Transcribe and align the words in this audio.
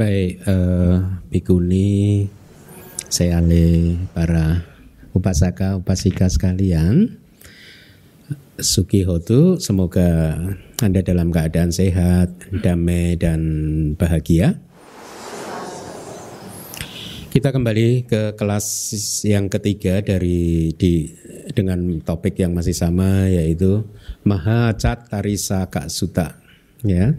Baik, 0.00 0.40
uh, 0.48 1.20
Bikuni, 1.28 2.24
Seale, 3.12 4.00
para 4.16 4.64
upasaka, 5.12 5.76
upasika 5.76 6.24
sekalian. 6.24 7.20
Suki 8.56 9.04
Hotu, 9.04 9.60
semoga 9.60 10.40
Anda 10.80 11.04
dalam 11.04 11.28
keadaan 11.28 11.68
sehat, 11.68 12.32
damai, 12.64 13.20
dan 13.20 13.40
bahagia. 14.00 14.56
Kita 17.28 17.52
kembali 17.52 18.08
ke 18.08 18.40
kelas 18.40 18.66
yang 19.28 19.52
ketiga 19.52 20.00
dari 20.00 20.72
di 20.80 21.12
dengan 21.52 22.00
topik 22.00 22.40
yang 22.40 22.56
masih 22.56 22.72
sama 22.72 23.28
yaitu 23.28 23.84
Maha 24.24 24.72
Cat 24.80 25.12
Tarisa 25.12 25.68
Kak 25.68 25.92
Suta. 25.92 26.40
Ya. 26.88 27.12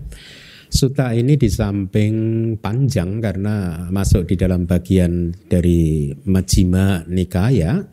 Suta 0.71 1.11
ini 1.11 1.35
di 1.35 1.51
samping 1.51 2.15
panjang 2.55 3.19
karena 3.19 3.85
masuk 3.91 4.23
di 4.23 4.39
dalam 4.39 4.63
bagian 4.63 5.35
dari 5.51 6.15
Majima 6.23 7.03
Nikaya. 7.11 7.83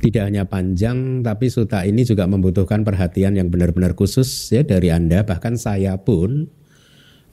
Tidak 0.00 0.24
hanya 0.24 0.48
panjang, 0.48 1.20
tapi 1.20 1.52
suta 1.52 1.84
ini 1.84 2.00
juga 2.00 2.24
membutuhkan 2.24 2.80
perhatian 2.80 3.36
yang 3.36 3.52
benar-benar 3.52 3.92
khusus 3.92 4.48
ya 4.48 4.64
dari 4.64 4.88
Anda. 4.88 5.20
Bahkan 5.20 5.60
saya 5.60 6.00
pun 6.00 6.48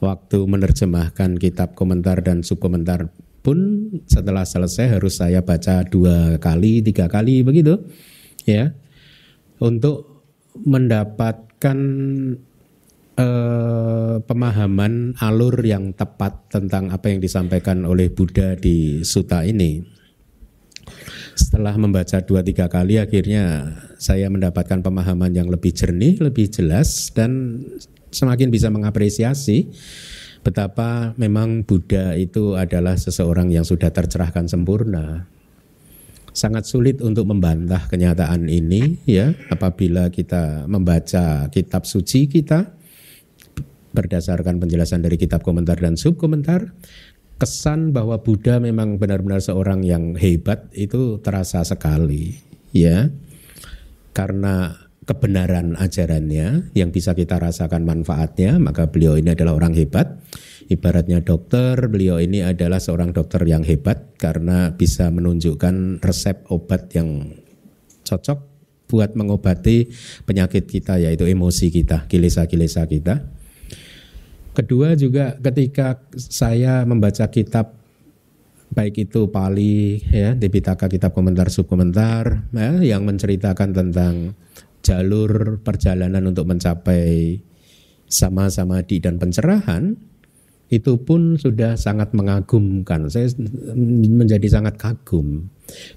waktu 0.03 0.43
menerjemahkan 0.43 1.39
kitab 1.39 1.71
komentar 1.71 2.19
dan 2.19 2.43
subkomentar 2.43 3.15
pun 3.47 3.87
setelah 4.11 4.43
selesai 4.43 4.99
harus 4.99 5.23
saya 5.23 5.39
baca 5.39 5.87
dua 5.87 6.35
kali, 6.35 6.83
tiga 6.83 7.07
kali 7.07 7.47
begitu, 7.47 7.79
ya, 8.43 8.75
untuk 9.63 10.27
mendapatkan 10.67 11.77
eh, 13.17 14.15
pemahaman 14.23 15.17
alur 15.19 15.55
yang 15.65 15.93
tepat 15.93 16.49
tentang 16.49 16.89
apa 16.89 17.09
yang 17.09 17.19
disampaikan 17.19 17.85
oleh 17.85 18.09
Buddha 18.09 18.57
di 18.57 19.01
suta 19.05 19.45
ini. 19.45 19.81
Setelah 21.33 21.73
membaca 21.81 22.21
dua 22.21 22.45
tiga 22.45 22.69
kali 22.69 23.01
akhirnya 23.01 23.73
saya 23.97 24.29
mendapatkan 24.29 24.85
pemahaman 24.85 25.33
yang 25.33 25.49
lebih 25.49 25.73
jernih, 25.73 26.21
lebih 26.21 26.49
jelas 26.53 27.09
dan 27.09 27.63
semakin 28.13 28.53
bisa 28.53 28.69
mengapresiasi 28.69 29.73
betapa 30.45 31.17
memang 31.17 31.65
Buddha 31.65 32.13
itu 32.19 32.53
adalah 32.53 32.99
seseorang 32.99 33.49
yang 33.49 33.65
sudah 33.65 33.89
tercerahkan 33.89 34.45
sempurna. 34.45 35.25
Sangat 36.33 36.65
sulit 36.65 36.97
untuk 37.01 37.29
membantah 37.29 37.85
kenyataan 37.89 38.49
ini 38.49 38.97
ya 39.05 39.37
apabila 39.53 40.09
kita 40.09 40.65
membaca 40.65 41.45
kitab 41.53 41.85
suci 41.85 42.25
kita 42.25 42.73
berdasarkan 43.93 44.57
penjelasan 44.59 45.05
dari 45.05 45.15
kitab 45.15 45.45
komentar 45.45 45.77
dan 45.77 45.95
subkomentar 45.95 46.73
kesan 47.37 47.91
bahwa 47.91 48.21
Buddha 48.21 48.61
memang 48.61 49.01
benar-benar 49.01 49.41
seorang 49.43 49.83
yang 49.83 50.15
hebat 50.15 50.69
itu 50.71 51.19
terasa 51.19 51.65
sekali 51.65 52.39
ya. 52.71 53.09
Karena 54.13 54.71
kebenaran 55.03 55.75
ajarannya 55.75 56.71
yang 56.77 56.89
bisa 56.93 57.11
kita 57.11 57.35
rasakan 57.41 57.83
manfaatnya 57.83 58.55
maka 58.61 58.87
beliau 58.87 59.19
ini 59.19 59.33
adalah 59.33 59.57
orang 59.57 59.75
hebat. 59.75 60.21
Ibaratnya 60.63 61.19
dokter 61.19 61.75
beliau 61.91 62.23
ini 62.23 62.39
adalah 62.39 62.79
seorang 62.79 63.11
dokter 63.11 63.43
yang 63.43 63.67
hebat 63.67 64.15
karena 64.15 64.71
bisa 64.71 65.11
menunjukkan 65.11 65.99
resep 65.99 66.47
obat 66.47 66.87
yang 66.95 67.35
cocok 68.07 68.39
buat 68.87 69.11
mengobati 69.19 69.91
penyakit 70.23 70.63
kita 70.63 71.03
yaitu 71.03 71.27
emosi 71.27 71.67
kita 71.67 72.07
kilesa-kilesa 72.07 72.87
kita 72.87 73.27
Kedua 74.53 74.93
juga 74.93 75.33
ketika 75.41 75.97
saya 76.13 76.85
membaca 76.85 77.25
kitab 77.33 77.73
baik 78.73 79.09
itu 79.09 79.29
Pali 79.29 80.01
ya 80.09 80.33
Dipitaka 80.33 80.89
kitab 80.89 81.13
komentar 81.13 81.49
subkomentar 81.49 82.49
ya, 82.53 82.81
yang 82.81 83.05
menceritakan 83.05 83.69
tentang 83.73 84.33
jalur 84.85 85.61
perjalanan 85.61 86.25
untuk 86.29 86.49
mencapai 86.49 87.41
sama-sama 88.05 88.85
di 88.85 89.01
dan 89.01 89.17
pencerahan 89.17 89.97
itu 90.69 90.97
pun 91.01 91.37
sudah 91.37 91.77
sangat 91.77 92.13
mengagumkan. 92.17 93.09
Saya 93.09 93.29
menjadi 93.77 94.45
sangat 94.49 94.77
kagum 94.77 95.49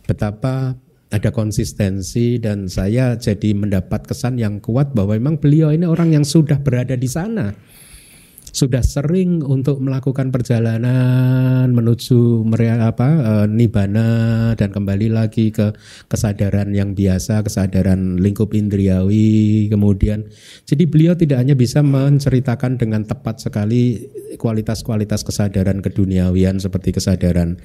betapa 0.05 0.77
ada 1.13 1.31
konsistensi 1.31 2.37
dan 2.37 2.67
saya 2.67 3.15
jadi 3.17 3.55
mendapat 3.55 4.05
kesan 4.11 4.37
yang 4.37 4.59
kuat 4.59 4.93
bahwa 4.93 5.15
memang 5.15 5.39
beliau 5.39 5.71
ini 5.71 5.87
orang 5.87 6.13
yang 6.13 6.25
sudah 6.27 6.59
berada 6.61 6.99
di 6.99 7.07
sana 7.07 7.55
sudah 8.57 8.81
sering 8.81 9.45
untuk 9.45 9.85
melakukan 9.85 10.33
perjalanan 10.33 11.69
menuju 11.69 12.41
apa 12.81 13.09
e, 13.13 13.33
nibana 13.53 14.09
dan 14.57 14.73
kembali 14.73 15.13
lagi 15.13 15.53
ke 15.53 15.77
kesadaran 16.09 16.73
yang 16.73 16.97
biasa, 16.97 17.45
kesadaran 17.45 18.17
lingkup 18.17 18.57
indriawi. 18.57 19.69
Kemudian 19.69 20.25
jadi 20.65 20.89
beliau 20.89 21.13
tidak 21.13 21.45
hanya 21.45 21.53
bisa 21.53 21.85
menceritakan 21.85 22.81
dengan 22.81 23.05
tepat 23.05 23.45
sekali 23.45 24.09
kualitas-kualitas 24.41 25.21
kesadaran 25.21 25.85
keduniawian 25.85 26.57
seperti 26.57 26.97
kesadaran 26.97 27.61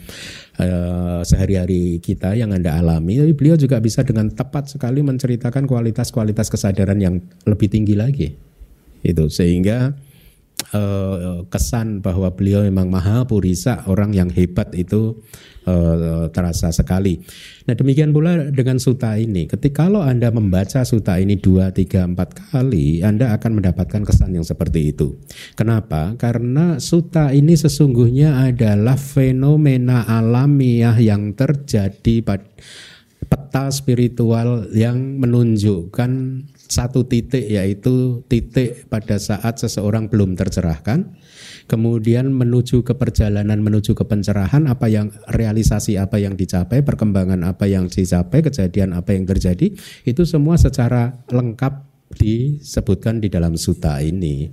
uh, 0.59 1.23
sehari-hari 1.23 2.03
kita 2.03 2.35
yang 2.35 2.51
Anda 2.51 2.75
alami, 2.75 3.15
tapi 3.23 3.31
beliau 3.31 3.55
juga 3.55 3.79
bisa 3.79 4.03
dengan 4.03 4.27
tepat 4.27 4.75
sekali 4.75 4.99
menceritakan 4.99 5.71
kualitas-kualitas 5.71 6.51
kesadaran 6.51 6.99
yang 6.99 7.15
lebih 7.47 7.71
tinggi 7.71 7.95
lagi. 7.95 8.27
Itu 9.01 9.31
sehingga 9.31 10.10
uh, 10.71 11.43
kesan 11.51 11.99
bahwa 11.99 12.31
beliau 12.31 12.63
memang 12.63 12.87
maha 12.87 13.27
purisa 13.27 13.83
orang 13.91 14.15
yang 14.15 14.31
hebat 14.31 14.71
itu 14.73 15.19
uh, 15.67 16.31
terasa 16.31 16.71
sekali. 16.71 17.19
Nah 17.67 17.75
demikian 17.75 18.15
pula 18.15 18.49
dengan 18.49 18.79
suta 18.79 19.19
ini. 19.19 19.45
Ketika 19.51 19.81
kalau 19.81 20.05
anda 20.05 20.29
membaca 20.29 20.85
suta 20.85 21.17
ini 21.17 21.41
dua, 21.41 21.73
tiga, 21.73 22.05
empat 22.05 22.53
kali, 22.53 23.01
anda 23.01 23.33
akan 23.33 23.57
mendapatkan 23.57 24.05
kesan 24.05 24.37
yang 24.37 24.45
seperti 24.45 24.93
itu. 24.93 25.17
Kenapa? 25.57 26.13
Karena 26.21 26.77
suta 26.77 27.33
ini 27.33 27.57
sesungguhnya 27.57 28.45
adalah 28.45 28.93
fenomena 28.93 30.05
alamiah 30.05 30.93
yang 31.01 31.33
terjadi 31.33 32.21
pada 32.21 32.45
peta 33.25 33.73
spiritual 33.73 34.69
yang 34.69 35.17
menunjukkan 35.17 36.11
satu 36.71 37.03
titik 37.03 37.43
yaitu 37.51 38.23
titik 38.31 38.87
pada 38.87 39.19
saat 39.19 39.59
seseorang 39.59 40.07
belum 40.07 40.39
tercerahkan 40.39 41.11
kemudian 41.67 42.31
menuju 42.31 42.87
ke 42.87 42.95
perjalanan 42.95 43.59
menuju 43.59 43.91
ke 43.91 44.07
pencerahan 44.07 44.71
apa 44.71 44.87
yang 44.87 45.11
realisasi 45.27 45.99
apa 45.99 46.15
yang 46.23 46.39
dicapai 46.39 46.79
perkembangan 46.79 47.43
apa 47.43 47.67
yang 47.67 47.91
dicapai 47.91 48.39
kejadian 48.39 48.95
apa 48.95 49.11
yang 49.11 49.27
terjadi 49.27 49.75
itu 50.07 50.23
semua 50.23 50.55
secara 50.55 51.19
lengkap 51.27 51.91
disebutkan 52.15 53.23
di 53.23 53.31
dalam 53.31 53.55
suta 53.55 53.99
ini. 54.03 54.51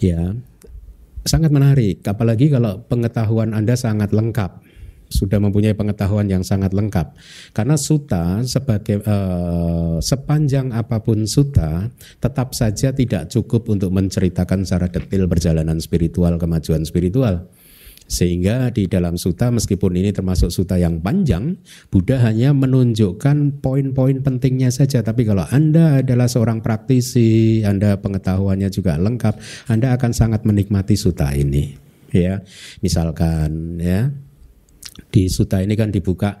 Ya 0.00 0.36
sangat 1.24 1.52
menarik. 1.52 2.00
Apalagi 2.08 2.48
kalau 2.48 2.80
pengetahuan 2.88 3.52
Anda 3.52 3.76
sangat 3.76 4.12
lengkap 4.16 4.64
sudah 5.10 5.42
mempunyai 5.42 5.74
pengetahuan 5.74 6.30
yang 6.30 6.46
sangat 6.46 6.70
lengkap. 6.70 7.12
Karena 7.50 7.74
suta 7.74 8.40
sebagai 8.46 9.02
uh, 9.02 9.98
sepanjang 9.98 10.70
apa 10.70 11.02
pun 11.02 11.26
suta 11.26 11.90
tetap 12.22 12.54
saja 12.54 12.94
tidak 12.94 13.28
cukup 13.28 13.66
untuk 13.68 13.90
menceritakan 13.90 14.62
secara 14.62 14.86
detail 14.86 15.26
perjalanan 15.26 15.82
spiritual, 15.82 16.38
kemajuan 16.38 16.86
spiritual. 16.86 17.50
Sehingga 18.10 18.74
di 18.74 18.90
dalam 18.90 19.14
suta 19.14 19.54
meskipun 19.54 19.94
ini 19.94 20.10
termasuk 20.10 20.50
suta 20.50 20.74
yang 20.74 20.98
panjang, 20.98 21.54
Buddha 21.94 22.18
hanya 22.26 22.50
menunjukkan 22.50 23.62
poin-poin 23.62 24.18
pentingnya 24.18 24.74
saja. 24.74 24.98
Tapi 24.98 25.22
kalau 25.22 25.46
Anda 25.46 26.02
adalah 26.02 26.26
seorang 26.26 26.58
praktisi, 26.58 27.62
Anda 27.62 28.02
pengetahuannya 28.02 28.66
juga 28.74 28.98
lengkap, 28.98 29.38
Anda 29.70 29.94
akan 29.94 30.10
sangat 30.10 30.42
menikmati 30.42 30.98
suta 30.98 31.30
ini. 31.38 31.78
Ya, 32.10 32.42
misalkan 32.82 33.78
ya 33.78 34.10
di 35.10 35.26
suta 35.26 35.58
ini 35.60 35.74
kan 35.74 35.90
dibuka 35.90 36.38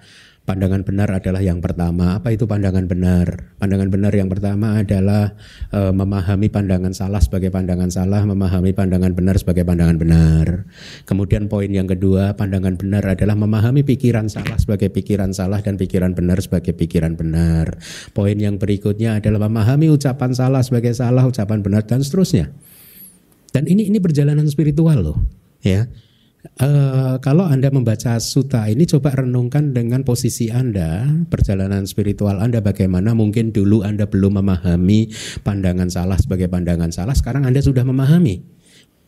pandangan 0.50 0.82
benar 0.82 1.08
adalah 1.14 1.38
yang 1.38 1.62
pertama. 1.62 2.18
Apa 2.18 2.34
itu 2.34 2.48
pandangan 2.48 2.90
benar? 2.90 3.54
Pandangan 3.62 3.86
benar 3.86 4.10
yang 4.10 4.26
pertama 4.26 4.82
adalah 4.82 5.38
e, 5.70 5.94
memahami 5.94 6.50
pandangan 6.50 6.90
salah 6.90 7.22
sebagai 7.22 7.54
pandangan 7.54 7.86
salah, 7.92 8.26
memahami 8.26 8.74
pandangan 8.74 9.14
benar 9.14 9.38
sebagai 9.38 9.62
pandangan 9.62 9.94
benar. 9.94 10.66
Kemudian 11.06 11.46
poin 11.46 11.70
yang 11.70 11.86
kedua, 11.86 12.34
pandangan 12.34 12.74
benar 12.74 13.06
adalah 13.06 13.38
memahami 13.38 13.86
pikiran 13.86 14.26
salah 14.26 14.58
sebagai 14.58 14.90
pikiran 14.90 15.30
salah 15.30 15.62
dan 15.62 15.78
pikiran 15.78 16.18
benar 16.18 16.42
sebagai 16.42 16.74
pikiran 16.74 17.14
benar. 17.14 17.78
Poin 18.10 18.34
yang 18.34 18.58
berikutnya 18.58 19.22
adalah 19.22 19.46
memahami 19.46 19.86
ucapan 19.92 20.34
salah 20.34 20.66
sebagai 20.66 20.96
salah, 20.98 21.30
ucapan 21.30 21.62
benar 21.62 21.86
dan 21.86 22.02
seterusnya. 22.02 22.50
Dan 23.54 23.66
ini 23.70 23.86
ini 23.86 23.98
perjalanan 23.98 24.46
spiritual 24.46 24.98
loh, 25.02 25.18
ya 25.62 25.90
Uh, 26.40 27.20
kalau 27.20 27.44
Anda 27.44 27.68
membaca 27.68 28.16
suta 28.16 28.64
ini 28.64 28.88
coba 28.88 29.12
renungkan 29.12 29.76
dengan 29.76 30.08
posisi 30.08 30.48
Anda, 30.48 31.04
perjalanan 31.28 31.84
spiritual 31.84 32.40
Anda 32.40 32.64
bagaimana 32.64 33.12
mungkin 33.12 33.52
dulu 33.52 33.84
Anda 33.84 34.08
belum 34.08 34.40
memahami 34.40 35.12
pandangan 35.44 35.92
salah 35.92 36.16
sebagai 36.16 36.48
pandangan 36.48 36.88
salah, 36.96 37.12
sekarang 37.12 37.44
Anda 37.44 37.60
sudah 37.60 37.84
memahami. 37.84 38.40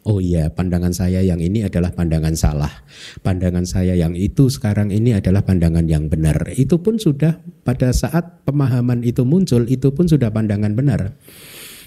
Oh 0.03 0.19
iya, 0.19 0.51
pandangan 0.51 0.91
saya 0.91 1.23
yang 1.23 1.39
ini 1.39 1.63
adalah 1.63 1.95
pandangan 1.95 2.35
salah. 2.35 2.85
Pandangan 3.23 3.63
saya 3.63 3.95
yang 3.95 4.19
itu 4.19 4.51
sekarang 4.51 4.91
ini 4.91 5.15
adalah 5.15 5.47
pandangan 5.47 5.87
yang 5.87 6.11
benar. 6.11 6.37
Itu 6.53 6.83
pun 6.83 6.99
sudah 6.99 7.39
pada 7.63 7.95
saat 7.95 8.43
pemahaman 8.43 9.07
itu 9.07 9.23
muncul, 9.23 9.63
itu 9.71 9.95
pun 9.95 10.11
sudah 10.11 10.35
pandangan 10.35 10.75
benar. 10.75 11.15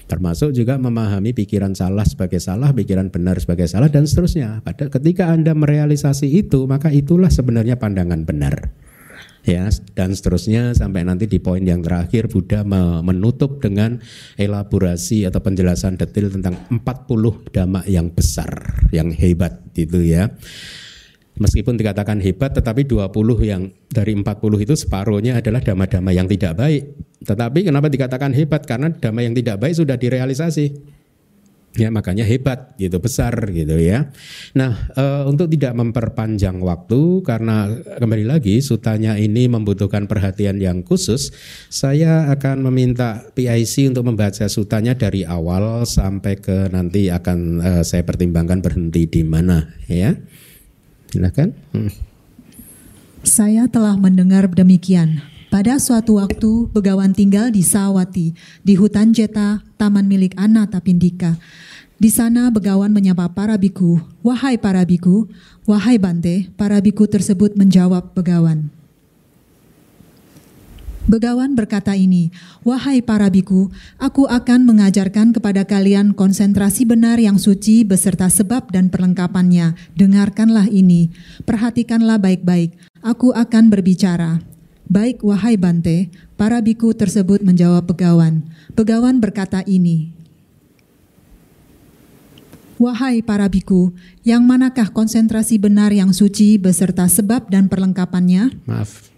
Termasuk 0.06 0.54
juga 0.54 0.78
memahami 0.78 1.34
pikiran 1.34 1.74
salah 1.74 2.06
sebagai 2.06 2.38
salah, 2.38 2.70
pikiran 2.70 3.10
benar 3.10 3.42
sebagai 3.42 3.66
salah 3.66 3.90
dan 3.90 4.06
seterusnya. 4.06 4.62
Pada 4.62 4.86
ketika 4.86 5.34
Anda 5.34 5.52
merealisasi 5.52 6.30
itu, 6.30 6.70
maka 6.70 6.94
itulah 6.94 7.28
sebenarnya 7.28 7.74
pandangan 7.76 8.22
benar 8.22 8.86
ya 9.46 9.70
dan 9.94 10.10
seterusnya 10.10 10.74
sampai 10.74 11.06
nanti 11.06 11.30
di 11.30 11.38
poin 11.38 11.62
yang 11.62 11.78
terakhir 11.80 12.26
Buddha 12.26 12.66
menutup 13.00 13.62
dengan 13.62 14.02
elaborasi 14.34 15.22
atau 15.22 15.38
penjelasan 15.38 15.94
detail 15.94 16.34
tentang 16.34 16.58
40 16.68 17.54
dhamma 17.54 17.86
yang 17.86 18.10
besar, 18.10 18.50
yang 18.90 19.14
hebat 19.14 19.62
gitu 19.72 20.02
ya. 20.02 20.34
Meskipun 21.36 21.76
dikatakan 21.76 22.16
hebat 22.24 22.56
tetapi 22.56 22.88
20 22.88 23.12
yang 23.44 23.68
dari 23.92 24.16
40 24.16 24.24
itu 24.64 24.72
separuhnya 24.72 25.36
adalah 25.36 25.60
dhamma-dhamma 25.60 26.10
yang 26.16 26.24
tidak 26.24 26.56
baik. 26.56 26.96
Tetapi 27.28 27.60
kenapa 27.60 27.92
dikatakan 27.92 28.32
hebat? 28.32 28.64
Karena 28.64 28.88
dhamma 28.88 29.20
yang 29.20 29.36
tidak 29.36 29.60
baik 29.60 29.76
sudah 29.76 30.00
direalisasi. 30.00 30.96
Ya 31.76 31.92
makanya 31.92 32.24
hebat 32.24 32.72
gitu 32.80 32.96
besar 33.04 33.36
gitu 33.52 33.76
ya. 33.76 34.08
Nah 34.56 34.88
e, 34.96 35.04
untuk 35.28 35.52
tidak 35.52 35.76
memperpanjang 35.76 36.56
waktu 36.64 37.20
karena 37.20 37.68
kembali 38.00 38.24
lagi 38.24 38.64
sutanya 38.64 39.20
ini 39.20 39.44
membutuhkan 39.44 40.08
perhatian 40.08 40.56
yang 40.56 40.80
khusus, 40.80 41.36
saya 41.68 42.32
akan 42.32 42.64
meminta 42.72 43.28
PIC 43.36 43.92
untuk 43.92 44.08
membaca 44.08 44.48
sutanya 44.48 44.96
dari 44.96 45.28
awal 45.28 45.84
sampai 45.84 46.40
ke 46.40 46.72
nanti 46.72 47.12
akan 47.12 47.38
e, 47.60 47.70
saya 47.84 48.00
pertimbangkan 48.08 48.64
berhenti 48.64 49.04
di 49.04 49.20
mana 49.20 49.68
ya. 49.84 50.16
Silakan. 51.16 51.56
Hmm. 51.72 51.88
Saya 53.24 53.64
telah 53.72 53.96
mendengar 53.96 54.44
demikian. 54.52 55.24
Pada 55.48 55.80
suatu 55.80 56.20
waktu, 56.20 56.68
Begawan 56.68 57.16
tinggal 57.16 57.48
di 57.48 57.64
Sawati, 57.64 58.36
di 58.60 58.74
hutan 58.76 59.16
Jeta, 59.16 59.64
taman 59.80 60.04
milik 60.04 60.36
Ana 60.36 60.68
Tapindika. 60.68 61.40
Di 61.96 62.12
sana 62.12 62.52
Begawan 62.52 62.92
menyapa 62.92 63.32
para 63.32 63.56
biku, 63.56 63.96
"Wahai 64.20 64.60
para 64.60 64.84
biku, 64.84 65.24
wahai 65.64 65.96
Bante." 65.96 66.52
Para 66.60 66.76
biku 66.84 67.08
tersebut 67.08 67.56
menjawab 67.56 68.12
Begawan. 68.12 68.68
Begawan 71.06 71.54
berkata 71.54 71.94
ini, 71.94 72.34
"Wahai 72.66 72.98
para 72.98 73.30
biku, 73.30 73.70
aku 73.94 74.26
akan 74.26 74.66
mengajarkan 74.66 75.30
kepada 75.30 75.62
kalian 75.62 76.10
konsentrasi 76.18 76.82
benar 76.82 77.22
yang 77.22 77.38
suci 77.38 77.86
beserta 77.86 78.26
sebab 78.26 78.74
dan 78.74 78.90
perlengkapannya. 78.90 79.78
Dengarkanlah 79.94 80.66
ini, 80.66 81.14
perhatikanlah 81.46 82.18
baik-baik. 82.18 82.74
Aku 83.06 83.30
akan 83.30 83.70
berbicara." 83.70 84.42
Baik, 84.86 85.22
wahai 85.22 85.58
Bante, 85.58 86.10
para 86.38 86.62
biku 86.62 86.94
tersebut 86.94 87.42
menjawab 87.42 87.90
Begawan. 87.90 88.46
Begawan 88.74 89.18
berkata 89.18 89.66
ini, 89.66 90.14
Wahai 92.76 93.24
para 93.24 93.48
biku, 93.48 93.96
yang 94.20 94.44
manakah 94.44 94.92
konsentrasi 94.92 95.56
benar 95.56 95.96
yang 95.96 96.12
suci 96.12 96.60
beserta 96.60 97.08
sebab 97.08 97.48
dan 97.48 97.72
perlengkapannya? 97.72 98.52
Maaf. 98.68 99.15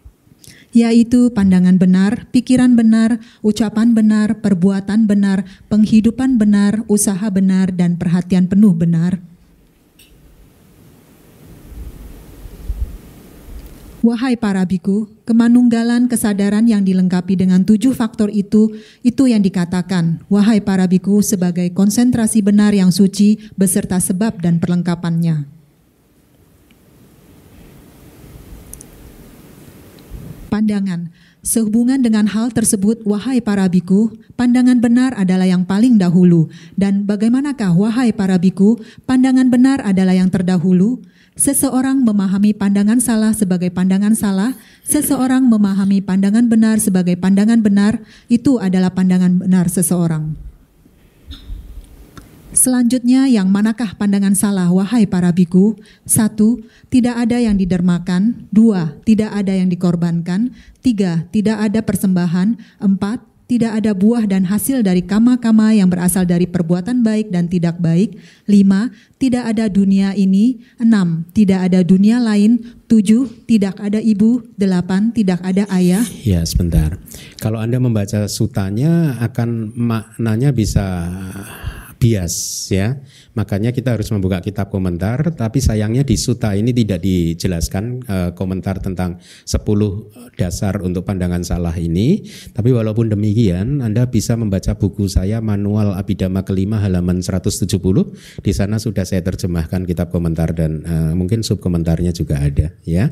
Yaitu 0.78 1.34
pandangan 1.34 1.74
benar, 1.74 2.30
pikiran 2.30 2.78
benar, 2.78 3.18
ucapan 3.42 3.98
benar, 3.98 4.38
perbuatan 4.38 5.10
benar, 5.10 5.42
penghidupan 5.66 6.38
benar, 6.38 6.86
usaha 6.86 7.26
benar, 7.34 7.74
dan 7.74 7.98
perhatian 7.98 8.46
penuh 8.46 8.70
benar. 8.70 9.18
Wahai 13.98 14.38
para 14.38 14.62
biku, 14.62 15.10
kemanunggalan 15.26 16.06
kesadaran 16.06 16.70
yang 16.70 16.86
dilengkapi 16.86 17.34
dengan 17.34 17.66
tujuh 17.66 17.90
faktor 17.90 18.30
itu, 18.30 18.78
itu 19.02 19.26
yang 19.26 19.42
dikatakan, 19.42 20.22
wahai 20.30 20.62
para 20.62 20.86
biku 20.86 21.18
sebagai 21.26 21.74
konsentrasi 21.74 22.38
benar 22.38 22.70
yang 22.70 22.94
suci 22.94 23.50
beserta 23.58 23.98
sebab 23.98 24.38
dan 24.38 24.62
perlengkapannya. 24.62 25.57
Pandangan, 30.48 31.12
sehubungan 31.44 32.00
dengan 32.00 32.24
hal 32.24 32.48
tersebut, 32.48 33.04
wahai 33.04 33.44
para 33.44 33.68
biku, 33.68 34.08
pandangan 34.32 34.80
benar 34.80 35.12
adalah 35.12 35.44
yang 35.44 35.68
paling 35.68 36.00
dahulu. 36.00 36.48
Dan 36.72 37.04
bagaimanakah, 37.04 37.76
wahai 37.76 38.16
para 38.16 38.40
biku, 38.40 38.80
pandangan 39.04 39.52
benar 39.52 39.84
adalah 39.84 40.16
yang 40.16 40.32
terdahulu? 40.32 41.04
Seseorang 41.36 42.00
memahami 42.00 42.56
pandangan 42.56 42.98
salah 42.98 43.36
sebagai 43.36 43.68
pandangan 43.68 44.16
salah, 44.16 44.56
seseorang 44.88 45.44
memahami 45.46 46.00
pandangan 46.00 46.48
benar 46.48 46.80
sebagai 46.80 47.20
pandangan 47.20 47.60
benar, 47.60 48.00
itu 48.32 48.56
adalah 48.56 48.90
pandangan 48.90 49.36
benar 49.36 49.68
seseorang. 49.68 50.47
Selanjutnya, 52.58 53.30
yang 53.30 53.54
manakah 53.54 53.94
pandangan 53.94 54.34
salah, 54.34 54.66
wahai 54.74 55.06
para 55.06 55.30
biku? 55.30 55.78
Satu, 56.02 56.58
tidak 56.90 57.14
ada 57.14 57.38
yang 57.38 57.54
didermakan. 57.54 58.50
Dua, 58.50 58.98
tidak 59.06 59.30
ada 59.30 59.54
yang 59.54 59.70
dikorbankan. 59.70 60.50
Tiga, 60.82 61.22
tidak 61.30 61.54
ada 61.54 61.86
persembahan. 61.86 62.58
Empat, 62.82 63.22
tidak 63.46 63.78
ada 63.78 63.94
buah 63.94 64.26
dan 64.26 64.42
hasil 64.42 64.82
dari 64.82 65.06
kama-kama 65.06 65.70
yang 65.70 65.86
berasal 65.86 66.26
dari 66.26 66.50
perbuatan 66.50 67.06
baik 67.06 67.30
dan 67.30 67.46
tidak 67.46 67.78
baik. 67.78 68.18
Lima, 68.50 68.90
tidak 69.22 69.54
ada 69.54 69.70
dunia 69.70 70.18
ini. 70.18 70.58
Enam, 70.82 71.30
tidak 71.30 71.70
ada 71.70 71.86
dunia 71.86 72.18
lain. 72.18 72.58
Tujuh, 72.90 73.46
tidak 73.46 73.78
ada 73.78 74.02
ibu. 74.02 74.42
Delapan, 74.58 75.14
tidak 75.14 75.46
ada 75.46 75.62
ayah. 75.78 76.02
Ya, 76.26 76.42
sebentar. 76.42 76.98
Kalau 77.38 77.62
Anda 77.62 77.78
membaca 77.78 78.26
sutanya 78.26 79.14
akan 79.22 79.78
maknanya 79.78 80.50
bisa 80.50 81.08
bias 81.98 82.66
ya. 82.70 82.96
Makanya 83.34 83.70
kita 83.74 83.94
harus 83.94 84.10
membuka 84.10 84.42
kitab 84.42 84.70
komentar, 84.70 85.34
tapi 85.34 85.62
sayangnya 85.62 86.02
di 86.02 86.18
suta 86.18 86.54
ini 86.54 86.74
tidak 86.74 87.02
dijelaskan 87.02 87.84
uh, 88.06 88.30
komentar 88.34 88.82
tentang 88.82 89.18
10 89.46 90.38
dasar 90.38 90.78
untuk 90.82 91.06
pandangan 91.06 91.42
salah 91.42 91.74
ini. 91.74 92.22
Tapi 92.54 92.70
walaupun 92.74 93.10
demikian, 93.10 93.82
Anda 93.82 94.10
bisa 94.10 94.34
membaca 94.34 94.74
buku 94.74 95.06
saya 95.06 95.38
Manual 95.38 95.94
Abidama 95.94 96.42
kelima 96.42 96.82
halaman 96.82 97.22
170. 97.22 97.66
Di 98.42 98.52
sana 98.54 98.82
sudah 98.82 99.06
saya 99.06 99.22
terjemahkan 99.22 99.86
kitab 99.86 100.10
komentar 100.10 100.54
dan 100.54 100.82
uh, 100.86 101.12
mungkin 101.14 101.46
sub 101.46 101.62
komentarnya 101.62 102.10
juga 102.14 102.42
ada 102.42 102.74
ya. 102.82 103.10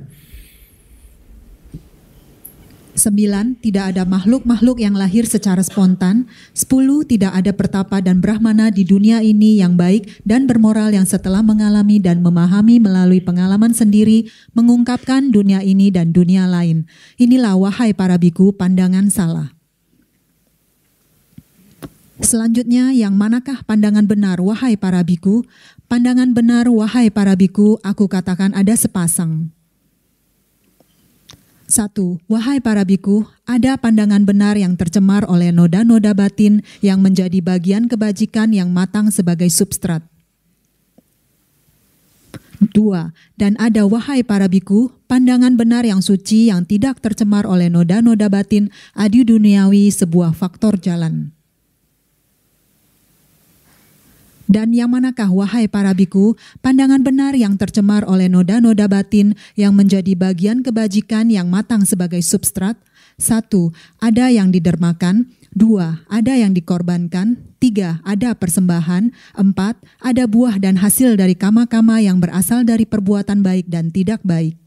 Sembilan, 2.97 3.61
tidak 3.61 3.93
ada 3.93 4.09
makhluk-makhluk 4.09 4.81
yang 4.81 4.97
lahir 4.97 5.29
secara 5.29 5.61
spontan. 5.61 6.25
Sepuluh, 6.57 7.05
tidak 7.05 7.37
ada 7.37 7.53
pertapa 7.53 8.01
dan 8.01 8.25
brahmana 8.25 8.73
di 8.73 8.89
dunia 8.89 9.21
ini 9.21 9.61
yang 9.61 9.77
baik 9.77 10.25
dan 10.25 10.49
bermoral 10.49 10.89
yang 10.89 11.05
setelah 11.05 11.45
mengalami 11.45 12.01
dan 12.01 12.25
memahami 12.25 12.81
melalui 12.81 13.21
pengalaman 13.21 13.77
sendiri, 13.77 14.33
mengungkapkan 14.57 15.29
dunia 15.29 15.61
ini 15.61 15.93
dan 15.93 16.17
dunia 16.17 16.49
lain. 16.49 16.89
Inilah 17.21 17.61
wahai 17.61 17.93
para 17.93 18.17
biku 18.17 18.57
pandangan 18.57 19.13
salah. 19.13 19.53
Selanjutnya, 22.17 22.97
yang 22.97 23.13
manakah 23.13 23.61
pandangan 23.69 24.09
benar, 24.09 24.41
wahai 24.41 24.73
para 24.81 25.05
biku? 25.05 25.45
Pandangan 25.85 26.33
benar, 26.33 26.65
wahai 26.73 27.13
para 27.13 27.37
biku, 27.37 27.77
aku 27.85 28.09
katakan 28.09 28.57
ada 28.57 28.73
sepasang. 28.73 29.53
Satu, 31.67 32.23
wahai 32.31 32.63
para 32.63 32.87
biku, 32.87 33.27
ada 33.43 33.75
pandangan 33.75 34.23
benar 34.23 34.55
yang 34.55 34.79
tercemar 34.79 35.27
oleh 35.27 35.51
noda-noda 35.51 36.15
batin 36.15 36.63
yang 36.79 37.03
menjadi 37.03 37.43
bagian 37.43 37.91
kebajikan 37.91 38.55
yang 38.55 38.71
matang 38.71 39.11
sebagai 39.11 39.51
substrat. 39.51 40.07
Dua, 42.73 43.13
dan 43.37 43.59
ada 43.61 43.85
wahai 43.85 44.23
para 44.23 44.49
biku, 44.49 44.95
pandangan 45.11 45.59
benar 45.59 45.83
yang 45.85 46.01
suci 46.01 46.49
yang 46.49 46.65
tidak 46.65 47.05
tercemar 47.05 47.45
oleh 47.45 47.69
noda-noda 47.69 48.31
batin 48.33 48.73
adi 48.97 49.27
duniawi 49.27 49.93
sebuah 49.93 50.33
faktor 50.33 50.81
jalan. 50.81 51.36
Dan 54.47 54.71
yang 54.71 54.95
manakah 54.95 55.27
wahai 55.31 55.67
para 55.67 55.91
biku, 55.91 56.39
pandangan 56.63 57.03
benar 57.03 57.35
yang 57.35 57.59
tercemar 57.59 58.07
oleh 58.07 58.31
noda-noda 58.31 58.87
batin 58.87 59.35
yang 59.59 59.75
menjadi 59.75 60.15
bagian 60.15 60.63
kebajikan 60.63 61.27
yang 61.31 61.51
matang 61.51 61.83
sebagai 61.83 62.23
substrat? 62.23 62.79
Satu, 63.17 63.73
ada 63.97 64.29
yang 64.29 64.53
didermakan. 64.53 65.33
Dua, 65.57 66.05
ada 66.13 66.37
yang 66.37 66.53
dikorbankan. 66.53 67.41
Tiga, 67.57 68.05
ada 68.05 68.37
persembahan. 68.37 69.09
Empat, 69.33 69.81
ada 70.05 70.29
buah 70.29 70.61
dan 70.61 70.77
hasil 70.77 71.17
dari 71.17 71.33
kama-kama 71.33 72.05
yang 72.05 72.21
berasal 72.21 72.61
dari 72.61 72.85
perbuatan 72.85 73.41
baik 73.41 73.67
dan 73.73 73.89
tidak 73.89 74.21
baik. 74.21 74.66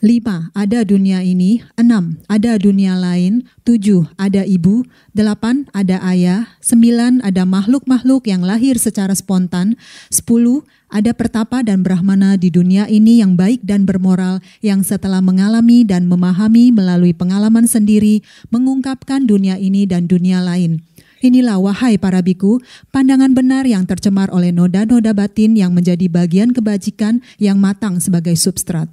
Lima, 0.00 0.48
ada 0.56 0.80
dunia 0.80 1.20
ini. 1.20 1.60
Enam, 1.76 2.16
ada 2.24 2.56
dunia 2.56 2.96
lain. 2.96 3.44
Tujuh, 3.68 4.08
ada 4.16 4.48
ibu. 4.48 4.80
Delapan, 5.12 5.68
ada 5.76 6.00
ayah. 6.08 6.56
Sembilan, 6.64 7.20
ada 7.20 7.44
makhluk-makhluk 7.44 8.24
yang 8.24 8.40
lahir 8.40 8.80
secara 8.80 9.12
spontan. 9.12 9.76
Sepuluh, 10.08 10.64
ada 10.88 11.12
pertapa 11.12 11.60
dan 11.60 11.84
brahmana 11.84 12.40
di 12.40 12.48
dunia 12.48 12.88
ini 12.88 13.20
yang 13.20 13.36
baik 13.36 13.60
dan 13.60 13.84
bermoral, 13.84 14.40
yang 14.64 14.80
setelah 14.80 15.20
mengalami 15.20 15.84
dan 15.84 16.08
memahami 16.08 16.72
melalui 16.72 17.12
pengalaman 17.12 17.68
sendiri, 17.68 18.24
mengungkapkan 18.48 19.28
dunia 19.28 19.60
ini 19.60 19.84
dan 19.84 20.08
dunia 20.08 20.40
lain. 20.40 20.80
Inilah 21.20 21.60
wahai 21.60 22.00
para 22.00 22.24
biku, 22.24 22.56
pandangan 22.88 23.36
benar 23.36 23.68
yang 23.68 23.84
tercemar 23.84 24.32
oleh 24.32 24.48
noda-noda 24.48 25.12
batin 25.12 25.52
yang 25.52 25.76
menjadi 25.76 26.08
bagian 26.08 26.56
kebajikan 26.56 27.20
yang 27.36 27.60
matang 27.60 28.00
sebagai 28.00 28.32
substrat. 28.40 28.88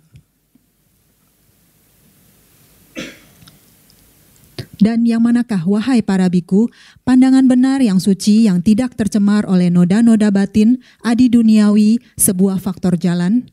Dan 4.78 5.10
yang 5.10 5.26
manakah, 5.26 5.66
wahai 5.66 6.06
para 6.06 6.30
biku, 6.30 6.70
pandangan 7.02 7.50
benar 7.50 7.82
yang 7.82 7.98
suci 7.98 8.46
yang 8.46 8.62
tidak 8.62 8.94
tercemar 8.94 9.46
oleh 9.50 9.74
noda-noda 9.74 10.30
batin, 10.30 10.78
adi 11.02 11.34
duniawi, 11.34 11.98
sebuah 12.14 12.62
faktor 12.62 12.94
jalan? 12.98 13.50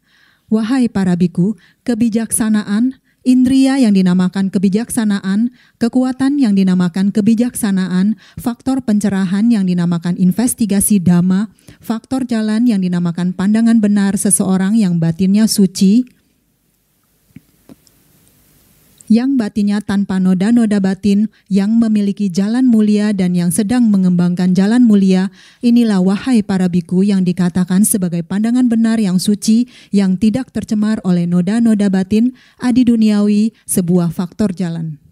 Wahai 0.53 0.93
para 0.93 1.17
biku, 1.17 1.57
kebijaksanaan, 1.89 3.01
indria 3.25 3.81
yang 3.81 3.97
dinamakan 3.97 4.53
kebijaksanaan, 4.53 5.49
kekuatan 5.81 6.37
yang 6.37 6.53
dinamakan 6.53 7.09
kebijaksanaan, 7.09 8.21
faktor 8.37 8.85
pencerahan 8.85 9.49
yang 9.49 9.65
dinamakan 9.65 10.21
investigasi 10.21 11.01
dhamma, 11.01 11.49
faktor 11.81 12.29
jalan 12.29 12.69
yang 12.69 12.85
dinamakan 12.85 13.33
pandangan 13.33 13.81
benar 13.81 14.21
seseorang 14.21 14.77
yang 14.77 15.01
batinnya 15.01 15.49
suci, 15.49 16.05
yang 19.07 19.37
batinnya 19.37 19.85
tanpa 19.85 20.17
noda-noda 20.17 20.81
batin, 20.81 21.29
yang 21.53 21.77
memiliki 21.77 22.33
jalan 22.33 22.65
mulia 22.65 23.13
dan 23.13 23.37
yang 23.37 23.53
sedang 23.53 23.93
mengembangkan 23.93 24.57
jalan 24.57 24.83
mulia, 24.83 25.29
inilah 25.61 26.01
wahai 26.01 26.41
para 26.41 26.67
biku 26.73 27.05
yang 27.05 27.23
dikatakan 27.23 27.85
sebagai 27.85 28.25
pandangan 28.25 28.67
benar 28.67 28.97
yang 28.97 29.21
suci, 29.21 29.69
yang 29.93 30.17
tidak 30.17 30.51
tercemar 30.51 30.99
oleh 31.05 31.29
noda-noda 31.29 31.93
batin, 31.93 32.33
adi 32.57 32.89
duniawi, 32.89 33.53
sebuah 33.69 34.09
faktor 34.11 34.57
jalan. 34.57 35.04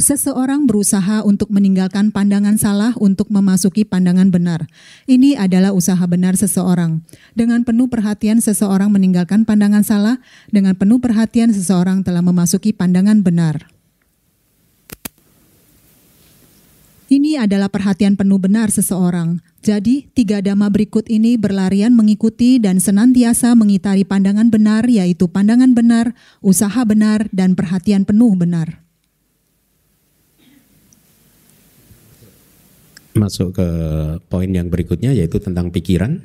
Seseorang 0.00 0.64
berusaha 0.64 1.20
untuk 1.28 1.52
meninggalkan 1.52 2.08
pandangan 2.08 2.56
salah 2.56 2.96
untuk 2.96 3.28
memasuki 3.28 3.84
pandangan 3.84 4.32
benar. 4.32 4.64
Ini 5.04 5.36
adalah 5.36 5.76
usaha 5.76 6.00
benar 6.08 6.40
seseorang. 6.40 7.04
Dengan 7.36 7.68
penuh 7.68 7.84
perhatian, 7.84 8.40
seseorang 8.40 8.88
meninggalkan 8.88 9.44
pandangan 9.44 9.84
salah. 9.84 10.16
Dengan 10.48 10.72
penuh 10.72 11.04
perhatian, 11.04 11.52
seseorang 11.52 12.00
telah 12.00 12.24
memasuki 12.24 12.72
pandangan 12.72 13.20
benar. 13.20 13.68
Ini 17.12 17.44
adalah 17.44 17.68
perhatian 17.68 18.16
penuh 18.16 18.40
benar 18.40 18.72
seseorang. 18.72 19.44
Jadi, 19.60 20.08
tiga 20.16 20.40
dhamma 20.40 20.72
berikut 20.72 21.12
ini 21.12 21.36
berlarian 21.36 21.92
mengikuti 21.92 22.56
dan 22.56 22.80
senantiasa 22.80 23.52
mengitari 23.52 24.08
pandangan 24.08 24.48
benar, 24.48 24.88
yaitu 24.88 25.28
pandangan 25.28 25.76
benar, 25.76 26.16
usaha 26.40 26.80
benar, 26.88 27.28
dan 27.36 27.52
perhatian 27.52 28.08
penuh 28.08 28.32
benar. 28.32 28.80
Masuk 33.20 33.60
ke 33.60 33.68
poin 34.32 34.48
yang 34.48 34.72
berikutnya 34.72 35.12
yaitu 35.12 35.36
tentang 35.36 35.68
pikiran. 35.68 36.24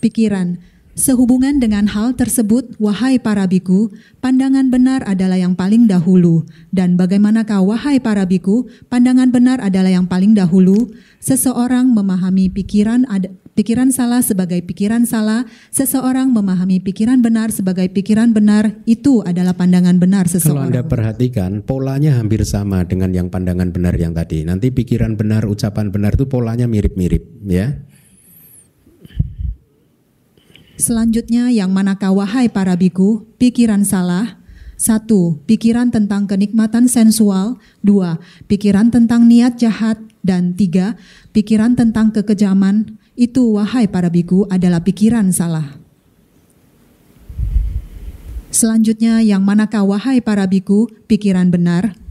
Pikiran. 0.00 0.56
Sehubungan 0.92 1.56
dengan 1.56 1.88
hal 1.88 2.12
tersebut, 2.12 2.76
wahai 2.76 3.16
para 3.16 3.48
biku, 3.48 3.88
pandangan 4.20 4.68
benar 4.68 5.00
adalah 5.08 5.40
yang 5.40 5.56
paling 5.56 5.88
dahulu. 5.88 6.44
Dan 6.68 7.00
bagaimanakah 7.00 7.64
wahai 7.64 7.96
para 7.96 8.28
biku, 8.28 8.68
pandangan 8.92 9.32
benar 9.32 9.56
adalah 9.64 9.88
yang 9.88 10.04
paling 10.04 10.36
dahulu? 10.36 10.92
Seseorang 11.16 11.96
memahami 11.96 12.52
pikiran 12.52 13.08
ada, 13.08 13.32
pikiran 13.52 13.92
salah 13.92 14.24
sebagai 14.24 14.60
pikiran 14.64 15.04
salah, 15.04 15.44
seseorang 15.68 16.32
memahami 16.32 16.80
pikiran 16.80 17.20
benar 17.20 17.52
sebagai 17.52 17.88
pikiran 17.92 18.32
benar, 18.32 18.80
itu 18.88 19.20
adalah 19.22 19.52
pandangan 19.52 20.00
benar 20.00 20.28
seseorang. 20.28 20.68
Kalau 20.68 20.70
Anda 20.72 20.82
perhatikan, 20.84 21.60
polanya 21.64 22.16
hampir 22.16 22.44
sama 22.48 22.84
dengan 22.88 23.12
yang 23.12 23.28
pandangan 23.28 23.70
benar 23.70 23.94
yang 23.96 24.16
tadi. 24.16 24.44
Nanti 24.44 24.72
pikiran 24.72 25.14
benar, 25.16 25.44
ucapan 25.44 25.92
benar 25.92 26.16
itu 26.16 26.24
polanya 26.24 26.64
mirip-mirip, 26.64 27.44
ya. 27.44 27.76
Selanjutnya 30.80 31.52
yang 31.52 31.70
manakah 31.70 32.10
wahai 32.10 32.50
para 32.50 32.74
biku, 32.74 33.28
pikiran 33.38 33.86
salah, 33.86 34.42
satu, 34.74 35.38
pikiran 35.46 35.94
tentang 35.94 36.26
kenikmatan 36.26 36.90
sensual. 36.90 37.62
Dua, 37.86 38.18
pikiran 38.50 38.90
tentang 38.90 39.30
niat 39.30 39.60
jahat. 39.60 40.00
Dan 40.22 40.54
tiga, 40.54 40.94
pikiran 41.34 41.74
tentang 41.74 42.14
kekejaman. 42.14 42.94
Itu, 43.12 43.60
wahai 43.60 43.86
para 43.86 44.08
biku, 44.08 44.48
adalah 44.48 44.80
pikiran 44.80 45.30
salah. 45.30 45.76
Selanjutnya, 48.52 49.24
yang 49.24 49.44
manakah 49.44 49.84
wahai 49.84 50.20
para 50.20 50.44
biku, 50.44 50.88
pikiran 51.08 51.48
benar? 51.48 52.01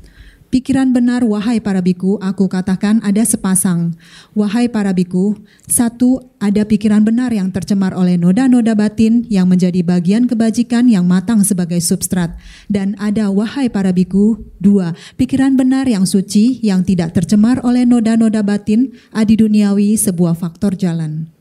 Pikiran 0.51 0.91
benar, 0.91 1.23
wahai 1.23 1.63
para 1.63 1.79
biku, 1.79 2.19
aku 2.19 2.51
katakan 2.51 2.99
ada 3.07 3.23
sepasang. 3.23 3.95
Wahai 4.35 4.67
para 4.67 4.91
biku, 4.91 5.39
satu, 5.63 6.27
ada 6.43 6.67
pikiran 6.67 7.07
benar 7.07 7.31
yang 7.31 7.55
tercemar 7.55 7.95
oleh 7.95 8.19
noda-noda 8.19 8.75
batin 8.75 9.23
yang 9.31 9.47
menjadi 9.47 9.79
bagian 9.79 10.27
kebajikan 10.27 10.91
yang 10.91 11.07
matang 11.07 11.47
sebagai 11.47 11.79
substrat. 11.79 12.35
Dan 12.67 12.99
ada, 12.99 13.31
wahai 13.31 13.71
para 13.71 13.95
biku, 13.95 14.43
dua, 14.59 14.91
pikiran 15.15 15.55
benar 15.55 15.87
yang 15.87 16.03
suci 16.03 16.59
yang 16.59 16.83
tidak 16.83 17.15
tercemar 17.15 17.63
oleh 17.63 17.87
noda-noda 17.87 18.43
batin, 18.43 18.91
adi 19.15 19.39
duniawi, 19.39 19.95
sebuah 19.95 20.35
faktor 20.35 20.75
jalan. 20.75 21.31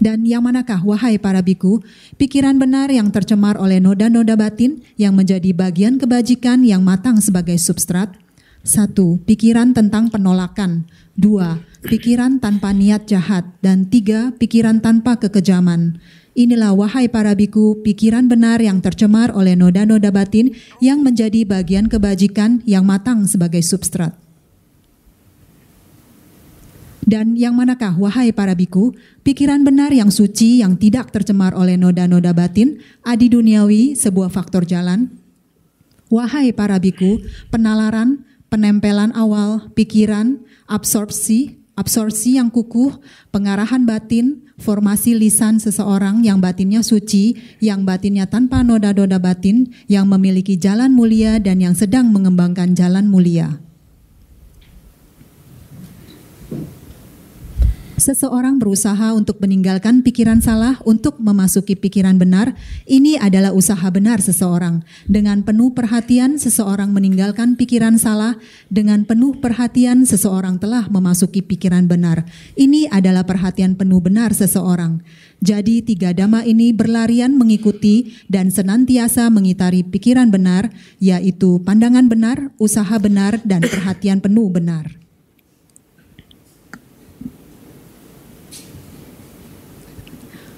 Dan 0.00 0.24
yang 0.24 0.40
manakah, 0.40 0.80
wahai 0.80 1.20
para 1.20 1.44
biku, 1.44 1.84
pikiran 2.16 2.56
benar 2.56 2.88
yang 2.88 3.12
tercemar 3.12 3.60
oleh 3.60 3.84
noda-noda 3.84 4.32
batin 4.32 4.80
yang 4.96 5.12
menjadi 5.12 5.52
bagian 5.52 6.00
kebajikan 6.00 6.64
yang 6.64 6.80
matang 6.80 7.20
sebagai 7.20 7.60
substrat? 7.60 8.16
Satu, 8.64 9.20
pikiran 9.28 9.76
tentang 9.76 10.08
penolakan. 10.08 10.88
Dua, 11.20 11.60
pikiran 11.84 12.40
tanpa 12.40 12.72
niat 12.72 13.04
jahat. 13.04 13.44
Dan 13.60 13.92
tiga, 13.92 14.32
pikiran 14.40 14.80
tanpa 14.80 15.20
kekejaman. 15.20 16.00
Inilah 16.32 16.72
wahai 16.72 17.12
para 17.12 17.36
biku, 17.36 17.76
pikiran 17.84 18.24
benar 18.24 18.64
yang 18.64 18.80
tercemar 18.80 19.28
oleh 19.36 19.52
noda-noda 19.52 20.08
batin 20.08 20.56
yang 20.80 21.04
menjadi 21.04 21.44
bagian 21.44 21.92
kebajikan 21.92 22.64
yang 22.64 22.88
matang 22.88 23.28
sebagai 23.28 23.60
substrat. 23.60 24.29
Dan 27.10 27.34
yang 27.34 27.58
manakah, 27.58 27.98
wahai 27.98 28.30
para 28.30 28.54
biku, 28.54 28.94
pikiran 29.26 29.66
benar 29.66 29.90
yang 29.90 30.14
suci 30.14 30.62
yang 30.62 30.78
tidak 30.78 31.10
tercemar 31.10 31.58
oleh 31.58 31.74
noda-noda 31.74 32.30
batin, 32.30 32.78
adi 33.02 33.26
duniawi, 33.26 33.98
sebuah 33.98 34.30
faktor 34.30 34.62
jalan? 34.62 35.10
Wahai 36.06 36.54
para 36.54 36.78
biku, 36.78 37.18
penalaran, 37.50 38.22
penempelan 38.46 39.10
awal, 39.18 39.74
pikiran, 39.74 40.38
absorpsi, 40.70 41.58
absorpsi 41.74 42.38
yang 42.38 42.46
kukuh, 42.46 43.02
pengarahan 43.34 43.82
batin, 43.82 44.46
formasi 44.62 45.18
lisan 45.18 45.58
seseorang 45.58 46.22
yang 46.22 46.38
batinnya 46.38 46.86
suci, 46.86 47.34
yang 47.58 47.82
batinnya 47.82 48.30
tanpa 48.30 48.62
noda-noda 48.62 49.18
batin, 49.18 49.74
yang 49.90 50.06
memiliki 50.06 50.54
jalan 50.54 50.94
mulia 50.94 51.42
dan 51.42 51.58
yang 51.58 51.74
sedang 51.74 52.14
mengembangkan 52.14 52.70
jalan 52.78 53.10
mulia. 53.10 53.58
Seseorang 58.00 58.56
berusaha 58.56 59.12
untuk 59.12 59.38
meninggalkan 59.38 60.00
pikiran 60.00 60.40
salah 60.40 60.80
untuk 60.88 61.20
memasuki 61.20 61.76
pikiran 61.76 62.16
benar, 62.16 62.56
ini 62.88 63.20
adalah 63.20 63.52
usaha 63.52 63.84
benar 63.92 64.18
seseorang. 64.24 64.82
Dengan 65.06 65.44
penuh 65.44 65.76
perhatian, 65.76 66.40
seseorang 66.40 66.90
meninggalkan 66.90 67.54
pikiran 67.54 68.00
salah. 68.00 68.40
Dengan 68.72 69.04
penuh 69.04 69.38
perhatian, 69.38 70.08
seseorang 70.08 70.58
telah 70.58 70.88
memasuki 70.88 71.44
pikiran 71.44 71.86
benar. 71.86 72.24
Ini 72.56 72.88
adalah 72.90 73.22
perhatian 73.22 73.76
penuh 73.78 74.00
benar 74.00 74.34
seseorang. 74.34 75.04
Jadi 75.40 75.80
tiga 75.80 76.12
dhamma 76.12 76.44
ini 76.44 76.76
berlarian 76.76 77.32
mengikuti 77.32 78.12
dan 78.28 78.52
senantiasa 78.52 79.32
mengitari 79.32 79.80
pikiran 79.80 80.28
benar, 80.28 80.68
yaitu 81.00 81.60
pandangan 81.64 82.12
benar, 82.12 82.52
usaha 82.60 82.96
benar, 83.00 83.40
dan 83.44 83.64
perhatian 83.64 84.20
penuh 84.20 84.52
benar. 84.52 84.99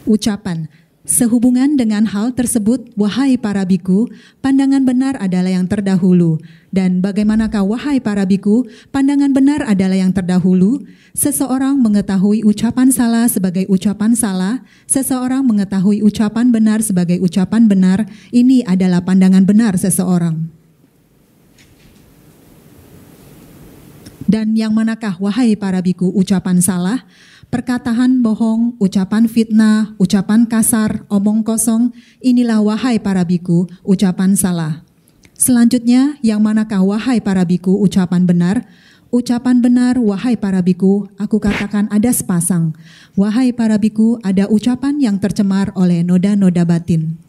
Ucapan 0.02 0.66
Sehubungan 1.02 1.74
dengan 1.74 2.06
hal 2.06 2.30
tersebut, 2.30 2.94
wahai 2.94 3.34
para 3.34 3.66
biku, 3.66 4.06
pandangan 4.38 4.86
benar 4.86 5.18
adalah 5.18 5.50
yang 5.50 5.66
terdahulu. 5.66 6.38
Dan 6.70 7.02
bagaimanakah 7.02 7.66
wahai 7.66 7.98
para 7.98 8.22
biku, 8.22 8.70
pandangan 8.94 9.34
benar 9.34 9.66
adalah 9.66 9.98
yang 9.98 10.14
terdahulu? 10.14 10.86
Seseorang 11.10 11.74
mengetahui 11.82 12.46
ucapan 12.46 12.94
salah 12.94 13.26
sebagai 13.26 13.66
ucapan 13.66 14.14
salah, 14.14 14.62
seseorang 14.86 15.42
mengetahui 15.42 16.06
ucapan 16.06 16.54
benar 16.54 16.86
sebagai 16.86 17.18
ucapan 17.18 17.66
benar, 17.66 18.06
ini 18.30 18.62
adalah 18.62 19.02
pandangan 19.02 19.42
benar 19.42 19.74
seseorang. 19.74 20.54
Dan 24.30 24.54
yang 24.54 24.70
manakah 24.70 25.18
wahai 25.18 25.58
para 25.58 25.82
biku 25.82 26.14
ucapan 26.14 26.62
salah? 26.62 27.02
Perkataan 27.52 28.24
bohong, 28.24 28.80
ucapan 28.80 29.28
fitnah, 29.28 29.92
ucapan 30.00 30.48
kasar, 30.48 31.04
omong 31.12 31.44
kosong, 31.44 31.92
inilah 32.24 32.64
wahai 32.64 32.96
para 32.96 33.28
biku, 33.28 33.68
ucapan 33.84 34.32
salah. 34.32 34.80
Selanjutnya, 35.36 36.16
yang 36.24 36.40
manakah 36.40 36.80
wahai 36.80 37.20
para 37.20 37.44
biku 37.44 37.76
ucapan 37.76 38.24
benar? 38.24 38.64
Ucapan 39.12 39.60
benar, 39.60 40.00
wahai 40.00 40.40
para 40.40 40.64
biku, 40.64 41.04
aku 41.20 41.36
katakan 41.36 41.92
ada 41.92 42.08
sepasang. 42.08 42.72
Wahai 43.20 43.52
para 43.52 43.76
biku, 43.76 44.16
ada 44.24 44.48
ucapan 44.48 44.96
yang 44.96 45.20
tercemar 45.20 45.76
oleh 45.76 46.00
noda-noda 46.00 46.64
batin. 46.64 47.20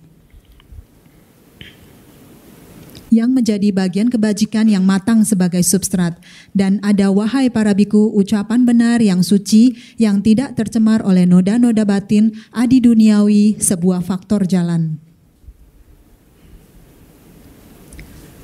Yang 3.13 3.29
menjadi 3.29 3.69
bagian 3.69 4.09
kebajikan 4.09 4.65
yang 4.65 4.81
matang 4.81 5.21
sebagai 5.21 5.61
substrat. 5.61 6.17
Dan 6.57 6.81
ada 6.81 7.13
wahai 7.13 7.53
para 7.53 7.77
biku 7.77 8.09
ucapan 8.17 8.65
benar 8.65 8.97
yang 9.05 9.21
suci 9.21 9.77
yang 10.01 10.25
tidak 10.25 10.57
tercemar 10.57 11.05
oleh 11.05 11.29
noda-noda 11.29 11.85
batin 11.85 12.33
adi 12.49 12.81
duniawi 12.81 13.61
sebuah 13.61 14.01
faktor 14.01 14.49
jalan. 14.49 14.97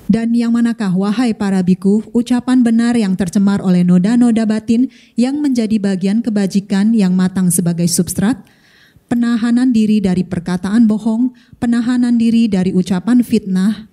Dan 0.09 0.33
yang 0.33 0.57
manakah 0.57 0.89
wahai 0.89 1.37
para 1.37 1.61
biku 1.61 2.01
ucapan 2.17 2.65
benar 2.65 2.97
yang 2.97 3.13
tercemar 3.13 3.61
oleh 3.61 3.85
noda-noda 3.85 4.41
batin 4.41 4.89
yang 5.13 5.37
menjadi 5.37 5.77
bagian 5.77 6.25
kebajikan 6.25 6.97
yang 6.97 7.13
matang 7.13 7.53
sebagai 7.53 7.85
substrat? 7.85 8.41
Penahanan 9.05 9.69
diri 9.69 10.01
dari 10.01 10.25
perkataan 10.25 10.89
bohong, 10.89 11.33
penahanan 11.61 12.17
diri 12.17 12.49
dari 12.49 12.73
ucapan 12.73 13.21
fitnah, 13.21 13.89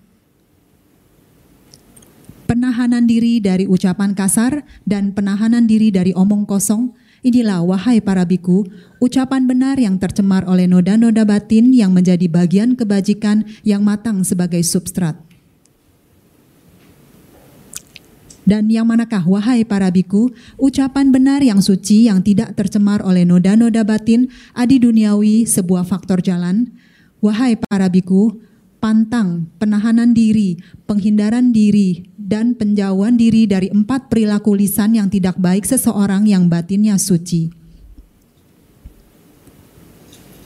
penahanan 2.46 3.10
diri 3.10 3.42
dari 3.42 3.66
ucapan 3.66 4.14
kasar 4.14 4.62
dan 4.86 5.10
penahanan 5.10 5.66
diri 5.66 5.90
dari 5.90 6.14
omong 6.14 6.46
kosong, 6.46 6.94
inilah 7.26 7.66
wahai 7.66 7.98
para 7.98 8.22
biku, 8.22 8.62
ucapan 9.02 9.50
benar 9.50 9.76
yang 9.82 9.98
tercemar 9.98 10.46
oleh 10.46 10.70
noda-noda 10.70 11.26
batin 11.26 11.74
yang 11.74 11.90
menjadi 11.90 12.30
bagian 12.30 12.78
kebajikan 12.78 13.42
yang 13.66 13.82
matang 13.82 14.22
sebagai 14.22 14.62
substrat. 14.62 15.18
Dan 18.46 18.70
yang 18.70 18.86
manakah 18.86 19.26
wahai 19.26 19.66
para 19.66 19.90
biku, 19.90 20.30
ucapan 20.54 21.10
benar 21.10 21.42
yang 21.42 21.58
suci 21.58 22.06
yang 22.06 22.22
tidak 22.22 22.54
tercemar 22.54 23.02
oleh 23.02 23.26
noda-noda 23.26 23.82
batin 23.82 24.30
adi 24.54 24.78
duniawi 24.78 25.42
sebuah 25.50 25.82
faktor 25.82 26.22
jalan. 26.22 26.70
Wahai 27.18 27.58
para 27.58 27.90
biku, 27.90 28.38
pantang, 28.86 29.50
penahanan 29.58 30.14
diri, 30.14 30.62
penghindaran 30.86 31.50
diri, 31.50 32.06
dan 32.14 32.54
penjauhan 32.54 33.18
diri 33.18 33.42
dari 33.42 33.66
empat 33.66 34.06
perilaku 34.06 34.54
lisan 34.54 34.94
yang 34.94 35.10
tidak 35.10 35.34
baik 35.42 35.66
seseorang 35.66 36.22
yang 36.30 36.46
batinnya 36.46 36.94
suci. 36.94 37.50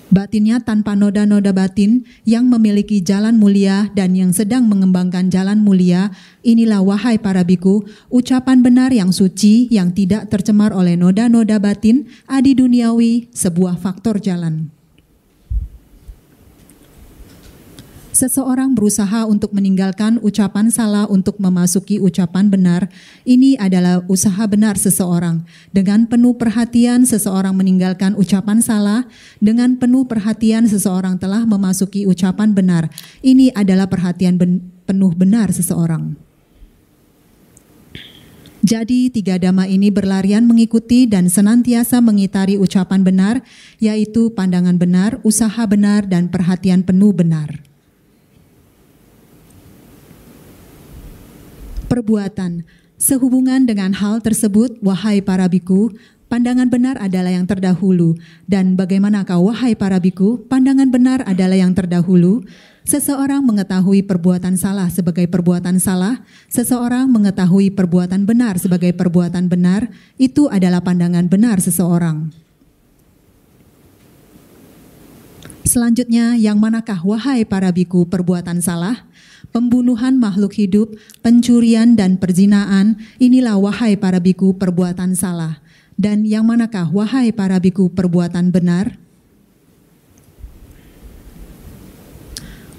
Batinnya 0.08 0.64
tanpa 0.64 0.96
noda-noda 0.96 1.52
batin 1.52 2.08
yang 2.24 2.48
memiliki 2.48 3.04
jalan 3.04 3.36
mulia 3.36 3.92
dan 3.92 4.16
yang 4.16 4.32
sedang 4.32 4.72
mengembangkan 4.72 5.28
jalan 5.28 5.60
mulia, 5.60 6.08
inilah 6.40 6.80
wahai 6.80 7.20
para 7.20 7.44
biku, 7.44 7.84
ucapan 8.08 8.64
benar 8.64 8.88
yang 8.88 9.12
suci 9.12 9.68
yang 9.68 9.92
tidak 9.92 10.32
tercemar 10.32 10.72
oleh 10.72 10.96
noda-noda 10.96 11.60
batin, 11.60 12.08
adi 12.24 12.56
duniawi, 12.56 13.28
sebuah 13.36 13.76
faktor 13.76 14.16
jalan. 14.16 14.79
Seseorang 18.20 18.76
berusaha 18.76 19.24
untuk 19.24 19.56
meninggalkan 19.56 20.20
ucapan 20.20 20.68
salah 20.68 21.08
untuk 21.08 21.40
memasuki 21.40 21.96
ucapan 21.96 22.52
benar, 22.52 22.92
ini 23.24 23.56
adalah 23.56 24.04
usaha 24.12 24.44
benar 24.44 24.76
seseorang. 24.76 25.48
Dengan 25.72 26.04
penuh 26.04 26.36
perhatian, 26.36 27.08
seseorang 27.08 27.56
meninggalkan 27.56 28.12
ucapan 28.20 28.60
salah. 28.60 29.08
Dengan 29.40 29.80
penuh 29.80 30.04
perhatian, 30.04 30.68
seseorang 30.68 31.16
telah 31.16 31.48
memasuki 31.48 32.04
ucapan 32.04 32.52
benar. 32.52 32.92
Ini 33.24 33.56
adalah 33.56 33.88
perhatian 33.88 34.36
ben 34.36 34.68
penuh 34.84 35.16
benar 35.16 35.48
seseorang. 35.56 36.20
Jadi 38.60 39.08
tiga 39.08 39.40
dhamma 39.40 39.64
ini 39.64 39.88
berlarian 39.88 40.44
mengikuti 40.44 41.08
dan 41.08 41.32
senantiasa 41.32 42.04
mengitari 42.04 42.60
ucapan 42.60 43.00
benar, 43.00 43.40
yaitu 43.80 44.28
pandangan 44.36 44.76
benar, 44.76 45.16
usaha 45.24 45.64
benar, 45.64 46.04
dan 46.04 46.28
perhatian 46.28 46.84
penuh 46.84 47.16
benar. 47.16 47.69
Perbuatan. 51.90 52.62
Sehubungan 52.94 53.66
dengan 53.66 53.90
hal 53.90 54.22
tersebut, 54.22 54.78
wahai 54.78 55.18
para 55.18 55.50
biku, 55.50 55.90
pandangan 56.30 56.70
benar 56.70 56.94
adalah 57.02 57.34
yang 57.34 57.50
terdahulu. 57.50 58.14
Dan 58.46 58.78
bagaimanakah 58.78 59.42
wahai 59.42 59.74
para 59.74 59.98
biku, 59.98 60.38
pandangan 60.46 60.86
benar 60.86 61.26
adalah 61.26 61.58
yang 61.58 61.74
terdahulu? 61.74 62.46
Seseorang 62.86 63.42
mengetahui 63.42 64.06
perbuatan 64.06 64.54
salah 64.54 64.88
sebagai 64.88 65.26
perbuatan 65.26 65.82
salah, 65.82 66.22
seseorang 66.48 67.10
mengetahui 67.10 67.74
perbuatan 67.74 68.24
benar 68.24 68.56
sebagai 68.56 68.94
perbuatan 68.94 69.50
benar, 69.50 69.90
itu 70.16 70.46
adalah 70.46 70.80
pandangan 70.80 71.26
benar 71.26 71.58
seseorang. 71.58 72.30
Selanjutnya, 75.60 76.34
yang 76.34 76.58
manakah 76.58 76.98
wahai 77.04 77.44
para 77.44 77.70
biku 77.70 78.08
perbuatan 78.08 78.58
salah? 78.58 79.06
Pembunuhan 79.50 80.18
makhluk 80.18 80.54
hidup, 80.56 80.94
pencurian 81.22 81.94
dan 81.98 82.18
perzinaan, 82.18 82.98
inilah 83.18 83.58
wahai 83.58 83.98
para 83.98 84.22
biku 84.22 84.54
perbuatan 84.56 85.14
salah. 85.14 85.62
Dan 86.00 86.24
yang 86.24 86.48
manakah 86.48 86.88
wahai 86.88 87.28
para 87.28 87.60
biku 87.60 87.92
perbuatan 87.92 88.48
benar? 88.48 88.96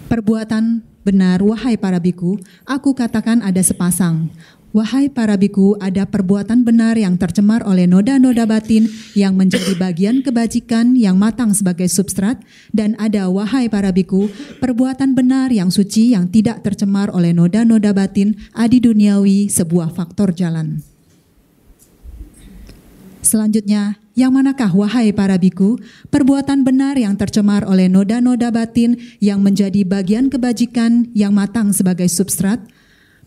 Perbuatan 0.09 0.83
benar, 1.05 1.39
wahai 1.45 1.77
para 1.77 2.01
biku, 2.01 2.41
aku 2.65 2.97
katakan 2.97 3.45
ada 3.45 3.61
sepasang. 3.61 4.27
Wahai 4.71 5.11
para 5.11 5.35
biku, 5.35 5.75
ada 5.83 6.07
perbuatan 6.07 6.63
benar 6.63 6.95
yang 6.95 7.19
tercemar 7.19 7.59
oleh 7.67 7.91
noda-noda 7.91 8.47
batin 8.47 8.87
yang 9.19 9.35
menjadi 9.35 9.75
bagian 9.75 10.23
kebajikan 10.23 10.95
yang 10.95 11.19
matang 11.19 11.51
sebagai 11.51 11.91
substrat, 11.91 12.39
dan 12.71 12.95
ada, 12.95 13.27
wahai 13.27 13.67
para 13.67 13.91
biku, 13.91 14.31
perbuatan 14.63 15.11
benar 15.11 15.51
yang 15.51 15.67
suci 15.67 16.15
yang 16.15 16.31
tidak 16.31 16.63
tercemar 16.63 17.11
oleh 17.11 17.35
noda-noda 17.35 17.91
batin 17.91 18.39
adi 18.55 18.79
duniawi 18.79 19.51
sebuah 19.51 19.91
faktor 19.91 20.31
jalan. 20.31 20.79
Selanjutnya, 23.19 23.99
yang 24.15 24.31
manakah 24.31 24.71
wahai 24.71 25.11
para 25.11 25.35
biku, 25.35 25.83
perbuatan 26.07 26.63
benar 26.63 26.95
yang 26.95 27.19
tercemar 27.19 27.67
oleh 27.67 27.91
noda-noda 27.91 28.47
batin 28.55 28.95
yang 29.19 29.43
menjadi 29.43 29.83
bagian 29.83 30.31
kebajikan 30.31 31.11
yang 31.11 31.35
matang 31.35 31.75
sebagai 31.75 32.07
substrat, 32.07 32.63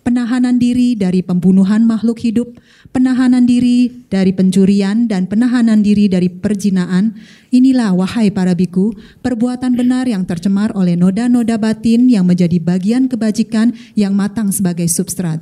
penahanan 0.05 0.61
diri 0.61 0.93
dari 0.93 1.25
pembunuhan 1.25 1.89
makhluk 1.89 2.21
hidup, 2.21 2.61
penahanan 2.93 3.49
diri 3.49 3.89
dari 4.13 4.37
pencurian, 4.37 5.09
dan 5.09 5.25
penahanan 5.25 5.81
diri 5.81 6.07
dari 6.07 6.29
perjinaan. 6.29 7.17
Inilah, 7.49 7.97
wahai 7.97 8.29
para 8.29 8.53
biku, 8.53 8.93
perbuatan 9.25 9.73
benar 9.75 10.05
yang 10.05 10.29
tercemar 10.29 10.77
oleh 10.77 10.95
noda-noda 10.95 11.57
batin 11.57 12.13
yang 12.13 12.29
menjadi 12.29 12.61
bagian 12.61 13.09
kebajikan 13.09 13.73
yang 13.97 14.13
matang 14.13 14.53
sebagai 14.53 14.87
substrat. 14.93 15.41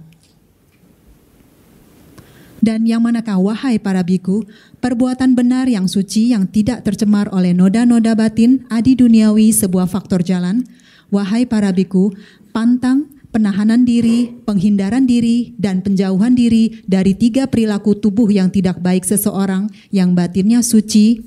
Dan 2.63 2.87
yang 2.87 3.03
manakah 3.03 3.43
wahai 3.43 3.83
para 3.83 4.07
biku, 4.07 4.47
perbuatan 4.79 5.35
benar 5.35 5.67
yang 5.67 5.91
suci 5.91 6.31
yang 6.31 6.47
tidak 6.47 6.87
tercemar 6.87 7.27
oleh 7.35 7.51
noda-noda 7.51 8.15
batin 8.15 8.63
adi 8.71 8.95
duniawi 8.95 9.51
sebuah 9.51 9.91
faktor 9.91 10.23
jalan, 10.23 10.63
wahai 11.11 11.43
para 11.43 11.75
biku, 11.75 12.15
pantang, 12.55 13.11
penahanan 13.33 13.89
diri, 13.89 14.31
penghindaran 14.45 15.09
diri, 15.09 15.57
dan 15.57 15.81
penjauhan 15.81 16.37
diri 16.37 16.85
dari 16.85 17.17
tiga 17.17 17.49
perilaku 17.49 17.97
tubuh 17.97 18.29
yang 18.29 18.53
tidak 18.53 18.79
baik 18.79 19.03
seseorang 19.09 19.73
yang 19.89 20.13
batinnya 20.13 20.61
suci, 20.61 21.25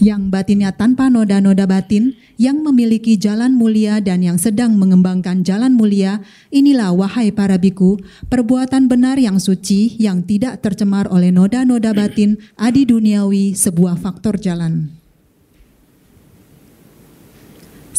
yang 0.00 0.32
batinnya 0.32 0.72
tanpa 0.72 1.12
noda-noda 1.12 1.68
batin, 1.68 2.16
yang 2.40 2.64
memiliki 2.64 3.20
jalan 3.20 3.52
mulia 3.52 4.00
dan 4.00 4.24
yang 4.24 4.40
sedang 4.40 4.80
mengembangkan 4.80 5.44
jalan 5.44 5.76
mulia, 5.76 6.24
inilah 6.48 6.96
wahai 6.96 7.28
para 7.28 7.60
biku, 7.60 8.00
perbuatan 8.32 8.88
benar 8.88 9.20
yang 9.20 9.36
suci 9.36 10.00
yang 10.00 10.24
tidak 10.24 10.64
tercemar 10.64 11.04
oleh 11.12 11.28
noda-noda 11.28 11.92
batin 11.92 12.40
adi 12.56 12.88
duniawi 12.88 13.52
sebuah 13.52 14.00
faktor 14.00 14.40
jalan. 14.40 14.99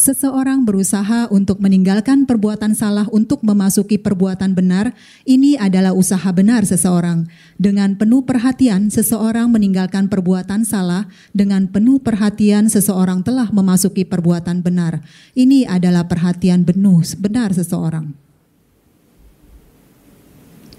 Seseorang 0.02 0.66
berusaha 0.66 1.30
untuk 1.30 1.62
meninggalkan 1.62 2.26
perbuatan 2.26 2.74
salah 2.74 3.06
untuk 3.14 3.46
memasuki 3.46 4.02
perbuatan 4.02 4.50
benar, 4.50 4.98
ini 5.22 5.54
adalah 5.54 5.94
usaha 5.94 6.26
benar 6.34 6.66
seseorang. 6.66 7.30
Dengan 7.54 7.94
penuh 7.94 8.26
perhatian, 8.26 8.90
seseorang 8.90 9.46
meninggalkan 9.54 10.10
perbuatan 10.10 10.66
salah. 10.66 11.06
Dengan 11.30 11.70
penuh 11.70 12.02
perhatian, 12.02 12.66
seseorang 12.66 13.22
telah 13.22 13.46
memasuki 13.54 14.02
perbuatan 14.02 14.66
benar. 14.66 15.06
Ini 15.38 15.70
adalah 15.70 16.10
perhatian 16.10 16.66
penuh 16.66 17.06
benar 17.22 17.54
seseorang. 17.54 18.31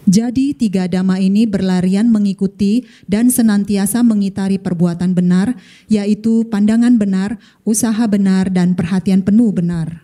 Jadi 0.03 0.51
tiga 0.51 0.83
dhamma 0.91 1.15
ini 1.23 1.47
berlarian 1.47 2.11
mengikuti 2.11 2.83
dan 3.07 3.31
senantiasa 3.31 4.03
mengitari 4.03 4.59
perbuatan 4.59 5.15
benar, 5.15 5.55
yaitu 5.87 6.43
pandangan 6.51 6.99
benar, 6.99 7.39
usaha 7.63 8.03
benar, 8.11 8.51
dan 8.51 8.75
perhatian 8.75 9.23
penuh 9.23 9.55
benar. 9.55 10.03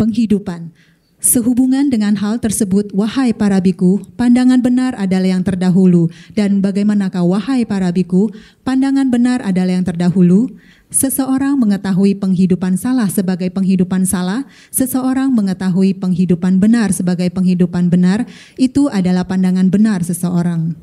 Penghidupan. 0.00 0.72
Sehubungan 1.18 1.90
dengan 1.90 2.14
hal 2.14 2.38
tersebut, 2.38 2.94
wahai 2.94 3.34
para 3.34 3.58
biku, 3.58 3.98
pandangan 4.14 4.62
benar 4.62 4.94
adalah 4.94 5.34
yang 5.34 5.42
terdahulu. 5.42 6.06
Dan 6.30 6.62
bagaimanakah 6.62 7.26
wahai 7.26 7.66
para 7.66 7.90
biku, 7.90 8.30
pandangan 8.62 9.10
benar 9.10 9.42
adalah 9.42 9.74
yang 9.74 9.82
terdahulu? 9.82 10.54
Seseorang 10.94 11.58
mengetahui 11.58 12.14
penghidupan 12.22 12.78
salah 12.78 13.10
sebagai 13.10 13.50
penghidupan 13.50 14.06
salah, 14.06 14.46
seseorang 14.70 15.34
mengetahui 15.34 15.98
penghidupan 15.98 16.62
benar 16.62 16.94
sebagai 16.94 17.34
penghidupan 17.34 17.90
benar, 17.90 18.22
itu 18.54 18.86
adalah 18.86 19.26
pandangan 19.26 19.66
benar 19.74 20.06
seseorang. 20.06 20.78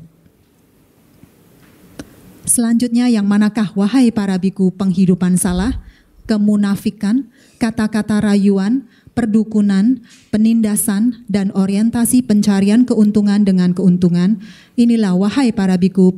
Selanjutnya 2.44 3.08
yang 3.08 3.24
manakah 3.24 3.72
wahai 3.72 4.12
para 4.12 4.36
biku 4.36 4.68
penghidupan 4.68 5.40
salah, 5.40 5.80
kemunafikan, 6.28 7.30
kata-kata 7.56 8.20
rayuan, 8.20 8.84
perdukunan, 9.16 10.04
penindasan, 10.28 11.24
dan 11.24 11.48
orientasi 11.56 12.20
pencarian 12.20 12.84
keuntungan 12.84 13.48
dengan 13.48 13.72
keuntungan, 13.72 14.44
inilah 14.76 15.16
wahai 15.16 15.56
para 15.56 15.80
biku 15.80 16.12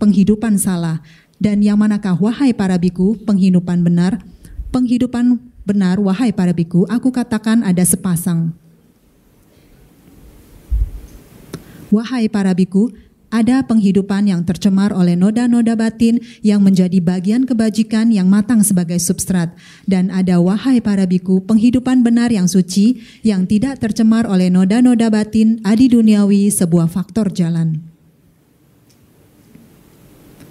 penghidupan 0.00 0.56
salah 0.56 1.04
dan 1.36 1.60
yang 1.60 1.76
manakah 1.76 2.16
wahai 2.16 2.56
para 2.56 2.80
biku 2.80 3.20
penghidupan 3.22 3.84
benar? 3.84 4.24
Penghidupan 4.72 5.38
benar 5.68 6.00
wahai 6.00 6.32
para 6.32 6.56
biku, 6.56 6.88
aku 6.88 7.12
katakan 7.12 7.60
ada 7.60 7.84
sepasang. 7.84 8.56
Wahai 11.92 12.32
para 12.32 12.52
biku, 12.56 12.92
ada 13.28 13.60
penghidupan 13.64 14.28
yang 14.28 14.44
tercemar 14.44 14.92
oleh 14.96 15.12
noda-noda 15.12 15.76
batin 15.76 16.20
yang 16.40 16.64
menjadi 16.64 16.96
bagian 17.00 17.44
kebajikan 17.44 18.08
yang 18.08 18.28
matang 18.28 18.64
sebagai 18.64 18.96
substrat. 18.96 19.52
Dan 19.84 20.08
ada 20.08 20.40
wahai 20.40 20.80
para 20.80 21.04
biku, 21.04 21.44
penghidupan 21.44 22.00
benar 22.00 22.32
yang 22.32 22.48
suci 22.48 23.04
yang 23.20 23.44
tidak 23.44 23.80
tercemar 23.84 24.24
oleh 24.24 24.48
noda-noda 24.48 25.12
batin 25.12 25.60
adi 25.64 25.92
duniawi 25.92 26.48
sebuah 26.48 26.88
faktor 26.88 27.28
jalan. 27.32 27.84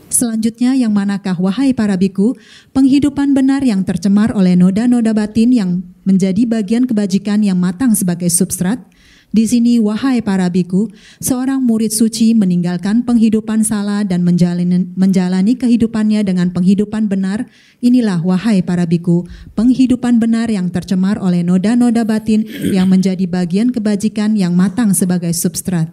Selanjutnya 0.08 0.74
yang 0.74 0.96
manakah 0.96 1.38
wahai 1.38 1.78
para 1.78 1.94
biku, 1.94 2.34
penghidupan 2.74 3.38
benar 3.38 3.62
yang 3.62 3.86
tercemar 3.86 4.34
oleh 4.34 4.58
noda-noda 4.58 5.13
batin 5.13 5.54
yang 5.54 5.86
menjadi 6.08 6.48
bagian 6.48 6.90
kebajikan 6.90 7.44
yang 7.44 7.60
matang 7.60 7.94
sebagai 7.94 8.32
substrat? 8.32 8.82
Di 9.28 9.44
sini 9.44 9.76
wahai 9.76 10.24
para 10.24 10.48
biku, 10.48 10.88
seorang 11.20 11.60
murid 11.60 11.92
suci 11.92 12.32
meninggalkan 12.32 13.04
penghidupan 13.04 13.60
salah 13.60 14.08
dan 14.08 14.24
menjalani, 14.24 14.88
menjalani 14.96 15.60
kehidupannya 15.60 16.24
dengan 16.24 16.56
penghidupan 16.56 17.12
benar. 17.12 17.44
Inilah 17.84 18.24
wahai 18.24 18.63
para 18.63 18.88
biku, 18.88 19.28
penghidupan 19.52 20.24
benar 20.24 20.48
yang 20.48 20.72
tercemar 20.72 21.20
oleh 21.20 21.44
noda-noda 21.44 22.08
batin 22.08 22.48
yang 22.72 22.88
menjadi 22.88 23.28
bagian 23.28 23.76
kebajikan 23.76 24.40
yang 24.40 24.56
matang 24.56 24.96
sebagai 24.96 25.36
substrat. 25.36 25.92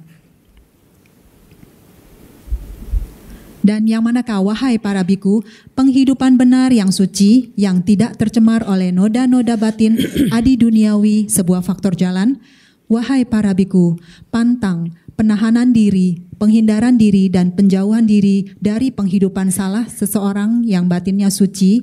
Dan 3.64 3.88
yang 3.88 4.04
manakah 4.04 4.44
wahai 4.44 4.78
para 4.78 5.02
biku, 5.02 5.42
penghidupan 5.74 6.38
benar 6.38 6.70
yang 6.70 6.94
suci, 6.94 7.50
yang 7.58 7.82
tidak 7.82 8.14
tercemar 8.14 8.62
oleh 8.62 8.94
noda-noda 8.94 9.58
batin 9.58 9.98
adi 10.30 10.54
duniawi, 10.54 11.26
sebuah 11.26 11.66
faktor 11.66 11.98
jalan? 11.98 12.38
Wahai 12.84 13.24
para 13.24 13.56
biku, 13.56 13.96
pantang, 14.28 14.92
penahanan 15.16 15.72
diri, 15.72 16.20
penghindaran 16.36 17.00
diri, 17.00 17.32
dan 17.32 17.56
penjauhan 17.56 18.04
diri 18.04 18.52
dari 18.60 18.92
penghidupan 18.92 19.48
salah 19.48 19.88
seseorang 19.88 20.60
yang 20.68 20.84
batinnya 20.84 21.32
suci, 21.32 21.80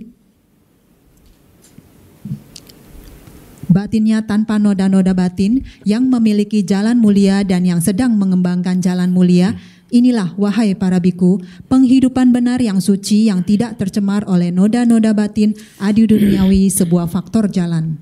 batinnya 3.66 4.22
tanpa 4.30 4.62
noda-noda 4.62 5.18
batin, 5.18 5.66
yang 5.88 6.06
memiliki 6.06 6.62
jalan 6.62 7.02
mulia 7.02 7.42
dan 7.42 7.66
yang 7.66 7.82
sedang 7.82 8.14
mengembangkan 8.20 8.84
jalan 8.84 9.10
mulia, 9.10 9.58
Inilah 9.92 10.40
wahai 10.40 10.72
para 10.72 11.04
biku, 11.04 11.44
penghidupan 11.68 12.32
benar 12.32 12.64
yang 12.64 12.80
suci 12.80 13.28
yang 13.28 13.44
tidak 13.44 13.76
tercemar 13.76 14.24
oleh 14.24 14.48
noda-noda 14.48 15.12
batin 15.12 15.52
adi 15.84 16.08
duniawi 16.08 16.72
sebuah 16.72 17.12
faktor 17.12 17.52
jalan. 17.52 18.00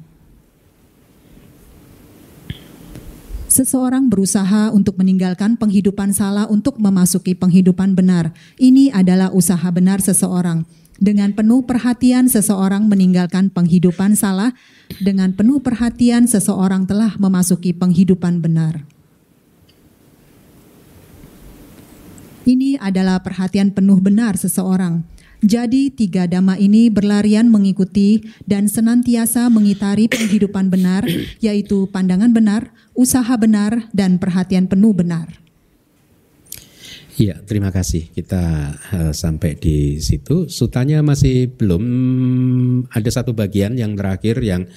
Seseorang 3.50 4.14
berusaha 4.14 4.70
untuk 4.70 5.02
meninggalkan 5.02 5.58
penghidupan 5.58 6.14
salah 6.14 6.46
untuk 6.46 6.78
memasuki 6.78 7.34
penghidupan 7.34 7.98
benar. 7.98 8.30
Ini 8.62 8.94
adalah 8.94 9.34
usaha 9.34 9.66
benar 9.74 10.06
seseorang. 10.06 10.70
Dengan 11.02 11.34
penuh 11.34 11.66
perhatian 11.66 12.30
seseorang 12.30 12.86
meninggalkan 12.86 13.50
penghidupan 13.50 14.14
salah, 14.14 14.54
dengan 15.02 15.34
penuh 15.34 15.66
perhatian 15.66 16.30
seseorang 16.30 16.86
telah 16.86 17.18
memasuki 17.18 17.74
penghidupan 17.74 18.38
benar. 18.38 18.86
Ini 22.46 22.78
adalah 22.78 23.18
perhatian 23.26 23.74
penuh 23.74 23.98
benar 23.98 24.38
seseorang. 24.38 25.02
Jadi 25.40 25.88
tiga 25.88 26.28
dhamma 26.28 26.60
ini 26.60 26.92
berlarian 26.92 27.48
mengikuti 27.48 28.20
dan 28.44 28.68
senantiasa 28.68 29.48
mengitari 29.48 30.12
penghidupan 30.12 30.68
benar, 30.68 31.08
yaitu 31.40 31.88
pandangan 31.88 32.36
benar, 32.36 32.76
usaha 33.00 33.32
benar, 33.40 33.88
dan 33.96 34.20
perhatian 34.20 34.68
penuh 34.68 34.92
benar. 34.92 35.40
Iya, 37.20 37.40
terima 37.44 37.72
kasih. 37.72 38.12
Kita 38.12 38.76
uh, 38.96 39.12
sampai 39.16 39.56
di 39.60 40.00
situ. 40.00 40.48
Sutanya 40.48 41.04
masih 41.04 41.52
belum 41.52 41.84
ada 42.92 43.10
satu 43.12 43.36
bagian 43.36 43.76
yang 43.76 43.96
terakhir 43.96 44.40
yang 44.40 44.68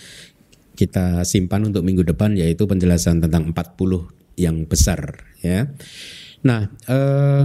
kita 0.75 1.23
simpan 1.23 1.71
untuk 1.71 1.87
minggu 1.87 2.03
depan 2.03 2.35
yaitu 2.35 2.67
penjelasan 2.67 3.23
tentang 3.23 3.55
40 3.55 4.11
yang 4.41 4.67
besar 4.67 5.23
ya. 5.45 5.69
Nah, 6.43 6.67
eh, 6.89 7.45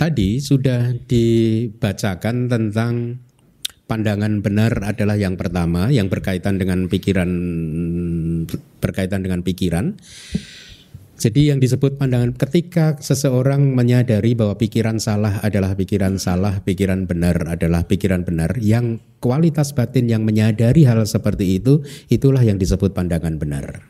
tadi 0.00 0.40
sudah 0.40 0.94
dibacakan 1.04 2.48
tentang 2.48 3.20
pandangan 3.90 4.38
benar 4.38 4.70
adalah 4.86 5.18
yang 5.18 5.34
pertama 5.34 5.90
yang 5.90 6.06
berkaitan 6.06 6.62
dengan 6.62 6.86
pikiran 6.86 7.26
berkaitan 8.78 9.26
dengan 9.26 9.42
pikiran. 9.42 9.98
Jadi 11.20 11.52
yang 11.52 11.60
disebut 11.60 12.00
pandangan 12.00 12.32
ketika 12.32 12.96
seseorang 12.96 13.76
menyadari 13.76 14.32
bahwa 14.32 14.56
pikiran 14.56 14.96
salah 14.96 15.42
adalah 15.44 15.76
pikiran 15.76 16.16
salah, 16.16 16.64
pikiran 16.64 17.04
benar 17.04 17.44
adalah 17.44 17.84
pikiran 17.84 18.24
benar, 18.24 18.56
yang 18.56 19.04
kualitas 19.20 19.76
batin 19.76 20.08
yang 20.08 20.24
menyadari 20.24 20.88
hal 20.88 21.04
seperti 21.04 21.60
itu 21.60 21.84
itulah 22.08 22.40
yang 22.40 22.56
disebut 22.56 22.96
pandangan 22.96 23.36
benar. 23.36 23.84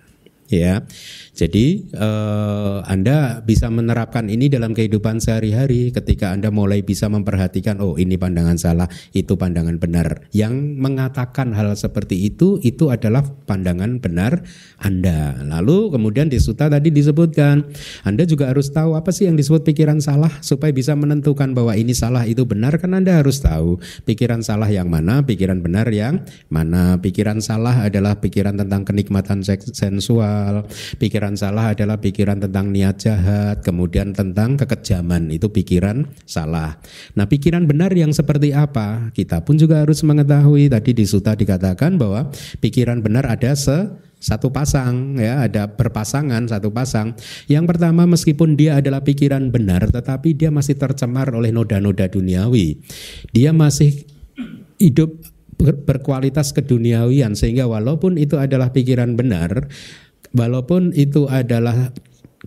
Ya. 0.51 0.83
Jadi 1.31 1.89
uh, 1.95 2.83
Anda 2.85 3.41
bisa 3.41 3.71
menerapkan 3.71 4.27
ini 4.27 4.51
dalam 4.51 4.75
kehidupan 4.75 5.23
sehari-hari 5.23 5.95
ketika 5.95 6.35
Anda 6.35 6.51
mulai 6.51 6.83
bisa 6.83 7.07
memperhatikan 7.07 7.79
oh 7.79 7.97
ini 7.97 8.19
pandangan 8.19 8.59
salah, 8.59 8.89
itu 9.15 9.39
pandangan 9.39 9.79
benar. 9.79 10.27
Yang 10.35 10.77
mengatakan 10.77 11.55
hal 11.55 11.73
seperti 11.79 12.29
itu 12.29 12.59
itu 12.67 12.91
adalah 12.91 13.23
pandangan 13.47 14.03
benar 14.03 14.43
Anda. 14.83 15.39
Lalu 15.41 15.95
kemudian 15.95 16.29
di 16.29 16.43
suta 16.43 16.67
tadi 16.67 16.91
disebutkan 16.91 17.71
Anda 18.03 18.27
juga 18.27 18.51
harus 18.51 18.69
tahu 18.75 18.99
apa 18.99 19.15
sih 19.15 19.31
yang 19.31 19.39
disebut 19.39 19.63
pikiran 19.65 20.03
salah 20.03 20.31
supaya 20.43 20.75
bisa 20.75 20.99
menentukan 20.99 21.55
bahwa 21.55 21.79
ini 21.79 21.95
salah 21.95 22.27
itu 22.27 22.43
benar 22.45 22.77
kan 22.83 22.93
Anda 22.93 23.23
harus 23.23 23.39
tahu 23.39 23.79
pikiran 24.05 24.43
salah 24.43 24.69
yang 24.69 24.91
mana, 24.91 25.23
pikiran 25.23 25.63
benar 25.63 25.87
yang 25.95 26.27
mana. 26.51 26.99
Pikiran 27.01 27.39
salah 27.39 27.87
adalah 27.87 28.19
pikiran 28.19 28.59
tentang 28.59 28.83
kenikmatan 28.83 29.41
seks 29.47 29.73
sensual 29.73 30.21
spiritual. 30.21 30.65
Pikiran 31.21 31.37
salah 31.37 31.77
adalah 31.77 32.01
pikiran 32.01 32.41
tentang 32.41 32.73
niat 32.73 32.97
jahat, 32.97 33.61
kemudian 33.61 34.17
tentang 34.17 34.57
kekejaman 34.57 35.29
itu 35.29 35.53
pikiran 35.53 36.09
salah. 36.25 36.81
Nah, 37.13 37.29
pikiran 37.29 37.69
benar 37.69 37.93
yang 37.93 38.09
seperti 38.09 38.57
apa? 38.57 39.13
Kita 39.13 39.45
pun 39.45 39.61
juga 39.61 39.85
harus 39.85 40.01
mengetahui. 40.01 40.73
Tadi 40.73 40.97
di 40.97 41.05
suta 41.05 41.37
dikatakan 41.37 42.01
bahwa 42.01 42.33
pikiran 42.65 43.05
benar 43.05 43.29
ada 43.29 43.53
se 43.53 43.93
satu 44.17 44.49
pasang 44.49 45.21
ya 45.21 45.45
ada 45.45 45.69
berpasangan 45.69 46.49
satu 46.49 46.73
pasang 46.73 47.13
yang 47.53 47.69
pertama 47.69 48.09
meskipun 48.09 48.57
dia 48.57 48.81
adalah 48.81 49.05
pikiran 49.05 49.53
benar 49.53 49.93
tetapi 49.93 50.33
dia 50.33 50.49
masih 50.49 50.81
tercemar 50.81 51.29
oleh 51.37 51.53
noda-noda 51.53 52.05
duniawi 52.09 52.81
dia 53.33 53.53
masih 53.53 54.09
hidup 54.77 55.21
berkualitas 55.61 56.57
keduniawian 56.57 57.37
sehingga 57.37 57.69
walaupun 57.69 58.17
itu 58.17 58.41
adalah 58.41 58.73
pikiran 58.77 59.17
benar 59.17 59.69
walaupun 60.37 60.95
itu 60.95 61.27
adalah 61.31 61.95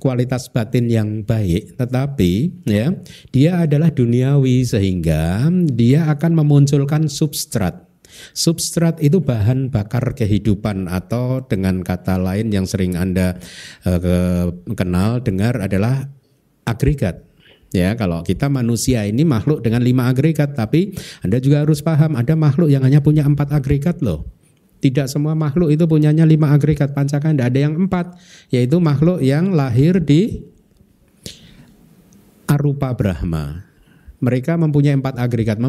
kualitas 0.01 0.49
batin 0.49 0.89
yang 0.89 1.21
baik 1.21 1.77
tetapi 1.77 2.63
ya 2.65 2.97
dia 3.29 3.61
adalah 3.61 3.93
duniawi 3.93 4.65
sehingga 4.65 5.47
dia 5.69 6.09
akan 6.09 6.43
memunculkan 6.43 7.05
substrat 7.05 7.93
Substrat 8.33 9.01
itu 9.01 9.21
bahan 9.21 9.73
bakar 9.73 10.13
kehidupan 10.13 10.85
atau 10.85 11.41
dengan 11.45 11.81
kata 11.81 12.21
lain 12.21 12.53
yang 12.53 12.65
sering 12.69 12.93
Anda 12.93 13.37
uh, 13.85 14.53
kenal 14.77 15.21
dengar 15.25 15.57
adalah 15.57 16.09
agregat. 16.65 17.25
Ya, 17.73 17.97
kalau 17.97 18.21
kita 18.21 18.53
manusia 18.53 19.01
ini 19.09 19.25
makhluk 19.25 19.65
dengan 19.65 19.81
lima 19.81 20.05
agregat, 20.05 20.53
tapi 20.53 20.93
Anda 21.25 21.41
juga 21.41 21.65
harus 21.65 21.81
paham 21.81 22.13
ada 22.13 22.37
makhluk 22.37 22.69
yang 22.69 22.85
hanya 22.85 23.01
punya 23.01 23.25
empat 23.25 23.49
agregat 23.49 23.97
loh. 24.05 24.29
Tidak 24.83 25.07
semua 25.07 25.31
makhluk 25.31 25.71
itu 25.71 25.87
punyanya 25.87 26.27
lima 26.27 26.51
agregat 26.51 26.91
pancakanda, 26.91 27.47
ada 27.47 27.55
yang 27.55 27.87
empat, 27.87 28.19
yaitu 28.51 28.83
makhluk 28.83 29.23
yang 29.23 29.55
lahir 29.55 30.03
di 30.03 30.43
arupa 32.51 32.91
Brahma 32.91 33.73
mereka 34.23 34.55
mempunyai 34.55 34.95
empat 34.95 35.19
agregat. 35.19 35.59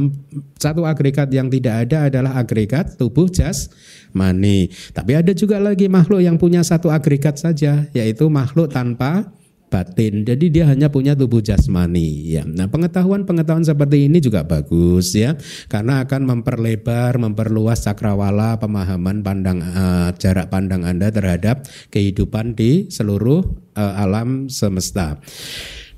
Satu 0.62 0.86
agregat 0.86 1.26
yang 1.34 1.50
tidak 1.50 1.90
ada 1.90 2.06
adalah 2.06 2.38
agregat 2.38 2.94
tubuh 2.94 3.26
jas 3.26 3.66
mani. 4.14 4.70
Tapi 4.94 5.18
ada 5.18 5.34
juga 5.34 5.58
lagi 5.58 5.90
makhluk 5.90 6.22
yang 6.22 6.38
punya 6.38 6.62
satu 6.62 6.94
agregat 6.94 7.42
saja, 7.42 7.90
yaitu 7.90 8.30
makhluk 8.30 8.70
tanpa 8.70 9.26
batin. 9.74 10.22
Jadi 10.22 10.54
dia 10.54 10.70
hanya 10.70 10.86
punya 10.86 11.18
tubuh 11.18 11.42
jasmani 11.42 12.38
ya. 12.38 12.46
Nah, 12.46 12.70
pengetahuan-pengetahuan 12.70 13.66
seperti 13.66 14.06
ini 14.06 14.22
juga 14.22 14.46
bagus 14.46 15.18
ya 15.18 15.34
karena 15.66 16.06
akan 16.06 16.30
memperlebar, 16.30 17.18
memperluas 17.18 17.82
cakrawala 17.82 18.62
pemahaman 18.62 19.26
pandang 19.26 19.58
uh, 19.58 20.14
jarak 20.14 20.46
pandang 20.54 20.86
Anda 20.86 21.10
terhadap 21.10 21.66
kehidupan 21.90 22.54
di 22.54 22.86
seluruh 22.86 23.42
uh, 23.74 23.94
alam 23.98 24.46
semesta. 24.46 25.18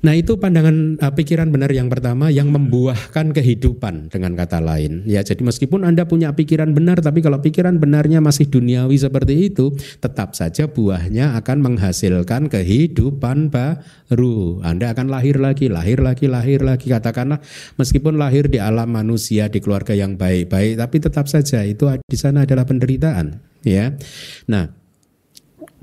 Nah 0.05 0.13
itu 0.13 0.37
pandangan 0.37 1.01
uh, 1.01 1.13
pikiran 1.13 1.49
benar 1.49 1.73
yang 1.73 1.89
pertama 1.89 2.29
yang 2.29 2.53
membuahkan 2.53 3.33
kehidupan 3.33 4.13
dengan 4.13 4.37
kata 4.37 4.61
lain. 4.61 5.01
Ya 5.09 5.25
jadi 5.25 5.41
meskipun 5.41 5.81
Anda 5.81 6.05
punya 6.05 6.29
pikiran 6.37 6.77
benar 6.77 7.01
tapi 7.01 7.25
kalau 7.25 7.41
pikiran 7.41 7.81
benarnya 7.81 8.21
masih 8.21 8.45
duniawi 8.45 8.93
seperti 8.93 9.49
itu, 9.49 9.73
tetap 9.97 10.37
saja 10.37 10.69
buahnya 10.69 11.33
akan 11.41 11.57
menghasilkan 11.65 12.45
kehidupan 12.51 13.49
baru. 13.49 14.61
Anda 14.61 14.93
akan 14.93 15.09
lahir 15.09 15.41
lagi, 15.41 15.65
lahir 15.71 15.97
lagi, 16.05 16.29
lahir 16.29 16.61
lagi. 16.61 16.93
Katakanlah 16.93 17.41
meskipun 17.81 18.21
lahir 18.21 18.45
di 18.53 18.61
alam 18.61 18.93
manusia 18.93 19.49
di 19.49 19.57
keluarga 19.57 19.97
yang 19.97 20.13
baik-baik, 20.13 20.77
tapi 20.77 20.97
tetap 21.01 21.25
saja 21.25 21.65
itu 21.65 21.89
di 22.05 22.17
sana 22.17 22.45
adalah 22.45 22.69
penderitaan. 22.69 23.41
Ya, 23.65 23.97
nah 24.45 24.71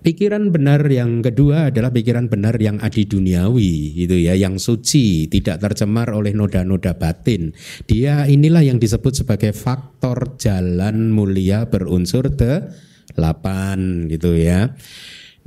Pikiran 0.05 0.53
benar 0.53 0.85
yang 0.93 1.25
kedua 1.25 1.73
adalah 1.73 1.89
pikiran 1.89 2.29
benar 2.29 2.61
yang 2.61 2.77
adi 2.85 3.09
duniawi 3.09 4.05
gitu 4.05 4.21
ya, 4.21 4.37
yang 4.37 4.61
suci, 4.61 5.33
tidak 5.33 5.65
tercemar 5.65 6.13
oleh 6.13 6.37
noda-noda 6.37 6.93
batin. 6.93 7.57
Dia 7.89 8.29
inilah 8.29 8.61
yang 8.61 8.77
disebut 8.77 9.25
sebagai 9.25 9.57
faktor 9.57 10.37
jalan 10.37 11.09
mulia 11.09 11.73
berunsur 11.73 12.29
delapan 12.37 14.05
gitu 14.13 14.37
ya. 14.37 14.77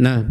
Nah, 0.02 0.26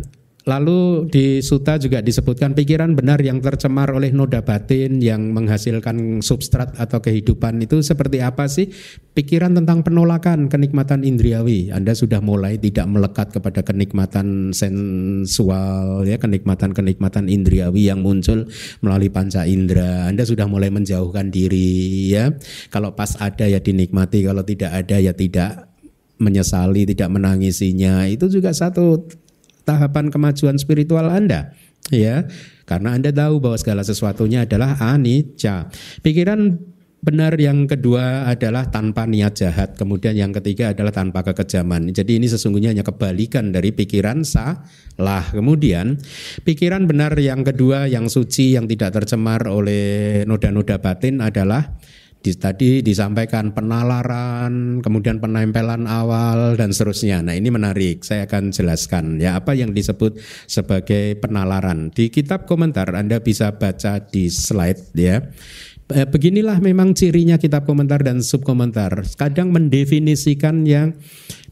Lalu 0.47 1.11
di 1.11 1.43
suta 1.43 1.75
juga 1.75 1.99
disebutkan 1.99 2.55
pikiran 2.55 2.95
benar 2.95 3.19
yang 3.19 3.43
tercemar 3.43 3.91
oleh 3.91 4.15
noda 4.15 4.47
batin 4.47 5.03
yang 5.03 5.35
menghasilkan 5.35 6.23
substrat 6.23 6.71
atau 6.79 7.03
kehidupan 7.03 7.67
itu 7.67 7.83
seperti 7.83 8.23
apa 8.23 8.47
sih? 8.47 8.71
Pikiran 9.11 9.59
tentang 9.59 9.83
penolakan 9.83 10.47
kenikmatan 10.47 11.03
indriawi. 11.03 11.75
Anda 11.75 11.99
sudah 11.99 12.23
mulai 12.23 12.63
tidak 12.63 12.87
melekat 12.87 13.35
kepada 13.35 13.67
kenikmatan 13.67 14.55
sensual 14.55 16.07
ya, 16.07 16.15
kenikmatan-kenikmatan 16.15 17.27
indriawi 17.27 17.91
yang 17.91 18.07
muncul 18.07 18.47
melalui 18.87 19.11
panca 19.11 19.51
indera. 19.51 20.07
Anda 20.07 20.23
sudah 20.23 20.47
mulai 20.47 20.71
menjauhkan 20.71 21.27
diri 21.35 22.15
ya. 22.15 22.31
Kalau 22.71 22.95
pas 22.95 23.19
ada 23.19 23.51
ya 23.51 23.59
dinikmati, 23.59 24.23
kalau 24.23 24.47
tidak 24.47 24.79
ada 24.79 25.03
ya 25.03 25.11
tidak 25.11 25.75
menyesali, 26.23 26.87
tidak 26.87 27.11
menangisinya. 27.11 28.07
Itu 28.07 28.31
juga 28.31 28.55
satu 28.55 29.26
tahapan 29.67 30.15
kemajuan 30.15 30.57
spiritual 30.57 31.11
Anda 31.11 31.53
ya 31.91 32.25
karena 32.67 32.99
Anda 32.99 33.15
tahu 33.15 33.39
bahwa 33.39 33.59
segala 33.59 33.83
sesuatunya 33.87 34.43
adalah 34.43 34.75
anicca. 34.79 35.71
Pikiran 36.03 36.59
benar 37.07 37.39
yang 37.39 37.71
kedua 37.71 38.27
adalah 38.27 38.67
tanpa 38.67 39.07
niat 39.07 39.39
jahat, 39.39 39.79
kemudian 39.79 40.19
yang 40.19 40.35
ketiga 40.35 40.75
adalah 40.75 40.91
tanpa 40.91 41.23
kekejaman. 41.23 41.95
Jadi 41.95 42.19
ini 42.19 42.27
sesungguhnya 42.27 42.75
hanya 42.75 42.83
kebalikan 42.83 43.55
dari 43.55 43.71
pikiran 43.71 44.27
salah. 44.27 45.23
Kemudian 45.31 46.03
pikiran 46.43 46.91
benar 46.91 47.15
yang 47.23 47.47
kedua 47.47 47.87
yang 47.87 48.11
suci 48.11 48.59
yang 48.59 48.67
tidak 48.67 48.99
tercemar 48.99 49.47
oleh 49.47 50.27
noda-noda 50.27 50.83
batin 50.83 51.23
adalah 51.23 51.79
di, 52.23 52.35
tadi 52.35 52.83
disampaikan 52.83 53.55
penalaran, 53.55 54.83
kemudian 54.83 55.23
penempelan 55.23 55.87
awal 55.87 56.59
dan 56.59 56.75
seterusnya. 56.75 57.23
Nah, 57.23 57.39
ini 57.39 57.53
menarik. 57.53 58.03
Saya 58.03 58.27
akan 58.27 58.51
jelaskan 58.51 59.23
ya 59.23 59.39
apa 59.39 59.55
yang 59.55 59.71
disebut 59.71 60.19
sebagai 60.51 61.21
penalaran. 61.23 61.95
Di 61.95 62.11
kitab 62.11 62.49
komentar 62.51 62.91
Anda 62.97 63.23
bisa 63.23 63.55
baca 63.55 64.03
di 64.03 64.27
slide 64.27 64.97
ya. 64.99 65.23
Eh, 65.87 66.03
beginilah 66.03 66.59
memang 66.59 66.99
cirinya 66.99 67.39
kitab 67.39 67.63
komentar 67.63 68.03
dan 68.03 68.19
subkomentar. 68.19 69.07
Kadang 69.15 69.55
mendefinisikan 69.55 70.67
yang 70.67 70.99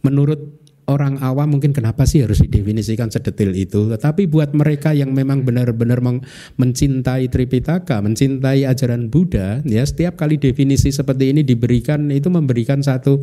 menurut 0.02 0.63
orang 0.84 1.20
awam 1.24 1.56
mungkin 1.56 1.72
kenapa 1.72 2.04
sih 2.04 2.24
harus 2.24 2.44
didefinisikan 2.44 3.08
sedetil 3.08 3.56
itu. 3.56 3.88
Tetapi 3.88 4.28
buat 4.28 4.52
mereka 4.52 4.92
yang 4.92 5.12
memang 5.16 5.44
benar-benar 5.44 6.00
mencintai 6.60 7.28
Tripitaka, 7.32 8.04
mencintai 8.04 8.68
ajaran 8.68 9.08
Buddha, 9.08 9.64
ya 9.64 9.84
setiap 9.84 10.20
kali 10.20 10.36
definisi 10.36 10.92
seperti 10.92 11.32
ini 11.32 11.40
diberikan 11.40 12.12
itu 12.12 12.28
memberikan 12.28 12.84
satu 12.84 13.20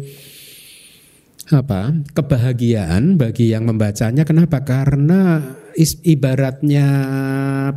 apa 1.52 1.92
kebahagiaan 2.16 3.20
bagi 3.20 3.52
yang 3.52 3.68
membacanya. 3.68 4.24
Kenapa? 4.24 4.64
Karena 4.64 5.42
ibaratnya 6.04 6.88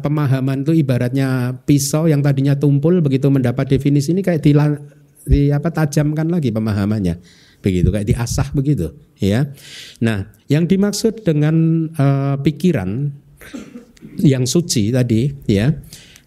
pemahaman 0.03 0.67
itu 0.67 0.73
ibaratnya 0.75 1.59
pisau 1.63 2.11
yang 2.11 2.21
tadinya 2.21 2.59
tumpul 2.59 2.99
begitu 3.01 3.31
mendapat 3.31 3.79
definisi 3.79 4.11
ini 4.11 4.23
kayak 4.23 4.43
di, 4.43 4.53
di 5.25 5.43
apa 5.55 5.71
tajamkan 5.71 6.27
lagi 6.27 6.51
pemahamannya 6.51 7.23
begitu 7.65 7.89
kayak 7.89 8.13
diasah 8.13 8.53
begitu 8.53 8.93
ya. 9.17 9.49
Nah, 10.05 10.29
yang 10.53 10.69
dimaksud 10.69 11.25
dengan 11.25 11.89
uh, 11.97 12.37
pikiran 12.45 13.09
yang 14.21 14.45
suci 14.45 14.93
tadi 14.93 15.33
ya 15.49 15.73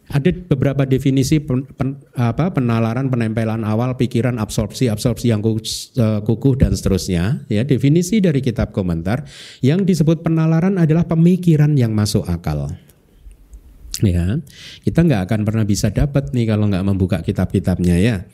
ada 0.08 0.32
beberapa 0.32 0.88
definisi 0.88 1.44
pen, 1.44 1.68
pen, 1.76 2.00
apa, 2.16 2.56
penalaran 2.56 3.12
penempelan 3.12 3.68
awal 3.68 4.00
pikiran 4.00 4.40
absorpsi 4.40 4.88
absorpsi 4.88 5.36
yang 5.36 5.44
uh, 5.44 6.24
kukuh 6.24 6.56
dan 6.56 6.72
seterusnya 6.72 7.44
ya 7.52 7.68
definisi 7.68 8.24
dari 8.24 8.40
kitab 8.40 8.72
komentar 8.72 9.28
yang 9.60 9.84
disebut 9.84 10.24
penalaran 10.24 10.80
adalah 10.80 11.04
pemikiran 11.04 11.76
yang 11.76 11.92
masuk 11.92 12.24
akal 12.24 12.72
ya 14.06 14.38
kita 14.86 15.00
nggak 15.06 15.22
akan 15.30 15.40
pernah 15.48 15.66
bisa 15.66 15.90
dapat 15.90 16.30
nih 16.36 16.46
kalau 16.54 16.70
nggak 16.70 16.86
membuka 16.86 17.18
kitab-kitabnya 17.26 17.96
ya 17.98 18.26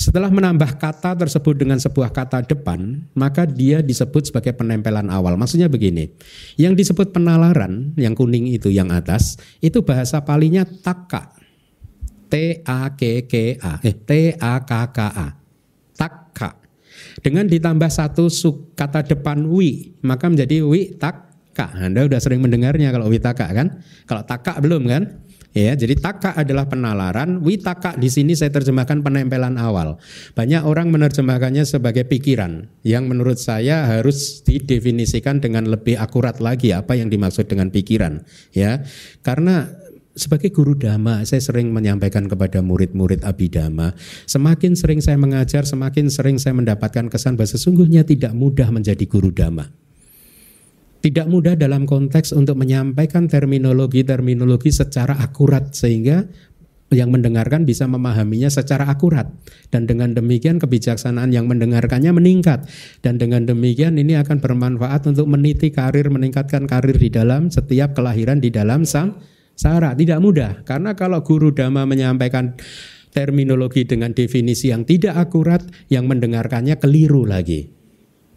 setelah 0.00 0.32
menambah 0.32 0.80
kata 0.80 1.12
tersebut 1.12 1.60
dengan 1.60 1.76
sebuah 1.76 2.08
kata 2.08 2.48
depan, 2.48 3.04
maka 3.12 3.44
dia 3.44 3.84
disebut 3.84 4.32
sebagai 4.32 4.56
penempelan 4.56 5.12
awal. 5.12 5.36
Maksudnya 5.36 5.68
begini, 5.68 6.08
yang 6.56 6.72
disebut 6.72 7.12
penalaran, 7.12 7.92
yang 8.00 8.16
kuning 8.16 8.48
itu 8.48 8.72
yang 8.72 8.88
atas, 8.88 9.36
itu 9.60 9.84
bahasa 9.84 10.24
palinya 10.24 10.64
taka. 10.64 11.36
T 12.32 12.64
A 12.64 12.96
K 12.96 13.28
K 13.28 13.60
A, 13.60 13.76
eh 13.84 13.92
T 13.92 14.40
A 14.40 14.64
K 14.64 14.72
K 14.88 14.98
A. 15.04 15.28
Taka. 15.92 16.56
Dengan 17.20 17.44
ditambah 17.44 17.92
satu 17.92 18.32
kata 18.72 19.04
depan 19.04 19.44
wi, 19.52 20.00
maka 20.00 20.32
menjadi 20.32 20.64
wi 20.64 20.96
taka. 21.50 21.74
Anda 21.74 22.06
sudah 22.06 22.20
sering 22.22 22.40
mendengarnya 22.40 22.94
kalau 22.94 23.10
wi 23.10 23.18
taka 23.18 23.50
kan? 23.50 23.82
Kalau 24.06 24.22
taka 24.22 24.62
belum 24.62 24.86
kan? 24.86 25.02
Ya, 25.50 25.74
jadi 25.74 25.98
taka 25.98 26.30
adalah 26.38 26.70
penalaran, 26.70 27.42
witaka 27.42 27.98
di 27.98 28.06
sini 28.06 28.38
saya 28.38 28.54
terjemahkan 28.54 29.02
penempelan 29.02 29.58
awal. 29.58 29.98
Banyak 30.38 30.62
orang 30.62 30.94
menerjemahkannya 30.94 31.66
sebagai 31.66 32.06
pikiran, 32.06 32.70
yang 32.86 33.10
menurut 33.10 33.34
saya 33.34 33.82
harus 33.82 34.46
didefinisikan 34.46 35.42
dengan 35.42 35.66
lebih 35.66 35.98
akurat 35.98 36.38
lagi 36.38 36.70
apa 36.70 36.94
yang 36.94 37.10
dimaksud 37.10 37.50
dengan 37.50 37.66
pikiran, 37.74 38.22
ya. 38.54 38.86
Karena 39.26 39.66
sebagai 40.14 40.54
guru 40.54 40.78
dhamma, 40.78 41.26
saya 41.26 41.42
sering 41.42 41.74
menyampaikan 41.74 42.30
kepada 42.30 42.62
murid-murid 42.62 43.26
abidama, 43.26 43.90
semakin 44.30 44.78
sering 44.78 45.02
saya 45.02 45.18
mengajar, 45.18 45.66
semakin 45.66 46.14
sering 46.14 46.38
saya 46.38 46.54
mendapatkan 46.54 47.10
kesan 47.10 47.34
bahwa 47.34 47.50
sesungguhnya 47.50 48.06
tidak 48.06 48.38
mudah 48.38 48.70
menjadi 48.70 49.02
guru 49.02 49.34
dhamma 49.34 49.89
tidak 51.00 51.26
mudah 51.28 51.56
dalam 51.56 51.88
konteks 51.88 52.36
untuk 52.36 52.60
menyampaikan 52.60 53.28
terminologi-terminologi 53.28 54.72
secara 54.72 55.16
akurat 55.16 55.72
sehingga 55.72 56.28
yang 56.90 57.14
mendengarkan 57.14 57.62
bisa 57.64 57.86
memahaminya 57.86 58.50
secara 58.50 58.90
akurat. 58.90 59.30
Dan 59.70 59.86
dengan 59.86 60.10
demikian 60.12 60.58
kebijaksanaan 60.58 61.30
yang 61.30 61.46
mendengarkannya 61.46 62.10
meningkat. 62.10 62.66
Dan 63.00 63.16
dengan 63.16 63.46
demikian 63.46 63.94
ini 63.94 64.18
akan 64.18 64.42
bermanfaat 64.42 65.06
untuk 65.06 65.30
meniti 65.30 65.70
karir 65.70 66.10
meningkatkan 66.10 66.66
karir 66.66 66.98
di 66.98 67.08
dalam 67.08 67.48
setiap 67.48 67.94
kelahiran 67.94 68.42
di 68.42 68.50
dalam 68.50 68.82
sang 68.82 69.16
sara 69.60 69.92
tidak 69.92 70.24
mudah 70.24 70.64
karena 70.64 70.96
kalau 70.96 71.20
guru 71.20 71.52
dhamma 71.52 71.84
menyampaikan 71.84 72.56
terminologi 73.12 73.84
dengan 73.84 74.16
definisi 74.16 74.72
yang 74.72 74.88
tidak 74.88 75.20
akurat 75.20 75.60
yang 75.92 76.08
mendengarkannya 76.08 76.80
keliru 76.80 77.28
lagi 77.28 77.79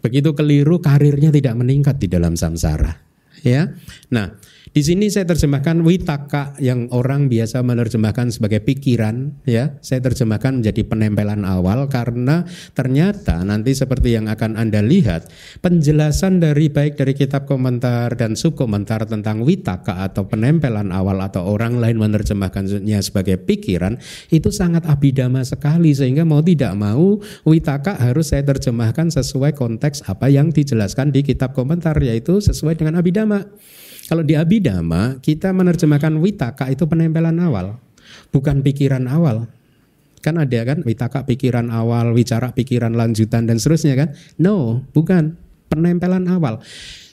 Begitu 0.04 0.36
keliru 0.36 0.84
karirnya 0.84 1.32
tidak 1.32 1.56
meningkat 1.56 1.96
di 1.96 2.12
dalam 2.12 2.36
samsara. 2.36 2.92
Ya. 3.40 3.72
Nah, 4.12 4.36
di 4.74 4.82
sini 4.82 5.06
saya 5.06 5.22
terjemahkan 5.30 5.86
witaka 5.86 6.58
yang 6.58 6.90
orang 6.90 7.30
biasa 7.30 7.62
menerjemahkan 7.62 8.34
sebagai 8.34 8.58
pikiran, 8.58 9.38
ya. 9.46 9.78
Saya 9.78 10.02
terjemahkan 10.02 10.58
menjadi 10.58 10.82
penempelan 10.82 11.46
awal 11.46 11.86
karena 11.86 12.42
ternyata 12.74 13.38
nanti 13.46 13.70
seperti 13.70 14.18
yang 14.18 14.26
akan 14.26 14.58
Anda 14.58 14.82
lihat, 14.82 15.30
penjelasan 15.62 16.42
dari 16.42 16.74
baik 16.74 16.98
dari 16.98 17.14
kitab 17.14 17.46
komentar 17.46 18.18
dan 18.18 18.34
subkomentar 18.34 19.06
tentang 19.06 19.46
witaka 19.46 20.10
atau 20.10 20.26
penempelan 20.26 20.90
awal 20.90 21.22
atau 21.22 21.46
orang 21.54 21.78
lain 21.78 22.02
menerjemahkannya 22.02 22.98
sebagai 22.98 23.38
pikiran 23.46 24.02
itu 24.34 24.50
sangat 24.50 24.90
abidama 24.90 25.46
sekali 25.46 25.94
sehingga 25.94 26.26
mau 26.26 26.42
tidak 26.42 26.74
mau 26.74 27.22
witaka 27.46 27.94
harus 27.94 28.34
saya 28.34 28.42
terjemahkan 28.42 29.14
sesuai 29.14 29.54
konteks 29.54 30.10
apa 30.10 30.26
yang 30.34 30.50
dijelaskan 30.50 31.14
di 31.14 31.22
kitab 31.22 31.54
komentar 31.54 31.94
yaitu 32.02 32.42
sesuai 32.42 32.74
dengan 32.74 32.98
abidama. 32.98 33.46
Kalau 34.04 34.20
di 34.20 34.36
Abhidhamma 34.36 35.24
kita 35.24 35.52
menerjemahkan 35.56 36.20
witaka 36.20 36.68
itu 36.68 36.84
penempelan 36.84 37.40
awal, 37.40 37.80
bukan 38.28 38.60
pikiran 38.60 39.08
awal. 39.08 39.48
Kan 40.20 40.40
ada 40.40 40.60
kan 40.64 40.80
witaka 40.84 41.28
pikiran 41.28 41.68
awal, 41.68 42.16
wicara 42.16 42.52
pikiran 42.52 42.96
lanjutan 42.96 43.44
dan 43.44 43.60
seterusnya 43.60 43.94
kan? 43.96 44.08
No, 44.40 44.84
bukan 44.96 45.36
penempelan 45.68 46.24
awal. 46.28 46.60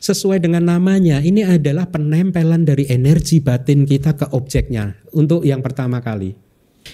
Sesuai 0.01 0.39
dengan 0.41 0.65
namanya, 0.67 1.19
ini 1.19 1.43
adalah 1.43 1.87
penempelan 1.91 2.63
dari 2.63 2.87
energi 2.87 3.43
batin 3.43 3.83
kita 3.83 4.15
ke 4.15 4.25
objeknya 4.31 4.95
untuk 5.11 5.43
yang 5.43 5.59
pertama 5.59 5.99
kali. 5.99 6.33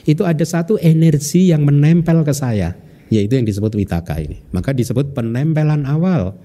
Itu 0.03 0.27
ada 0.27 0.43
satu 0.43 0.75
energi 0.81 1.53
yang 1.53 1.63
menempel 1.63 2.25
ke 2.27 2.33
saya, 2.36 2.75
yaitu 3.07 3.39
yang 3.39 3.47
disebut 3.47 3.77
witaka 3.77 4.19
ini. 4.19 4.43
Maka 4.51 4.75
disebut 4.75 5.15
penempelan 5.15 5.88
awal. 5.88 6.36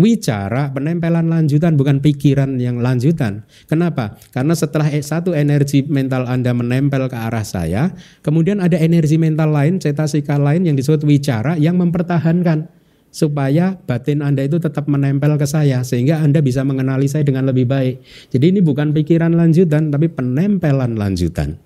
Wicara 0.00 0.72
penempelan 0.72 1.28
lanjutan 1.28 1.76
bukan 1.76 2.00
pikiran 2.00 2.56
yang 2.56 2.80
lanjutan. 2.80 3.44
Kenapa? 3.68 4.16
Karena 4.32 4.56
setelah 4.56 4.88
e, 4.88 5.04
satu 5.04 5.36
energi 5.36 5.84
mental 5.84 6.24
Anda 6.24 6.56
menempel 6.56 7.12
ke 7.12 7.16
arah 7.16 7.44
saya, 7.44 7.92
kemudian 8.24 8.64
ada 8.64 8.80
energi 8.80 9.20
mental 9.20 9.52
lain, 9.52 9.76
cetasika 9.76 10.40
lain 10.40 10.64
yang 10.64 10.76
disebut 10.80 11.04
wicara 11.04 11.60
yang 11.60 11.76
mempertahankan 11.76 12.72
supaya 13.12 13.76
batin 13.84 14.24
Anda 14.24 14.48
itu 14.48 14.56
tetap 14.56 14.88
menempel 14.88 15.36
ke 15.36 15.44
saya 15.44 15.84
sehingga 15.84 16.24
Anda 16.24 16.40
bisa 16.40 16.64
mengenali 16.64 17.04
saya 17.06 17.28
dengan 17.28 17.44
lebih 17.44 17.68
baik. 17.68 18.00
Jadi 18.32 18.44
ini 18.56 18.60
bukan 18.64 18.96
pikiran 18.96 19.36
lanjutan 19.36 19.92
tapi 19.92 20.08
penempelan 20.08 20.96
lanjutan. 20.96 21.60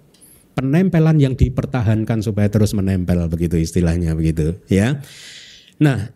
Penempelan 0.58 1.22
yang 1.22 1.38
dipertahankan 1.38 2.24
supaya 2.24 2.50
terus 2.50 2.74
menempel 2.74 3.22
begitu 3.30 3.54
istilahnya 3.60 4.18
begitu 4.18 4.58
ya. 4.66 4.98
Nah, 5.76 6.15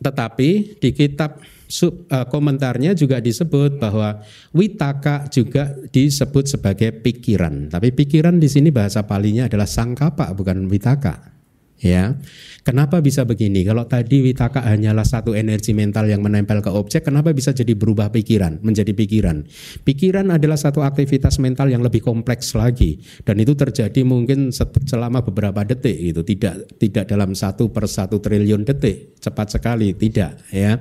tetapi 0.00 0.80
di 0.80 0.90
kitab 0.96 1.38
sub, 1.70 2.08
uh, 2.10 2.26
komentarnya 2.26 2.96
juga 2.98 3.22
disebut 3.22 3.78
bahwa 3.78 4.24
witaka 4.50 5.30
juga 5.30 5.70
disebut 5.92 6.58
sebagai 6.58 6.90
pikiran. 7.04 7.70
Tapi 7.70 7.94
pikiran 7.94 8.40
di 8.40 8.48
sini 8.50 8.74
bahasa 8.74 9.06
palinya 9.06 9.46
adalah 9.46 9.68
sangkapa 9.68 10.32
bukan 10.34 10.66
witaka. 10.66 11.39
Ya, 11.80 12.12
kenapa 12.60 13.00
bisa 13.00 13.24
begini? 13.24 13.64
Kalau 13.64 13.88
tadi 13.88 14.20
witaka 14.20 14.60
hanyalah 14.60 15.00
satu 15.00 15.32
energi 15.32 15.72
mental 15.72 16.12
yang 16.12 16.20
menempel 16.20 16.60
ke 16.60 16.68
objek, 16.68 17.08
kenapa 17.08 17.32
bisa 17.32 17.56
jadi 17.56 17.72
berubah 17.72 18.12
pikiran, 18.12 18.60
menjadi 18.60 18.92
pikiran? 18.92 19.48
Pikiran 19.80 20.28
adalah 20.28 20.60
satu 20.60 20.84
aktivitas 20.84 21.40
mental 21.40 21.72
yang 21.72 21.80
lebih 21.80 22.04
kompleks 22.04 22.52
lagi, 22.52 23.00
dan 23.24 23.40
itu 23.40 23.56
terjadi 23.56 24.04
mungkin 24.04 24.52
selama 24.84 25.24
beberapa 25.24 25.64
detik 25.64 25.96
itu, 25.96 26.20
tidak 26.20 26.68
tidak 26.76 27.08
dalam 27.08 27.32
satu 27.32 27.72
per 27.72 27.88
satu 27.88 28.20
triliun 28.20 28.68
detik, 28.68 29.16
cepat 29.16 29.56
sekali, 29.56 29.96
tidak 29.96 30.36
ya. 30.52 30.76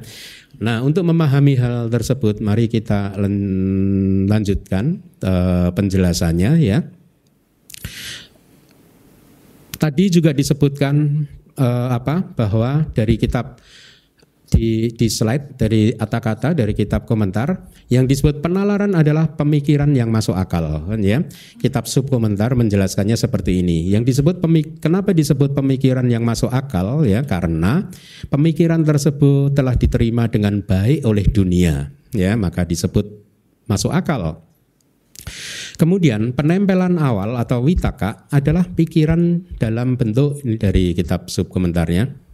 Nah, 0.59 0.83
untuk 0.83 1.07
memahami 1.07 1.55
hal 1.55 1.87
tersebut, 1.87 2.43
mari 2.43 2.67
kita 2.67 3.15
lanjutkan 4.27 4.99
uh, 5.23 5.71
penjelasannya 5.71 6.59
ya. 6.59 6.83
Tadi 9.79 10.11
juga 10.11 10.35
disebutkan 10.35 11.23
uh, 11.55 11.89
apa 11.95 12.21
bahwa 12.35 12.83
dari 12.91 13.15
kitab 13.15 13.57
di, 14.49 14.89
di 14.91 15.07
slide 15.07 15.55
dari 15.55 15.93
kata-kata 15.93 16.57
dari 16.57 16.73
kitab 16.73 17.05
komentar 17.05 17.69
yang 17.87 18.09
disebut 18.09 18.41
penalaran 18.41 18.97
adalah 18.97 19.29
pemikiran 19.29 19.93
yang 19.93 20.11
masuk 20.11 20.35
akal 20.35 20.83
kan 20.89 20.99
ya. 20.99 21.23
Kitab 21.57 21.87
subkomentar 21.87 22.53
menjelaskannya 22.59 23.15
seperti 23.15 23.63
ini. 23.63 23.87
Yang 23.87 24.17
disebut 24.17 24.43
pemik 24.43 24.83
kenapa 24.83 25.15
disebut 25.15 25.55
pemikiran 25.55 26.05
yang 26.11 26.27
masuk 26.27 26.51
akal 26.51 27.07
ya 27.07 27.23
karena 27.23 27.87
pemikiran 28.27 28.83
tersebut 28.83 29.55
telah 29.55 29.79
diterima 29.79 30.27
dengan 30.27 30.59
baik 30.59 31.07
oleh 31.07 31.23
dunia 31.23 31.89
ya 32.13 32.33
maka 32.33 32.65
disebut 32.65 33.05
masuk 33.69 33.93
akal 33.93 34.41
Kemudian 35.79 36.35
penempelan 36.35 36.99
awal 36.99 37.39
atau 37.39 37.63
witaka 37.63 38.27
adalah 38.35 38.67
pikiran 38.67 39.47
dalam 39.55 39.95
bentuk 39.95 40.43
ini 40.43 40.59
dari 40.59 40.91
kitab 40.91 41.31
subkomentarnya 41.31 42.27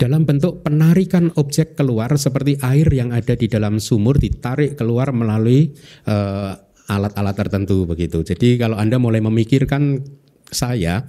dalam 0.00 0.24
bentuk 0.24 0.64
penarikan 0.64 1.28
objek 1.36 1.76
keluar 1.76 2.08
seperti 2.16 2.56
air 2.64 2.88
yang 2.88 3.12
ada 3.12 3.36
di 3.36 3.44
dalam 3.44 3.76
sumur 3.76 4.16
ditarik 4.16 4.72
keluar 4.72 5.12
melalui 5.12 5.68
uh, 6.08 6.56
alat-alat 6.88 7.36
tertentu 7.36 7.84
begitu. 7.84 8.24
Jadi 8.24 8.56
kalau 8.56 8.80
Anda 8.80 8.96
mulai 8.96 9.20
memikirkan 9.20 10.00
saya 10.48 11.04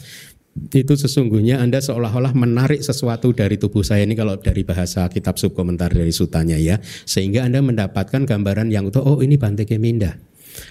itu 0.52 0.94
sesungguhnya 1.00 1.64
Anda 1.64 1.80
seolah-olah 1.80 2.36
menarik 2.36 2.84
sesuatu 2.84 3.32
dari 3.32 3.56
tubuh 3.56 3.88
saya 3.88 4.04
ini 4.04 4.20
kalau 4.20 4.36
dari 4.36 4.68
bahasa 4.68 5.08
kitab 5.08 5.40
subkomentar 5.40 5.96
dari 5.96 6.12
sutanya 6.12 6.60
ya 6.60 6.76
sehingga 7.08 7.48
Anda 7.48 7.64
mendapatkan 7.64 8.28
gambaran 8.28 8.68
yang 8.68 8.92
utuh 8.92 9.00
oh 9.00 9.24
ini 9.24 9.40
Bante 9.40 9.64
Keminda 9.64 10.20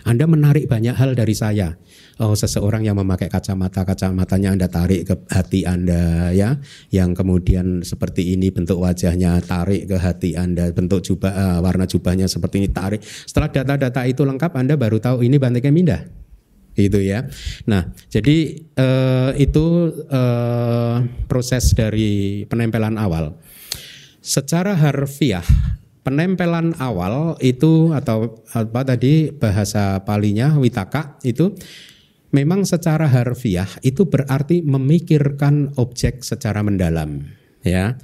anda 0.04 0.24
menarik 0.24 0.66
banyak 0.66 0.96
hal 0.96 1.12
dari 1.12 1.34
saya. 1.36 1.76
Oh, 2.20 2.36
seseorang 2.36 2.84
yang 2.84 3.00
memakai 3.00 3.32
kacamata, 3.32 3.80
kacamatanya 3.80 4.52
Anda 4.52 4.68
tarik 4.68 5.08
ke 5.08 5.14
hati 5.32 5.64
Anda 5.64 6.28
ya, 6.36 6.60
yang 6.92 7.16
kemudian 7.16 7.80
seperti 7.80 8.36
ini 8.36 8.52
bentuk 8.52 8.76
wajahnya 8.76 9.40
tarik 9.40 9.88
ke 9.88 9.96
hati 9.96 10.36
Anda, 10.36 10.68
bentuk 10.68 11.00
jubah 11.00 11.32
uh, 11.32 11.58
warna 11.64 11.88
jubahnya 11.88 12.28
seperti 12.28 12.60
ini 12.60 12.68
tarik. 12.68 13.00
Setelah 13.00 13.48
data-data 13.48 14.04
itu 14.04 14.20
lengkap 14.20 14.52
Anda 14.52 14.76
baru 14.76 15.00
tahu 15.00 15.24
ini 15.24 15.40
Bante 15.40 15.64
mindah. 15.72 16.04
Itu 16.76 17.00
ya. 17.00 17.24
Nah, 17.64 17.88
jadi 18.12 18.68
uh, 18.76 19.32
itu 19.40 19.88
uh, 20.12 21.00
proses 21.24 21.72
dari 21.72 22.44
penempelan 22.44 23.00
awal. 23.00 23.32
Secara 24.20 24.76
harfiah 24.76 25.44
penempelan 26.00 26.72
awal 26.80 27.36
itu 27.44 27.92
atau 27.92 28.40
apa 28.56 28.80
tadi 28.82 29.32
bahasa 29.32 30.00
palinya 30.04 30.56
witaka 30.56 31.20
itu 31.26 31.52
memang 32.32 32.64
secara 32.64 33.10
harfiah 33.10 33.68
itu 33.84 34.06
berarti 34.06 34.62
memikirkan 34.64 35.76
objek 35.76 36.24
secara 36.24 36.64
mendalam 36.64 37.26
ya. 37.62 37.96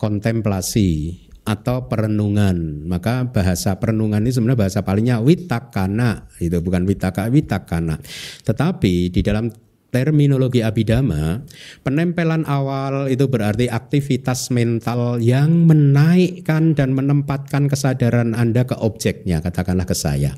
Kontemplasi 0.00 1.14
atau 1.42 1.86
perenungan. 1.86 2.86
Maka 2.86 3.30
bahasa 3.30 3.78
perenungan 3.78 4.22
ini 4.22 4.34
sebenarnya 4.34 4.60
bahasa 4.66 4.80
palingnya 4.82 5.22
witakana 5.22 6.30
itu 6.38 6.58
bukan 6.62 6.86
witaka 6.86 7.30
witakana. 7.30 7.98
Tetapi 8.46 9.14
di 9.14 9.20
dalam 9.22 9.50
terminologi 9.92 10.64
abidama, 10.64 11.44
penempelan 11.84 12.48
awal 12.48 13.12
itu 13.12 13.28
berarti 13.28 13.68
aktivitas 13.68 14.48
mental 14.48 15.20
yang 15.20 15.68
menaikkan 15.68 16.72
dan 16.72 16.96
menempatkan 16.96 17.68
kesadaran 17.68 18.32
Anda 18.32 18.64
ke 18.64 18.74
objeknya, 18.80 19.44
katakanlah 19.44 19.84
ke 19.84 19.94
saya. 19.94 20.34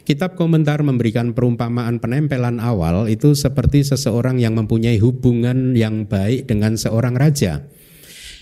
kitab 0.00 0.34
komentar 0.34 0.82
memberikan 0.82 1.30
perumpamaan 1.30 2.02
penempelan 2.02 2.58
awal 2.58 3.06
itu 3.06 3.30
seperti 3.38 3.86
seseorang 3.86 4.42
yang 4.42 4.58
mempunyai 4.58 4.98
hubungan 4.98 5.78
yang 5.78 6.02
baik 6.02 6.50
dengan 6.50 6.74
seorang 6.74 7.14
raja. 7.14 7.62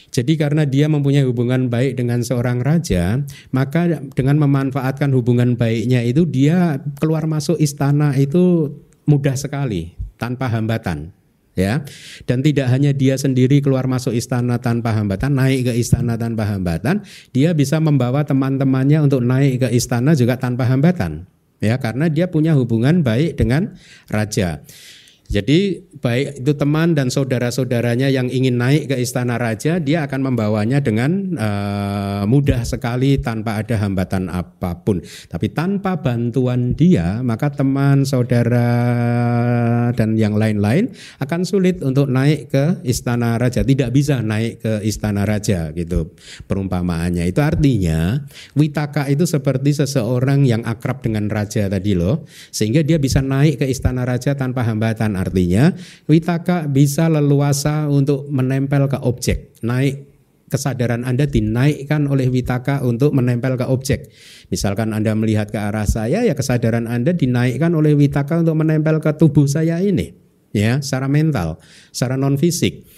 Jadi 0.08 0.40
karena 0.40 0.64
dia 0.64 0.88
mempunyai 0.88 1.28
hubungan 1.28 1.68
baik 1.68 2.00
dengan 2.00 2.24
seorang 2.24 2.64
raja, 2.64 3.20
maka 3.52 4.00
dengan 4.16 4.40
memanfaatkan 4.40 5.12
hubungan 5.12 5.60
baiknya 5.60 6.00
itu 6.00 6.24
dia 6.24 6.80
keluar 6.96 7.28
masuk 7.28 7.60
istana 7.60 8.16
itu 8.16 8.72
mudah 9.04 9.36
sekali 9.36 10.07
tanpa 10.18 10.50
hambatan 10.50 11.14
ya. 11.54 11.86
Dan 12.26 12.42
tidak 12.42 12.68
hanya 12.70 12.90
dia 12.90 13.14
sendiri 13.14 13.62
keluar 13.62 13.86
masuk 13.86 14.12
istana 14.12 14.58
tanpa 14.58 14.94
hambatan 14.94 15.38
naik 15.38 15.70
ke 15.70 15.72
istana 15.78 16.18
tanpa 16.18 16.44
hambatan 16.44 17.06
dia 17.32 17.54
bisa 17.54 17.78
membawa 17.78 18.26
teman-temannya 18.26 19.06
untuk 19.06 19.22
naik 19.22 19.64
ke 19.64 19.68
istana 19.72 20.12
juga 20.18 20.36
tanpa 20.36 20.66
hambatan 20.66 21.24
ya. 21.62 21.78
Karena 21.78 22.10
dia 22.10 22.26
punya 22.28 22.52
hubungan 22.58 23.06
baik 23.06 23.38
dengan 23.38 23.78
raja 24.10 24.60
jadi 25.28 25.84
baik 26.00 26.40
itu 26.40 26.52
teman 26.56 26.96
dan 26.96 27.12
saudara-saudaranya 27.12 28.08
yang 28.08 28.32
ingin 28.32 28.56
naik 28.56 28.88
ke 28.88 28.96
istana 28.96 29.36
raja, 29.36 29.76
dia 29.76 30.08
akan 30.08 30.32
membawanya 30.32 30.80
dengan 30.80 31.36
uh, 31.36 32.24
mudah 32.24 32.64
sekali 32.64 33.20
tanpa 33.20 33.60
ada 33.60 33.76
hambatan 33.76 34.32
apa 34.32 34.80
pun. 34.80 35.04
Tapi 35.04 35.52
tanpa 35.52 36.00
bantuan 36.00 36.72
dia, 36.72 37.20
maka 37.20 37.52
teman, 37.52 38.08
saudara 38.08 38.72
dan 39.92 40.16
yang 40.16 40.32
lain-lain 40.32 40.96
akan 41.20 41.44
sulit 41.44 41.84
untuk 41.84 42.08
naik 42.08 42.48
ke 42.48 42.80
istana 42.88 43.36
raja. 43.36 43.60
Tidak 43.60 43.92
bisa 43.92 44.24
naik 44.24 44.64
ke 44.64 44.72
istana 44.80 45.28
raja 45.28 45.76
gitu 45.76 46.16
perumpamaannya. 46.48 47.28
Itu 47.28 47.44
artinya 47.44 48.24
witaka 48.56 49.12
itu 49.12 49.28
seperti 49.28 49.76
seseorang 49.76 50.48
yang 50.48 50.64
akrab 50.64 51.04
dengan 51.04 51.28
raja 51.28 51.68
tadi 51.68 51.92
loh, 51.92 52.24
sehingga 52.48 52.80
dia 52.80 52.96
bisa 52.96 53.20
naik 53.20 53.60
ke 53.60 53.66
istana 53.68 54.08
raja 54.08 54.32
tanpa 54.32 54.64
hambatan 54.64 55.17
Artinya 55.18 55.74
witaka 56.06 56.70
bisa 56.70 57.10
leluasa 57.10 57.90
untuk 57.90 58.30
menempel 58.30 58.86
ke 58.86 59.02
objek, 59.02 59.58
naik 59.66 60.06
kesadaran 60.48 61.04
Anda 61.04 61.28
dinaikkan 61.28 62.08
oleh 62.08 62.30
witaka 62.32 62.80
untuk 62.86 63.12
menempel 63.12 63.58
ke 63.60 63.66
objek. 63.68 64.08
Misalkan 64.48 64.96
Anda 64.96 65.12
melihat 65.18 65.52
ke 65.52 65.60
arah 65.60 65.84
saya, 65.84 66.24
ya 66.24 66.32
kesadaran 66.32 66.88
Anda 66.88 67.12
dinaikkan 67.12 67.74
oleh 67.76 67.92
witaka 67.98 68.40
untuk 68.40 68.56
menempel 68.56 68.98
ke 68.98 69.12
tubuh 69.14 69.44
saya 69.44 69.78
ini. 69.84 70.30
Ya, 70.48 70.80
secara 70.80 71.12
mental, 71.12 71.60
secara 71.92 72.16
non 72.16 72.40
fisik. 72.40 72.88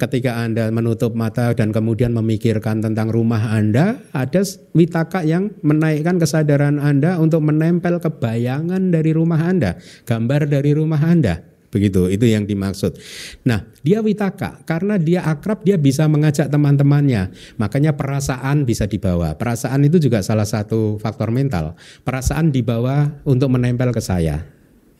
Ketika 0.00 0.40
Anda 0.40 0.72
menutup 0.72 1.12
mata 1.12 1.52
dan 1.52 1.68
kemudian 1.68 2.16
memikirkan 2.16 2.80
tentang 2.80 3.12
rumah 3.12 3.52
Anda, 3.52 4.00
ada 4.16 4.40
witaka 4.72 5.20
yang 5.20 5.52
menaikkan 5.60 6.16
kesadaran 6.16 6.80
Anda 6.80 7.20
untuk 7.20 7.44
menempel 7.44 8.00
ke 8.00 8.08
bayangan 8.08 8.88
dari 8.88 9.12
rumah 9.12 9.36
Anda, 9.36 9.76
gambar 10.08 10.48
dari 10.48 10.72
rumah 10.72 11.04
Anda. 11.04 11.53
Begitu, 11.74 12.06
itu 12.06 12.30
yang 12.30 12.46
dimaksud. 12.46 12.94
Nah, 13.42 13.66
dia 13.82 13.98
witaka 13.98 14.62
karena 14.62 14.94
dia 14.94 15.26
akrab 15.26 15.66
dia 15.66 15.74
bisa 15.74 16.06
mengajak 16.06 16.46
teman-temannya. 16.46 17.34
Makanya 17.58 17.98
perasaan 17.98 18.62
bisa 18.62 18.86
dibawa. 18.86 19.34
Perasaan 19.34 19.82
itu 19.82 19.98
juga 19.98 20.22
salah 20.22 20.46
satu 20.46 21.02
faktor 21.02 21.34
mental. 21.34 21.74
Perasaan 22.06 22.54
dibawa 22.54 23.18
untuk 23.26 23.50
menempel 23.50 23.90
ke 23.90 23.98
saya. 23.98 24.46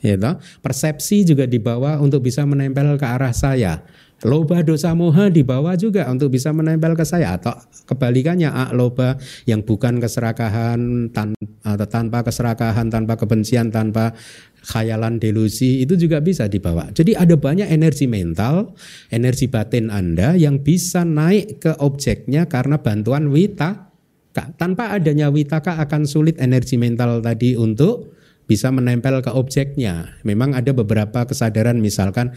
Gitu. 0.03 0.31
Persepsi 0.61 1.23
juga 1.23 1.47
dibawa 1.47 2.03
untuk 2.03 2.27
bisa 2.27 2.43
menempel 2.43 2.99
ke 2.99 3.07
arah 3.07 3.31
saya. 3.31 3.87
Loba 4.25 4.65
dosa 4.65 4.97
moha 4.97 5.29
dibawa 5.29 5.77
juga 5.77 6.09
untuk 6.09 6.33
bisa 6.33 6.49
menempel 6.49 6.97
ke 6.97 7.05
saya 7.05 7.37
atau 7.37 7.53
kebalikannya 7.85 8.49
a 8.49 8.73
loba 8.73 9.21
yang 9.45 9.61
bukan 9.61 10.01
keserakahan 10.01 11.13
tan, 11.13 11.37
atau 11.61 11.85
tanpa 11.85 12.25
keserakahan, 12.25 12.89
tanpa 12.89 13.21
kebencian, 13.21 13.69
tanpa 13.69 14.17
khayalan 14.65 15.21
delusi 15.21 15.85
itu 15.85 15.95
juga 16.01 16.25
bisa 16.25 16.49
dibawa. 16.49 16.89
Jadi 16.97 17.13
ada 17.13 17.37
banyak 17.37 17.69
energi 17.69 18.09
mental, 18.09 18.73
energi 19.13 19.47
batin 19.47 19.93
Anda 19.93 20.33
yang 20.35 20.65
bisa 20.65 21.05
naik 21.05 21.61
ke 21.61 21.73
objeknya 21.79 22.49
karena 22.49 22.81
bantuan 22.81 23.29
wita. 23.29 23.93
Tanpa 24.35 24.91
adanya 24.91 25.31
witaka 25.31 25.79
akan 25.79 26.11
sulit 26.11 26.43
energi 26.43 26.75
mental 26.75 27.23
tadi 27.23 27.55
untuk 27.55 28.19
bisa 28.51 28.67
menempel 28.75 29.23
ke 29.23 29.31
objeknya. 29.31 30.19
Memang 30.27 30.59
ada 30.59 30.75
beberapa 30.75 31.23
kesadaran 31.23 31.79
misalkan 31.79 32.35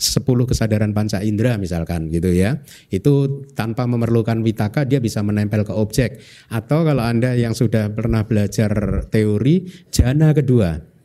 10 0.00 0.24
kesadaran 0.24 0.96
panca 0.96 1.20
indera 1.20 1.60
misalkan 1.60 2.08
gitu 2.08 2.32
ya. 2.32 2.64
Itu 2.88 3.44
tanpa 3.52 3.84
memerlukan 3.84 4.40
witaka 4.40 4.88
dia 4.88 4.96
bisa 4.96 5.20
menempel 5.20 5.68
ke 5.68 5.76
objek. 5.76 6.24
Atau 6.48 6.88
kalau 6.88 7.04
Anda 7.04 7.36
yang 7.36 7.52
sudah 7.52 7.92
pernah 7.92 8.24
belajar 8.24 8.72
teori 9.12 9.68
jana 9.92 10.32
kedua 10.32 10.95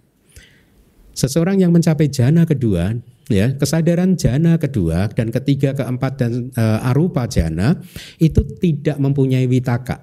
Seseorang 1.22 1.62
yang 1.62 1.70
mencapai 1.70 2.10
jana 2.10 2.50
kedua, 2.50 2.98
ya 3.30 3.54
kesadaran 3.54 4.18
jana 4.18 4.58
kedua 4.58 5.06
dan 5.14 5.30
ketiga, 5.30 5.78
keempat 5.78 6.14
dan 6.18 6.50
e, 6.50 6.64
arupa 6.82 7.30
jana 7.30 7.78
itu 8.18 8.42
tidak 8.58 8.98
mempunyai 8.98 9.46
witaka. 9.46 10.02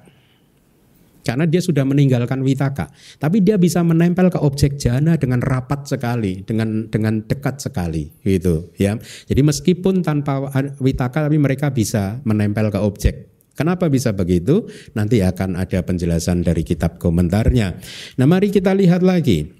Karena 1.27 1.45
dia 1.45 1.59
sudah 1.59 1.83
meninggalkan 1.83 2.41
witaka, 2.41 2.89
tapi 3.19 3.43
dia 3.43 3.59
bisa 3.59 3.83
menempel 3.83 4.31
ke 4.31 4.39
objek 4.39 4.79
jana 4.79 5.19
dengan 5.19 5.43
rapat 5.43 5.91
sekali, 5.91 6.47
dengan 6.47 6.87
dengan 6.87 7.21
dekat 7.27 7.67
sekali, 7.67 8.09
gitu 8.23 8.71
ya. 8.79 8.95
Jadi 9.27 9.41
meskipun 9.43 10.07
tanpa 10.07 10.39
witaka, 10.79 11.27
tapi 11.27 11.37
mereka 11.37 11.75
bisa 11.75 12.23
menempel 12.23 12.71
ke 12.71 12.79
objek. 12.79 13.15
Kenapa 13.59 13.91
bisa 13.91 14.15
begitu? 14.15 14.71
Nanti 14.95 15.19
akan 15.19 15.59
ada 15.59 15.83
penjelasan 15.83 16.47
dari 16.47 16.63
kitab 16.63 17.03
komentarnya. 17.03 17.75
Nah, 18.23 18.27
mari 18.31 18.55
kita 18.55 18.71
lihat 18.71 19.03
lagi. 19.03 19.59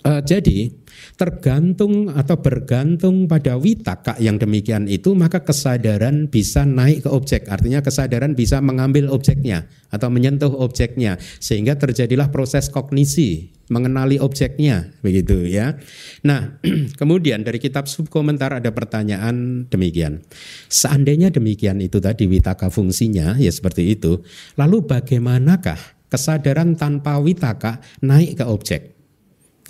Uh, 0.00 0.24
jadi 0.24 0.72
tergantung 1.20 2.08
atau 2.08 2.40
bergantung 2.40 3.28
pada 3.28 3.60
witaka 3.60 4.16
yang 4.18 4.40
demikian 4.40 4.88
itu 4.88 5.12
maka 5.12 5.44
kesadaran 5.44 6.32
bisa 6.32 6.64
naik 6.64 7.04
ke 7.04 7.10
objek 7.12 7.48
artinya 7.52 7.84
kesadaran 7.84 8.32
bisa 8.32 8.64
mengambil 8.64 9.12
objeknya 9.12 9.68
atau 9.92 10.08
menyentuh 10.08 10.48
objeknya 10.48 11.20
sehingga 11.42 11.76
terjadilah 11.76 12.32
proses 12.32 12.72
kognisi 12.72 13.52
mengenali 13.72 14.20
objeknya 14.20 14.92
begitu 15.00 15.48
ya. 15.48 15.80
Nah, 16.28 16.60
kemudian 17.00 17.40
dari 17.40 17.56
kitab 17.56 17.88
subkomentar 17.88 18.60
ada 18.60 18.68
pertanyaan 18.68 19.64
demikian. 19.72 20.20
Seandainya 20.68 21.32
demikian 21.32 21.80
itu 21.80 21.96
tadi 21.96 22.28
witaka 22.28 22.68
fungsinya 22.68 23.40
ya 23.40 23.48
seperti 23.48 23.96
itu, 23.96 24.20
lalu 24.60 24.84
bagaimanakah 24.84 25.80
kesadaran 26.12 26.76
tanpa 26.76 27.16
witaka 27.16 27.80
naik 28.04 28.40
ke 28.40 28.44
objek? 28.44 29.01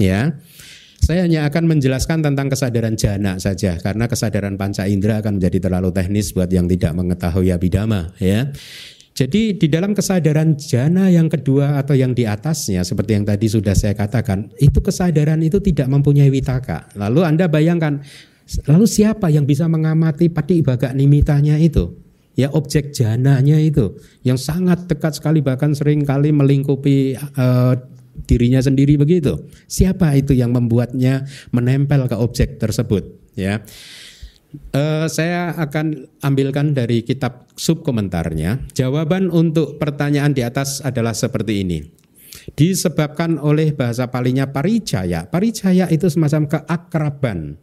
Ya. 0.03 0.35
Saya 1.03 1.27
hanya 1.27 1.51
akan 1.51 1.67
menjelaskan 1.67 2.23
tentang 2.23 2.47
kesadaran 2.47 2.95
jana 2.95 3.35
saja 3.43 3.75
karena 3.83 4.07
kesadaran 4.07 4.55
panca 4.55 4.87
indera 4.87 5.19
akan 5.19 5.43
menjadi 5.43 5.67
terlalu 5.67 5.91
teknis 5.91 6.31
buat 6.31 6.47
yang 6.47 6.71
tidak 6.71 6.95
mengetahui 6.95 7.51
abidama 7.51 8.15
ya. 8.23 8.55
Jadi 9.13 9.61
di 9.61 9.69
dalam 9.69 9.93
kesadaran 9.93 10.57
jana 10.57 11.13
yang 11.13 11.29
kedua 11.29 11.77
atau 11.77 11.93
yang 11.93 12.17
di 12.17 12.25
atasnya 12.25 12.81
seperti 12.81 13.21
yang 13.21 13.29
tadi 13.29 13.45
sudah 13.45 13.77
saya 13.77 13.93
katakan, 13.93 14.49
itu 14.57 14.81
kesadaran 14.81 15.37
itu 15.45 15.61
tidak 15.61 15.93
mempunyai 15.93 16.33
witaka. 16.33 16.89
Lalu 16.97 17.21
Anda 17.29 17.45
bayangkan 17.45 18.01
lalu 18.71 18.87
siapa 18.89 19.29
yang 19.29 19.45
bisa 19.45 19.69
mengamati 19.69 20.33
pati 20.33 20.65
baga 20.65 20.97
nimitanya 20.97 21.61
itu? 21.61 21.93
Ya 22.33 22.49
objek 22.57 22.97
jananya 22.97 23.61
itu 23.61 24.01
yang 24.25 24.41
sangat 24.41 24.89
dekat 24.89 25.21
sekali 25.21 25.45
bahkan 25.45 25.77
sering 25.77 26.09
kali 26.09 26.33
melingkupi 26.33 27.13
uh, 27.37 27.77
dirinya 28.29 28.61
sendiri 28.61 28.97
begitu. 29.01 29.49
Siapa 29.67 30.15
itu 30.17 30.37
yang 30.37 30.53
membuatnya 30.53 31.27
menempel 31.51 32.07
ke 32.07 32.17
objek 32.17 32.61
tersebut? 32.61 33.33
Ya, 33.33 33.65
uh, 34.77 35.09
saya 35.09 35.57
akan 35.57 36.09
ambilkan 36.21 36.77
dari 36.77 37.01
kitab 37.03 37.49
subkomentarnya. 37.57 38.73
Jawaban 38.77 39.33
untuk 39.33 39.81
pertanyaan 39.81 40.37
di 40.37 40.45
atas 40.45 40.85
adalah 40.85 41.17
seperti 41.17 41.65
ini. 41.65 41.79
Disebabkan 42.57 43.39
oleh 43.39 43.73
bahasa 43.77 44.09
palingnya 44.09 44.51
paricaya. 44.51 45.29
Paricaya 45.29 45.89
itu 45.89 46.09
semacam 46.09 46.49
keakraban 46.49 47.61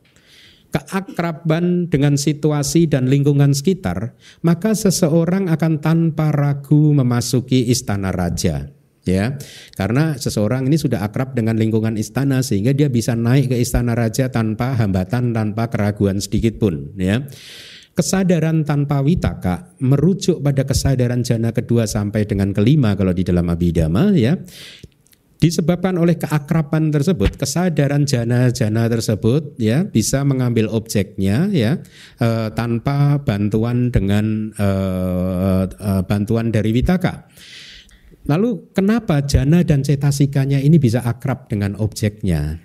keakraban 0.69 1.89
dengan 1.89 2.13
situasi 2.13 2.85
dan 2.85 3.09
lingkungan 3.09 3.57
sekitar, 3.57 4.13
maka 4.45 4.77
seseorang 4.77 5.49
akan 5.49 5.81
tanpa 5.81 6.29
ragu 6.29 6.93
memasuki 6.93 7.73
istana 7.73 8.13
raja 8.13 8.69
ya. 9.09 9.25
Karena 9.73 10.13
seseorang 10.13 10.69
ini 10.69 10.77
sudah 10.77 11.01
akrab 11.01 11.33
dengan 11.33 11.57
lingkungan 11.57 11.97
istana 11.97 12.45
sehingga 12.45 12.77
dia 12.77 12.93
bisa 12.93 13.17
naik 13.17 13.49
ke 13.49 13.57
istana 13.57 13.97
raja 13.97 14.29
tanpa 14.29 14.77
hambatan 14.77 15.33
tanpa 15.33 15.67
keraguan 15.73 16.21
sedikit 16.21 16.61
pun 16.61 16.93
ya. 16.95 17.25
Kesadaran 17.97 18.63
tanpa 18.63 19.03
witaka 19.03 19.75
merujuk 19.83 20.39
pada 20.39 20.63
kesadaran 20.63 21.19
jana 21.19 21.51
kedua 21.51 21.83
sampai 21.83 22.23
dengan 22.23 22.55
kelima 22.55 22.95
kalau 22.95 23.11
di 23.11 23.27
dalam 23.27 23.49
abidama 23.51 24.15
ya. 24.15 24.39
Disebabkan 25.39 25.95
oleh 25.95 26.19
keakraban 26.19 26.91
tersebut 26.91 27.39
kesadaran 27.39 28.03
jana-jana 28.03 28.91
tersebut 28.91 29.55
ya 29.55 29.87
bisa 29.87 30.27
mengambil 30.27 30.67
objeknya 30.67 31.47
ya 31.47 31.79
e, 32.19 32.51
tanpa 32.51 33.23
bantuan 33.23 33.87
dengan 33.87 34.51
e, 34.51 34.69
e, 35.71 35.91
bantuan 36.03 36.51
dari 36.51 36.75
witaka 36.75 37.31
Lalu 38.27 38.73
kenapa 38.75 39.23
jana 39.23 39.63
dan 39.63 39.85
cetasikanya 39.85 40.59
ini 40.59 40.75
bisa 40.75 40.99
akrab 41.05 41.47
dengan 41.47 41.79
objeknya? 41.79 42.59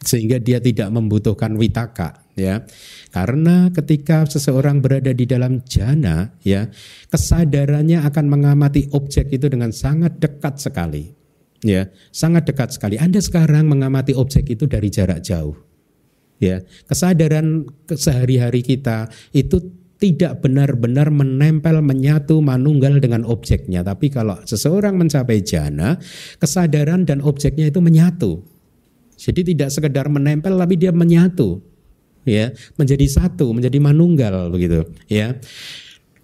Sehingga 0.00 0.40
dia 0.40 0.56
tidak 0.64 0.88
membutuhkan 0.88 1.60
witaka 1.60 2.24
ya. 2.40 2.64
Karena 3.12 3.68
ketika 3.68 4.24
seseorang 4.24 4.80
berada 4.80 5.12
di 5.12 5.28
dalam 5.28 5.60
jana 5.68 6.32
ya, 6.40 6.72
kesadarannya 7.12 8.00
akan 8.08 8.24
mengamati 8.32 8.88
objek 8.96 9.28
itu 9.36 9.52
dengan 9.52 9.70
sangat 9.76 10.16
dekat 10.16 10.56
sekali. 10.56 11.12
Ya, 11.60 11.92
sangat 12.08 12.48
dekat 12.48 12.72
sekali. 12.72 12.96
Anda 12.96 13.20
sekarang 13.20 13.68
mengamati 13.68 14.16
objek 14.16 14.48
itu 14.48 14.64
dari 14.64 14.88
jarak 14.88 15.20
jauh. 15.20 15.52
Ya, 16.40 16.64
kesadaran 16.88 17.68
sehari-hari 17.92 18.64
kita 18.64 19.12
itu 19.36 19.60
tidak 20.00 20.40
benar-benar 20.40 21.12
menempel, 21.12 21.84
menyatu, 21.84 22.40
manunggal 22.40 22.96
dengan 22.98 23.28
objeknya. 23.28 23.84
Tapi 23.84 24.08
kalau 24.08 24.40
seseorang 24.48 24.96
mencapai 24.96 25.44
jana, 25.44 26.00
kesadaran 26.40 27.04
dan 27.04 27.20
objeknya 27.20 27.68
itu 27.68 27.84
menyatu. 27.84 28.40
Jadi 29.20 29.52
tidak 29.52 29.68
sekedar 29.68 30.08
menempel, 30.08 30.56
tapi 30.56 30.80
dia 30.80 30.88
menyatu, 30.96 31.60
ya, 32.24 32.48
menjadi 32.80 33.04
satu, 33.04 33.52
menjadi 33.52 33.76
manunggal 33.76 34.48
begitu, 34.48 34.88
ya. 35.12 35.36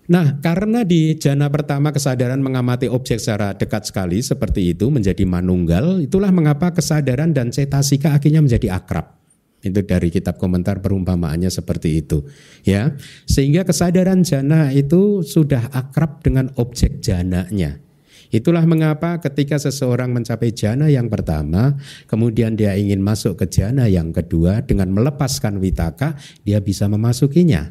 Nah, 0.08 0.40
karena 0.40 0.80
di 0.86 1.18
jana 1.18 1.52
pertama 1.52 1.92
kesadaran 1.92 2.40
mengamati 2.40 2.88
objek 2.88 3.20
secara 3.20 3.52
dekat 3.52 3.90
sekali 3.90 4.24
seperti 4.24 4.72
itu 4.72 4.88
menjadi 4.88 5.28
manunggal, 5.28 6.00
itulah 6.00 6.32
mengapa 6.32 6.72
kesadaran 6.72 7.36
dan 7.36 7.52
cetasika 7.52 8.16
akhirnya 8.16 8.40
menjadi 8.40 8.80
akrab. 8.80 9.25
Itu 9.66 9.82
dari 9.82 10.14
kitab 10.14 10.38
komentar 10.38 10.78
perumpamaannya 10.78 11.50
seperti 11.50 12.06
itu. 12.06 12.22
Ya. 12.62 12.94
Sehingga 13.26 13.66
kesadaran 13.66 14.22
jana 14.22 14.70
itu 14.70 15.26
sudah 15.26 15.74
akrab 15.74 16.22
dengan 16.22 16.54
objek 16.54 17.02
jananya. 17.02 17.82
Itulah 18.34 18.66
mengapa 18.66 19.22
ketika 19.22 19.54
seseorang 19.56 20.10
mencapai 20.10 20.50
jana 20.50 20.90
yang 20.90 21.06
pertama, 21.06 21.78
kemudian 22.10 22.58
dia 22.58 22.74
ingin 22.74 22.98
masuk 22.98 23.38
ke 23.38 23.46
jana 23.46 23.86
yang 23.86 24.10
kedua 24.10 24.66
dengan 24.66 24.90
melepaskan 24.90 25.62
witaka, 25.62 26.18
dia 26.42 26.58
bisa 26.58 26.90
memasukinya. 26.90 27.70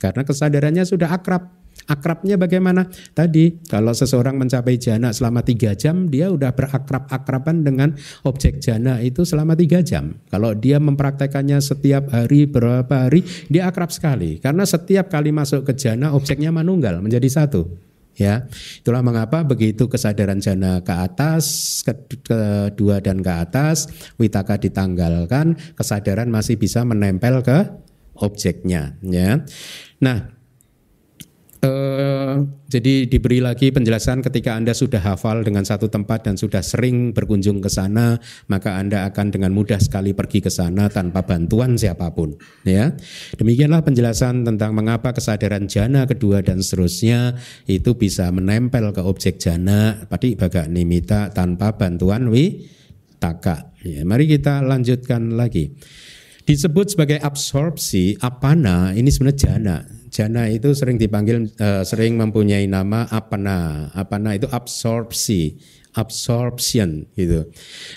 Karena 0.00 0.26
kesadarannya 0.26 0.82
sudah 0.88 1.12
akrab 1.12 1.61
Akrabnya 1.90 2.38
bagaimana? 2.38 2.86
Tadi 3.14 3.66
kalau 3.66 3.90
seseorang 3.90 4.38
mencapai 4.38 4.78
jana 4.78 5.10
selama 5.10 5.42
tiga 5.42 5.74
jam, 5.74 6.06
dia 6.06 6.30
udah 6.30 6.54
berakrab-akraban 6.54 7.66
dengan 7.66 7.94
objek 8.22 8.62
jana 8.62 9.02
itu 9.02 9.26
selama 9.26 9.58
tiga 9.58 9.82
jam. 9.82 10.14
Kalau 10.30 10.54
dia 10.54 10.78
mempraktekannya 10.78 11.58
setiap 11.58 12.10
hari, 12.14 12.46
berapa 12.46 13.08
hari, 13.08 13.26
dia 13.50 13.66
akrab 13.66 13.90
sekali. 13.90 14.38
Karena 14.38 14.62
setiap 14.62 15.10
kali 15.10 15.34
masuk 15.34 15.66
ke 15.66 15.72
jana, 15.74 16.14
objeknya 16.14 16.54
manunggal 16.54 17.02
menjadi 17.02 17.42
satu. 17.42 17.92
Ya, 18.12 18.44
itulah 18.76 19.00
mengapa 19.00 19.40
begitu 19.40 19.88
kesadaran 19.88 20.36
jana 20.36 20.84
ke 20.84 20.92
atas, 20.92 21.80
kedua 22.20 23.00
dan 23.00 23.24
ke 23.24 23.32
atas, 23.32 23.88
witaka 24.20 24.60
ditanggalkan, 24.60 25.56
kesadaran 25.72 26.28
masih 26.28 26.60
bisa 26.60 26.84
menempel 26.84 27.40
ke 27.40 27.72
objeknya. 28.20 29.00
Ya, 29.00 29.40
nah 29.96 30.28
Uh, 31.62 32.42
jadi 32.66 33.06
diberi 33.06 33.38
lagi 33.38 33.70
penjelasan 33.70 34.18
ketika 34.18 34.58
Anda 34.58 34.74
sudah 34.74 34.98
hafal 34.98 35.46
dengan 35.46 35.62
satu 35.62 35.86
tempat 35.86 36.26
dan 36.26 36.34
sudah 36.34 36.58
sering 36.58 37.14
berkunjung 37.14 37.62
ke 37.62 37.70
sana, 37.70 38.18
maka 38.50 38.82
Anda 38.82 39.06
akan 39.06 39.30
dengan 39.30 39.54
mudah 39.54 39.78
sekali 39.78 40.10
pergi 40.10 40.42
ke 40.42 40.50
sana 40.50 40.90
tanpa 40.90 41.22
bantuan 41.22 41.78
siapa 41.78 42.10
pun. 42.18 42.34
Ya, 42.66 42.98
demikianlah 43.38 43.86
penjelasan 43.86 44.42
tentang 44.42 44.74
mengapa 44.74 45.14
kesadaran 45.14 45.70
jana 45.70 46.02
kedua 46.02 46.42
dan 46.42 46.66
seterusnya 46.66 47.38
itu 47.70 47.94
bisa 47.94 48.26
menempel 48.34 48.90
ke 48.90 48.98
objek 48.98 49.38
jana 49.38 50.02
pada 50.10 50.26
baga 50.34 50.66
nimita 50.66 51.30
tanpa 51.30 51.78
bantuan 51.78 52.26
wi 52.26 52.66
taka. 53.22 53.70
Ya, 53.86 54.02
mari 54.02 54.26
kita 54.26 54.66
lanjutkan 54.66 55.38
lagi. 55.38 55.78
Disebut 56.42 56.98
sebagai 56.98 57.22
absorpsi, 57.22 58.18
apana, 58.18 58.98
ini 58.98 59.14
sebenarnya 59.14 59.38
jana 59.38 60.01
Jana 60.12 60.44
itu 60.52 60.76
sering 60.76 61.00
dipanggil 61.00 61.48
uh, 61.56 61.80
sering 61.88 62.20
mempunyai 62.20 62.68
nama 62.68 63.08
apana. 63.08 63.88
Apana 63.96 64.36
itu 64.36 64.44
absorpsi, 64.52 65.56
absorption 65.96 67.08
gitu. 67.16 67.48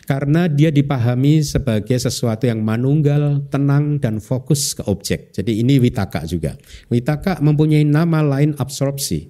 Karena 0.08 0.48
dia 0.48 0.72
dipahami 0.72 1.44
sebagai 1.44 2.00
sesuatu 2.00 2.48
yang 2.48 2.64
manunggal, 2.64 3.44
tenang 3.52 4.00
dan 4.00 4.24
fokus 4.24 4.80
ke 4.80 4.88
objek. 4.88 5.36
Jadi 5.36 5.60
ini 5.60 5.76
witaka 5.76 6.24
juga. 6.24 6.56
Witaka 6.88 7.44
mempunyai 7.44 7.84
nama 7.84 8.24
lain 8.24 8.56
absorpsi. 8.56 9.28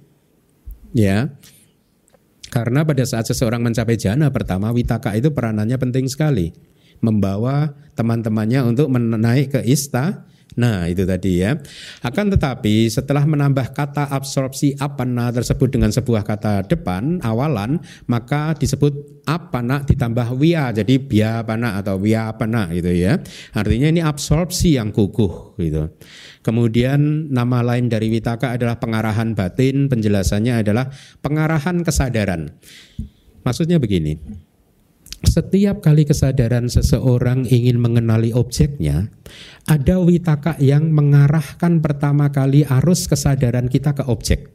Ya. 0.94 1.34
Karena 2.54 2.86
pada 2.86 3.02
saat 3.02 3.26
seseorang 3.26 3.66
mencapai 3.66 3.98
jana 3.98 4.30
pertama, 4.30 4.70
witaka 4.70 5.18
itu 5.18 5.34
peranannya 5.34 5.74
penting 5.74 6.06
sekali. 6.06 6.54
Membawa 7.02 7.74
teman-temannya 7.98 8.62
untuk 8.62 8.86
menaik 8.94 9.58
ke 9.58 9.60
ista, 9.66 10.22
Nah, 10.56 10.88
itu 10.88 11.04
tadi 11.04 11.44
ya. 11.44 11.52
Akan 12.00 12.32
tetapi 12.32 12.88
setelah 12.88 13.28
menambah 13.28 13.76
kata 13.76 14.08
absorpsi 14.08 14.72
apana 14.80 15.28
tersebut 15.28 15.68
dengan 15.68 15.92
sebuah 15.92 16.24
kata 16.24 16.64
depan 16.64 17.20
awalan, 17.20 17.76
maka 18.08 18.56
disebut 18.56 19.20
apana 19.28 19.84
ditambah 19.84 20.32
wia 20.40 20.72
jadi 20.72 20.96
bia 20.96 21.44
pana 21.44 21.76
atau 21.76 22.00
wia 22.00 22.32
pana 22.32 22.72
gitu 22.72 22.88
ya. 22.88 23.20
Artinya 23.52 23.92
ini 23.92 24.00
absorpsi 24.00 24.80
yang 24.80 24.96
kukuh 24.96 25.60
gitu. 25.60 25.92
Kemudian 26.40 27.28
nama 27.28 27.60
lain 27.60 27.92
dari 27.92 28.08
witaka 28.08 28.56
adalah 28.56 28.80
pengarahan 28.80 29.36
batin, 29.36 29.92
penjelasannya 29.92 30.64
adalah 30.64 30.88
pengarahan 31.20 31.84
kesadaran. 31.84 32.48
Maksudnya 33.44 33.76
begini, 33.76 34.16
setiap 35.26 35.84
kali 35.84 36.06
kesadaran 36.06 36.70
seseorang 36.70 37.44
ingin 37.50 37.76
mengenali 37.82 38.32
objeknya, 38.32 39.10
ada 39.66 39.98
witaka 40.00 40.56
yang 40.62 40.94
mengarahkan 40.94 41.82
pertama 41.82 42.30
kali 42.30 42.62
arus 42.64 43.10
kesadaran 43.10 43.68
kita 43.68 43.92
ke 43.92 44.06
objek. 44.06 44.48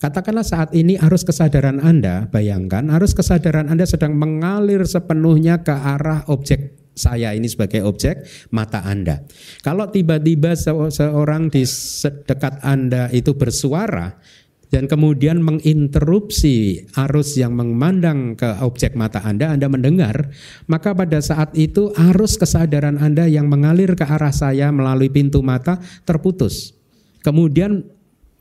Katakanlah 0.00 0.42
saat 0.42 0.74
ini 0.74 0.98
arus 0.98 1.22
kesadaran 1.22 1.78
Anda, 1.78 2.26
bayangkan 2.26 2.90
arus 2.98 3.14
kesadaran 3.14 3.70
Anda 3.70 3.86
sedang 3.86 4.18
mengalir 4.18 4.82
sepenuhnya 4.82 5.62
ke 5.62 5.70
arah 5.70 6.26
objek 6.26 6.82
saya 6.92 7.32
ini 7.32 7.48
sebagai 7.48 7.84
objek 7.88 8.28
mata 8.52 8.84
Anda. 8.84 9.24
Kalau 9.64 9.88
tiba-tiba 9.88 10.52
seorang 10.92 11.48
di 11.48 11.64
sedekat 11.64 12.60
Anda 12.60 13.08
itu 13.08 13.32
bersuara, 13.32 14.20
dan 14.72 14.88
kemudian 14.88 15.44
menginterupsi 15.44 16.88
arus 16.96 17.36
yang 17.36 17.52
memandang 17.52 18.32
ke 18.32 18.56
objek 18.64 18.96
mata 18.96 19.20
Anda, 19.20 19.52
Anda 19.52 19.68
mendengar, 19.68 20.32
maka 20.64 20.96
pada 20.96 21.20
saat 21.20 21.52
itu 21.52 21.92
arus 21.92 22.40
kesadaran 22.40 22.96
Anda 22.96 23.28
yang 23.28 23.52
mengalir 23.52 23.92
ke 23.92 24.08
arah 24.08 24.32
saya 24.32 24.72
melalui 24.72 25.12
pintu 25.12 25.44
mata 25.44 25.76
terputus. 26.08 26.72
Kemudian 27.20 27.84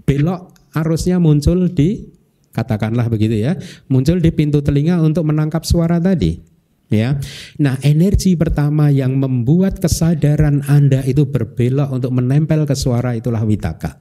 belok 0.08 0.56
arusnya 0.72 1.20
muncul 1.20 1.68
di 1.68 2.08
katakanlah 2.56 3.12
begitu 3.12 3.36
ya, 3.36 3.60
muncul 3.92 4.24
di 4.24 4.32
pintu 4.32 4.64
telinga 4.64 5.04
untuk 5.04 5.28
menangkap 5.28 5.68
suara 5.68 6.00
tadi. 6.00 6.48
Ya. 6.92 7.20
Nah, 7.60 7.80
energi 7.84 8.36
pertama 8.36 8.88
yang 8.92 9.16
membuat 9.20 9.80
kesadaran 9.80 10.64
Anda 10.68 11.04
itu 11.04 11.24
berbelok 11.28 11.92
untuk 11.92 12.12
menempel 12.16 12.68
ke 12.68 12.76
suara 12.76 13.16
itulah 13.16 13.44
witaka. 13.44 14.00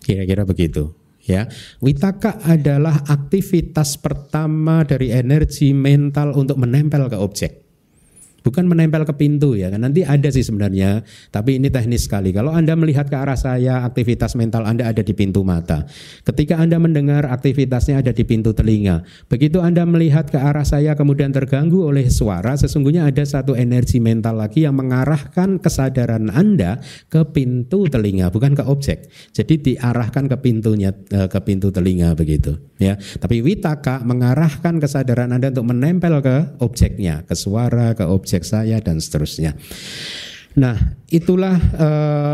Kira-kira 0.00 0.48
begitu. 0.48 1.05
Ya, 1.26 1.50
witaka 1.82 2.38
adalah 2.46 3.02
aktivitas 3.02 3.98
pertama 3.98 4.86
dari 4.86 5.10
energi 5.10 5.74
mental 5.74 6.38
untuk 6.38 6.54
menempel 6.54 7.10
ke 7.10 7.18
objek 7.18 7.65
bukan 8.46 8.70
menempel 8.70 9.02
ke 9.02 9.14
pintu 9.18 9.58
ya 9.58 9.74
kan? 9.74 9.82
Nanti 9.82 10.06
ada 10.06 10.30
sih 10.30 10.46
sebenarnya 10.46 11.02
tapi 11.34 11.58
ini 11.58 11.66
teknis 11.66 12.06
sekali. 12.06 12.30
Kalau 12.30 12.54
anda 12.54 12.78
melihat 12.78 13.10
ke 13.10 13.18
arah 13.18 13.34
saya 13.34 13.82
aktivitas 13.82 14.38
mental 14.38 14.62
anda 14.62 14.86
ada 14.86 15.02
di 15.02 15.10
pintu 15.10 15.42
mata. 15.42 15.82
Ketika 16.22 16.62
anda 16.62 16.78
mendengar 16.78 17.26
aktivitasnya 17.26 18.06
ada 18.06 18.14
di 18.14 18.22
pintu 18.22 18.54
telinga. 18.54 19.02
Begitu 19.26 19.58
anda 19.58 19.82
melihat 19.82 20.30
ke 20.30 20.38
arah 20.38 20.62
saya 20.62 20.94
kemudian 20.94 21.34
terganggu 21.34 21.82
oleh 21.82 22.06
suara 22.06 22.54
sesungguhnya 22.54 23.10
ada 23.10 23.26
satu 23.26 23.58
energi 23.58 23.98
mental 23.98 24.38
lagi 24.38 24.62
yang 24.62 24.78
mengarahkan 24.78 25.58
kesadaran 25.58 26.30
anda 26.30 26.78
ke 27.10 27.26
pintu 27.34 27.90
telinga 27.90 28.30
bukan 28.30 28.54
ke 28.54 28.62
objek. 28.62 29.10
Jadi 29.32 29.74
diarahkan 29.74 30.28
ke 30.30 30.36
pintunya 30.38 30.94
eh, 31.10 31.26
ke 31.26 31.40
pintu 31.42 31.72
telinga 31.72 32.12
begitu 32.12 32.54
ya. 32.76 32.94
Tapi 32.96 33.40
witaka 33.40 34.04
mengarahkan 34.04 34.76
kesadaran 34.78 35.32
anda 35.32 35.48
untuk 35.48 35.72
menempel 35.72 36.20
ke 36.20 36.36
objeknya 36.60 37.24
ke 37.24 37.32
suara 37.32 37.96
ke 37.96 38.04
objek 38.04 38.35
objek 38.36 38.44
saya 38.44 38.76
dan 38.84 39.00
seterusnya. 39.00 39.56
Nah, 40.56 40.76
itulah 41.12 41.60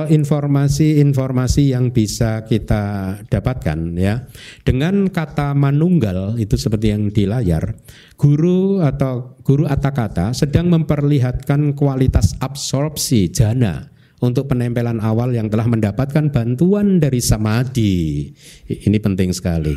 informasi-informasi 0.07 1.63
uh, 1.67 1.71
yang 1.75 1.91
bisa 1.91 2.47
kita 2.47 3.19
dapatkan 3.27 3.79
ya. 3.99 4.27
Dengan 4.63 5.11
kata 5.11 5.59
manunggal 5.59 6.39
itu 6.39 6.55
seperti 6.55 6.95
yang 6.95 7.11
di 7.11 7.27
layar, 7.27 7.75
guru 8.15 8.79
atau 8.79 9.39
guru 9.43 9.67
kata 9.67 10.39
sedang 10.39 10.71
memperlihatkan 10.71 11.75
kualitas 11.75 12.39
absorpsi 12.39 13.27
jana 13.35 13.91
untuk 14.23 14.47
penempelan 14.47 15.03
awal 15.03 15.35
yang 15.35 15.51
telah 15.51 15.67
mendapatkan 15.67 16.31
bantuan 16.31 17.03
dari 17.03 17.19
samadhi. 17.19 18.31
Ini 18.71 18.99
penting 19.03 19.35
sekali. 19.35 19.75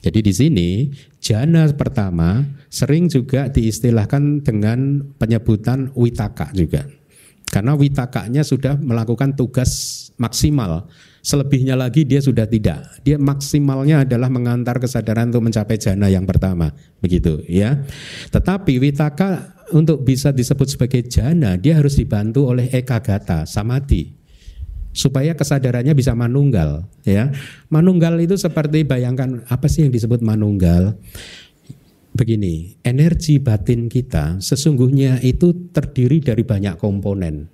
Jadi 0.00 0.18
di 0.24 0.32
sini 0.32 0.68
jana 1.20 1.68
pertama 1.76 2.40
sering 2.72 3.12
juga 3.12 3.52
diistilahkan 3.52 4.40
dengan 4.40 5.12
penyebutan 5.20 5.92
witaka 5.92 6.56
juga. 6.56 6.88
Karena 7.52 7.76
witakanya 7.76 8.40
sudah 8.40 8.80
melakukan 8.80 9.36
tugas 9.36 10.08
maksimal 10.16 10.88
Selebihnya 11.22 11.78
lagi 11.78 12.02
dia 12.02 12.18
sudah 12.18 12.50
tidak. 12.50 12.82
Dia 13.06 13.14
maksimalnya 13.14 14.02
adalah 14.02 14.26
mengantar 14.26 14.82
kesadaran 14.82 15.30
untuk 15.30 15.46
mencapai 15.46 15.78
jana 15.78 16.10
yang 16.10 16.26
pertama, 16.26 16.74
begitu 16.98 17.46
ya. 17.46 17.78
Tetapi 18.34 18.82
witaka 18.82 19.51
untuk 19.72 20.04
bisa 20.06 20.30
disebut 20.30 20.76
sebagai 20.76 21.02
jana, 21.08 21.56
dia 21.56 21.80
harus 21.80 21.98
dibantu 21.98 22.52
oleh 22.52 22.68
ekagata, 22.70 23.48
samadhi 23.48 24.20
supaya 24.92 25.32
kesadarannya 25.32 25.96
bisa 25.96 26.12
manunggal 26.12 26.84
ya 27.00 27.32
manunggal 27.72 28.12
itu 28.20 28.36
seperti 28.36 28.84
bayangkan 28.84 29.40
apa 29.48 29.64
sih 29.64 29.88
yang 29.88 29.92
disebut 29.96 30.20
manunggal 30.20 31.00
begini 32.12 32.76
energi 32.84 33.40
batin 33.40 33.88
kita 33.88 34.36
sesungguhnya 34.44 35.16
itu 35.24 35.72
terdiri 35.72 36.20
dari 36.20 36.44
banyak 36.44 36.76
komponen 36.76 37.48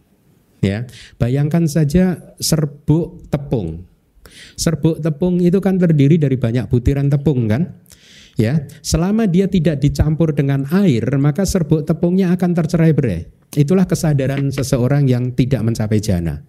Ya, 0.58 0.90
bayangkan 1.22 1.70
saja 1.70 2.34
serbuk 2.42 3.30
tepung. 3.30 3.86
Serbuk 4.58 4.98
tepung 4.98 5.38
itu 5.38 5.62
kan 5.62 5.78
terdiri 5.78 6.18
dari 6.18 6.34
banyak 6.34 6.66
butiran 6.66 7.06
tepung 7.06 7.46
kan? 7.46 7.78
Ya, 8.38 8.70
selama 8.86 9.26
dia 9.26 9.50
tidak 9.50 9.82
dicampur 9.82 10.30
dengan 10.30 10.62
air, 10.70 11.02
maka 11.18 11.42
serbuk 11.42 11.82
tepungnya 11.82 12.30
akan 12.38 12.54
tercerai-berai. 12.54 13.50
Itulah 13.58 13.82
kesadaran 13.90 14.54
seseorang 14.54 15.10
yang 15.10 15.34
tidak 15.34 15.66
mencapai 15.66 15.98
jana. 15.98 16.46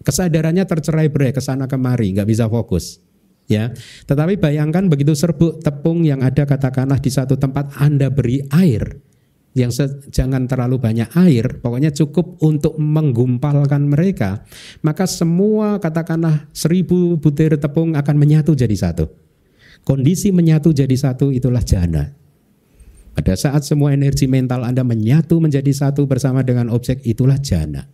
Kesadarannya 0.00 0.64
tercerai-berai 0.64 1.36
ke 1.36 1.44
sana 1.44 1.68
kemari, 1.68 2.08
nggak 2.16 2.24
bisa 2.24 2.48
fokus. 2.48 3.04
Ya, 3.44 3.76
tetapi 4.08 4.40
bayangkan 4.40 4.88
begitu 4.88 5.12
serbuk 5.12 5.60
tepung 5.60 6.08
yang 6.08 6.24
ada 6.24 6.48
katakanlah 6.48 6.96
di 6.96 7.12
satu 7.12 7.36
tempat 7.36 7.76
Anda 7.76 8.08
beri 8.08 8.40
air, 8.48 9.04
yang 9.52 9.68
jangan 10.08 10.48
terlalu 10.48 10.80
banyak 10.80 11.12
air, 11.20 11.60
pokoknya 11.60 11.92
cukup 11.92 12.40
untuk 12.40 12.80
menggumpalkan 12.80 13.84
mereka, 13.84 14.42
maka 14.80 15.04
semua 15.04 15.76
katakanlah 15.76 16.48
seribu 16.56 17.20
butir 17.20 17.60
tepung 17.60 17.92
akan 17.92 18.16
menyatu 18.16 18.56
jadi 18.56 18.72
satu. 18.72 19.06
Kondisi 19.84 20.32
menyatu 20.32 20.72
jadi 20.72 20.96
satu 20.96 21.28
itulah 21.28 21.60
jana. 21.60 22.16
Pada 23.14 23.38
saat 23.38 23.62
semua 23.62 23.94
energi 23.94 24.26
mental 24.26 24.66
Anda 24.66 24.82
menyatu 24.82 25.38
menjadi 25.38 25.70
satu 25.70 26.08
bersama 26.10 26.42
dengan 26.42 26.72
objek 26.72 27.04
itulah 27.06 27.38
jana. 27.38 27.86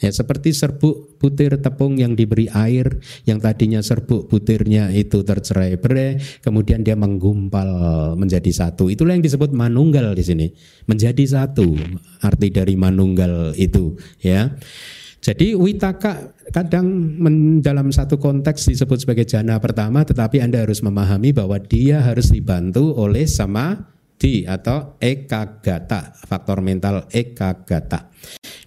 Ya 0.00 0.08
seperti 0.08 0.56
serbuk 0.56 1.20
butir 1.20 1.60
tepung 1.60 2.00
yang 2.00 2.16
diberi 2.16 2.48
air, 2.48 3.04
yang 3.28 3.36
tadinya 3.36 3.84
serbuk 3.84 4.32
butirnya 4.32 4.88
itu 4.96 5.20
tercerai 5.20 5.76
berai, 5.76 6.16
kemudian 6.40 6.80
dia 6.80 6.96
menggumpal 6.96 7.68
menjadi 8.16 8.48
satu. 8.48 8.88
Itulah 8.88 9.12
yang 9.12 9.20
disebut 9.20 9.52
manunggal 9.52 10.16
di 10.16 10.24
sini, 10.24 10.46
menjadi 10.88 11.20
satu. 11.20 11.76
Arti 12.24 12.48
dari 12.48 12.80
manunggal 12.80 13.52
itu, 13.60 14.00
ya. 14.24 14.56
Jadi 15.20 15.52
witaka 15.52 16.32
kadang 16.48 17.12
dalam 17.60 17.92
satu 17.92 18.16
konteks 18.16 18.72
disebut 18.72 19.04
sebagai 19.04 19.28
jana 19.28 19.60
pertama, 19.60 20.00
tetapi 20.00 20.40
Anda 20.40 20.64
harus 20.64 20.80
memahami 20.80 21.36
bahwa 21.36 21.60
dia 21.60 22.00
harus 22.00 22.32
dibantu 22.32 22.96
oleh 22.96 23.28
sama 23.28 23.84
di 24.16 24.48
atau 24.48 24.96
ekagata, 24.96 26.16
faktor 26.24 26.64
mental 26.64 27.04
ekagata. 27.12 28.08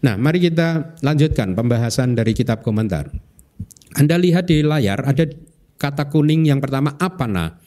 Nah, 0.05 0.13
mari 0.17 0.45
kita 0.45 0.97
lanjutkan 1.01 1.57
pembahasan 1.57 2.13
dari 2.13 2.37
kitab 2.37 2.61
komentar. 2.61 3.09
Anda 3.97 4.17
lihat 4.21 4.49
di 4.49 4.61
layar 4.61 5.05
ada 5.05 5.25
kata 5.77 6.09
kuning 6.09 6.49
yang 6.49 6.61
pertama 6.61 6.93
apana. 7.01 7.57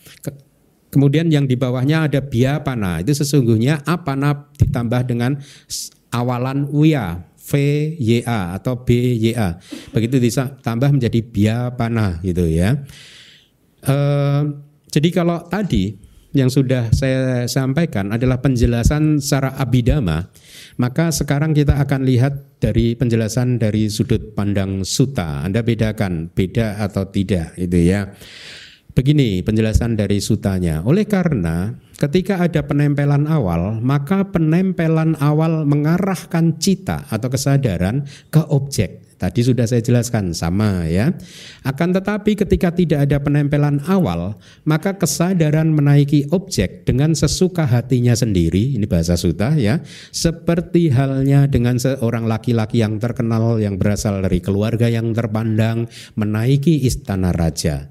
Kemudian 0.91 1.27
yang 1.31 1.51
di 1.51 1.59
bawahnya 1.59 2.07
ada 2.07 2.23
biapana. 2.23 3.03
Itu 3.03 3.19
sesungguhnya 3.19 3.83
apana 3.83 4.47
ditambah 4.59 5.11
dengan 5.11 5.39
awalan 6.11 6.71
uya, 6.73 7.23
V 7.47 7.53
Y 7.97 8.27
A 8.27 8.59
atau 8.59 8.83
B 8.83 9.15
Y 9.23 9.39
A. 9.39 9.57
Begitu 9.95 10.19
ditambah 10.19 10.91
menjadi 10.99 11.21
biapana 11.23 12.19
gitu 12.27 12.51
ya. 12.51 12.83
E, 13.87 13.97
jadi 14.91 15.09
kalau 15.15 15.47
tadi 15.47 15.95
yang 16.35 16.51
sudah 16.51 16.91
saya 16.93 17.47
sampaikan 17.47 18.13
adalah 18.13 18.43
penjelasan 18.43 19.23
secara 19.23 19.57
abidama 19.57 20.29
maka 20.77 21.09
sekarang 21.09 21.57
kita 21.57 21.81
akan 21.81 22.05
lihat 22.05 22.61
dari 22.61 22.93
penjelasan 22.93 23.57
dari 23.57 23.89
sudut 23.89 24.37
pandang 24.37 24.85
suta. 24.85 25.41
Anda 25.41 25.65
bedakan 25.65 26.29
beda 26.29 26.85
atau 26.85 27.09
tidak 27.09 27.57
itu 27.57 27.81
ya. 27.81 28.13
Begini 28.93 29.41
penjelasan 29.41 29.97
dari 29.97 30.21
sutanya. 30.21 30.85
Oleh 30.85 31.09
karena 31.09 31.73
ketika 31.97 32.45
ada 32.45 32.61
penempelan 32.63 33.25
awal, 33.25 33.81
maka 33.81 34.29
penempelan 34.29 35.17
awal 35.19 35.65
mengarahkan 35.65 36.61
cita 36.61 37.09
atau 37.09 37.29
kesadaran 37.33 38.05
ke 38.29 38.45
objek. 38.53 39.07
Tadi 39.17 39.41
sudah 39.41 39.65
saya 39.65 39.81
jelaskan 39.81 40.37
sama 40.37 40.85
ya. 40.85 41.09
Akan 41.65 41.97
tetapi 41.97 42.37
ketika 42.37 42.69
tidak 42.69 43.09
ada 43.09 43.17
penempelan 43.17 43.81
awal, 43.89 44.37
maka 44.69 44.93
kesadaran 44.93 45.73
menaiki 45.73 46.29
objek 46.37 46.85
dengan 46.85 47.17
sesuka 47.17 47.65
hatinya 47.65 48.13
sendiri, 48.13 48.77
ini 48.77 48.85
bahasa 48.85 49.17
suta 49.17 49.57
ya, 49.57 49.81
seperti 50.13 50.93
halnya 50.93 51.49
dengan 51.49 51.81
seorang 51.81 52.29
laki-laki 52.29 52.85
yang 52.85 53.01
terkenal 53.01 53.57
yang 53.57 53.81
berasal 53.81 54.21
dari 54.21 54.45
keluarga 54.45 54.93
yang 54.93 55.17
terpandang 55.17 55.89
menaiki 56.21 56.85
istana 56.85 57.33
raja. 57.33 57.89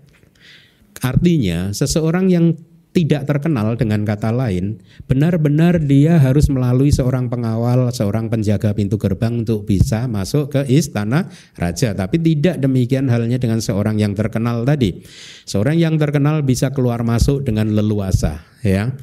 Artinya 1.01 1.73
seseorang 1.73 2.29
yang 2.29 2.53
tidak 2.95 3.27
terkenal 3.27 3.75
dengan 3.75 4.07
kata 4.07 4.31
lain, 4.31 4.79
benar-benar 5.03 5.83
dia 5.83 6.15
harus 6.15 6.47
melalui 6.47 6.95
seorang 6.95 7.27
pengawal, 7.27 7.91
seorang 7.91 8.31
penjaga 8.31 8.71
pintu 8.71 8.95
gerbang 8.95 9.43
untuk 9.43 9.67
bisa 9.67 10.07
masuk 10.07 10.55
ke 10.55 10.61
istana 10.71 11.27
raja. 11.59 11.91
Tapi 11.91 12.23
tidak 12.23 12.63
demikian 12.63 13.11
halnya 13.11 13.35
dengan 13.35 13.59
seorang 13.59 13.99
yang 13.99 14.15
terkenal 14.15 14.63
tadi. 14.63 15.03
Seorang 15.43 15.75
yang 15.75 15.99
terkenal 15.99 16.39
bisa 16.47 16.71
keluar 16.71 17.03
masuk 17.03 17.43
dengan 17.43 17.75
leluasa, 17.75 18.39
ya. 18.63 18.95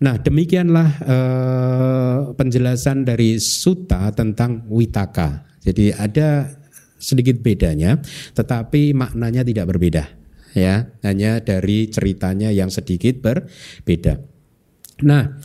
Nah, 0.00 0.14
demikianlah 0.16 0.88
eh, 1.02 2.18
penjelasan 2.38 3.02
dari 3.02 3.42
Suta 3.42 4.14
tentang 4.14 4.62
Witaka. 4.70 5.42
Jadi 5.60 5.90
ada 5.90 6.46
sedikit 7.02 7.42
bedanya, 7.42 7.98
tetapi 8.32 8.94
maknanya 8.94 9.42
tidak 9.42 9.68
berbeda 9.74 10.19
ya 10.56 10.90
hanya 11.06 11.40
dari 11.40 11.90
ceritanya 11.90 12.50
yang 12.50 12.68
sedikit 12.68 13.22
berbeda. 13.22 14.20
Nah, 15.06 15.38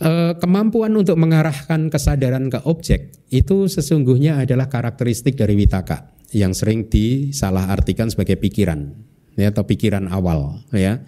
eh, 0.00 0.32
kemampuan 0.38 0.94
untuk 0.94 1.16
mengarahkan 1.18 1.90
kesadaran 1.90 2.48
ke 2.48 2.60
objek 2.66 3.14
itu 3.30 3.66
sesungguhnya 3.66 4.42
adalah 4.42 4.66
karakteristik 4.66 5.38
dari 5.38 5.54
witaka 5.54 6.10
yang 6.30 6.54
sering 6.54 6.86
disalahartikan 6.86 8.10
sebagai 8.10 8.38
pikiran 8.38 8.94
ya 9.34 9.50
atau 9.50 9.66
pikiran 9.66 10.10
awal 10.10 10.62
ya 10.74 11.02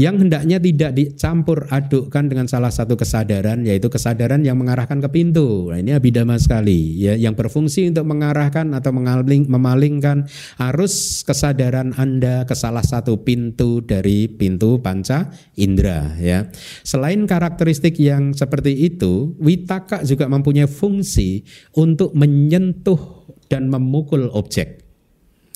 yang 0.00 0.16
hendaknya 0.16 0.56
tidak 0.56 0.96
dicampur 0.96 1.68
adukkan 1.68 2.24
dengan 2.24 2.48
salah 2.48 2.72
satu 2.72 2.96
kesadaran 2.96 3.68
yaitu 3.68 3.92
kesadaran 3.92 4.40
yang 4.40 4.56
mengarahkan 4.56 4.96
ke 4.96 5.12
pintu. 5.12 5.68
Nah, 5.68 5.76
ini 5.76 5.92
abidama 5.92 6.40
sekali 6.40 7.04
ya 7.04 7.20
yang 7.20 7.36
berfungsi 7.36 7.92
untuk 7.92 8.08
mengarahkan 8.08 8.72
atau 8.72 8.96
mengaling, 8.96 9.44
memalingkan 9.44 10.24
arus 10.56 11.20
kesadaran 11.28 11.92
Anda 12.00 12.48
ke 12.48 12.56
salah 12.56 12.80
satu 12.80 13.20
pintu 13.20 13.84
dari 13.84 14.24
pintu 14.24 14.80
panca 14.80 15.28
indera 15.60 16.16
ya. 16.16 16.48
Selain 16.80 17.28
karakteristik 17.28 18.00
yang 18.00 18.32
seperti 18.32 18.72
itu, 18.88 19.36
witaka 19.36 20.00
juga 20.08 20.24
mempunyai 20.32 20.64
fungsi 20.64 21.44
untuk 21.76 22.16
menyentuh 22.16 23.28
dan 23.52 23.68
memukul 23.68 24.32
objek 24.32 24.79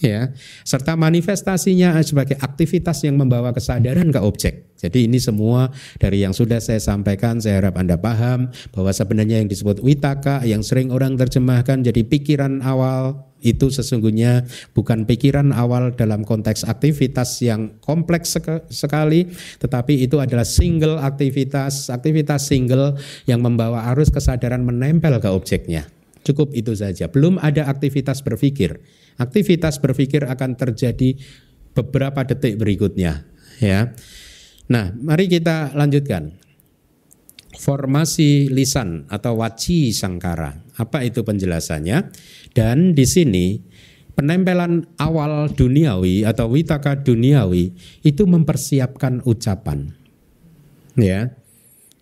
ya 0.04 0.22
serta 0.62 0.94
manifestasinya 0.94 1.96
sebagai 2.04 2.36
aktivitas 2.36 3.00
yang 3.08 3.16
membawa 3.16 3.56
kesadaran 3.56 4.12
ke 4.12 4.20
objek. 4.20 4.54
Jadi 4.76 5.08
ini 5.08 5.16
semua 5.16 5.72
dari 5.96 6.20
yang 6.20 6.36
sudah 6.36 6.60
saya 6.60 6.76
sampaikan 6.76 7.40
saya 7.40 7.64
harap 7.64 7.80
Anda 7.80 7.96
paham 7.96 8.52
bahwa 8.76 8.92
sebenarnya 8.92 9.40
yang 9.40 9.48
disebut 9.48 9.80
witaka 9.80 10.44
yang 10.44 10.60
sering 10.60 10.92
orang 10.92 11.16
terjemahkan 11.16 11.80
jadi 11.80 12.04
pikiran 12.04 12.60
awal 12.60 13.24
itu 13.44 13.68
sesungguhnya 13.68 14.48
bukan 14.72 15.04
pikiran 15.04 15.52
awal 15.52 15.92
dalam 15.92 16.24
konteks 16.24 16.64
aktivitas 16.64 17.44
yang 17.44 17.76
kompleks 17.84 18.36
sekali 18.72 19.28
tetapi 19.60 20.04
itu 20.04 20.20
adalah 20.20 20.48
single 20.48 21.00
aktivitas 21.00 21.92
aktivitas 21.92 22.48
single 22.48 22.96
yang 23.28 23.44
membawa 23.44 23.88
arus 23.92 24.12
kesadaran 24.12 24.64
menempel 24.64 25.16
ke 25.20 25.28
objeknya. 25.28 25.88
Cukup 26.24 26.56
itu 26.56 26.72
saja. 26.72 27.04
Belum 27.12 27.36
ada 27.36 27.68
aktivitas 27.68 28.24
berpikir. 28.24 28.80
Aktivitas 29.20 29.78
berpikir 29.78 30.26
akan 30.26 30.58
terjadi 30.58 31.14
beberapa 31.74 32.22
detik 32.26 32.58
berikutnya, 32.58 33.26
ya. 33.62 33.94
Nah, 34.70 34.94
mari 34.96 35.30
kita 35.30 35.74
lanjutkan. 35.74 36.40
formasi 37.54 38.50
lisan 38.50 39.06
atau 39.06 39.38
waci 39.38 39.94
sangkara. 39.94 40.58
Apa 40.74 41.06
itu 41.06 41.22
penjelasannya? 41.22 42.10
Dan 42.50 42.92
di 42.92 43.06
sini 43.06 43.62
penempelan 44.14 44.86
awal 44.98 45.50
duniawi 45.50 46.26
atau 46.26 46.50
witaka 46.50 47.02
duniawi 47.02 47.74
itu 48.02 48.22
mempersiapkan 48.26 49.22
ucapan. 49.26 49.94
Ya. 50.98 51.34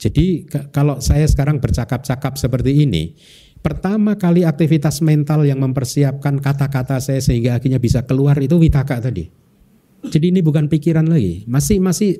Jadi 0.02 0.50
kalau 0.74 0.98
saya 0.98 1.30
sekarang 1.30 1.62
bercakap-cakap 1.62 2.34
seperti 2.34 2.82
ini, 2.82 3.14
pertama 3.62 4.18
kali 4.18 4.42
aktivitas 4.42 5.00
mental 5.00 5.46
yang 5.46 5.62
mempersiapkan 5.62 6.42
kata-kata 6.42 6.98
saya 6.98 7.22
sehingga 7.22 7.56
akhirnya 7.56 7.78
bisa 7.78 8.02
keluar 8.04 8.36
itu 8.42 8.58
witaka 8.58 8.98
tadi. 8.98 9.30
Jadi 10.02 10.34
ini 10.34 10.42
bukan 10.42 10.66
pikiran 10.66 11.06
lagi, 11.06 11.46
masih 11.46 11.78
masih 11.78 12.18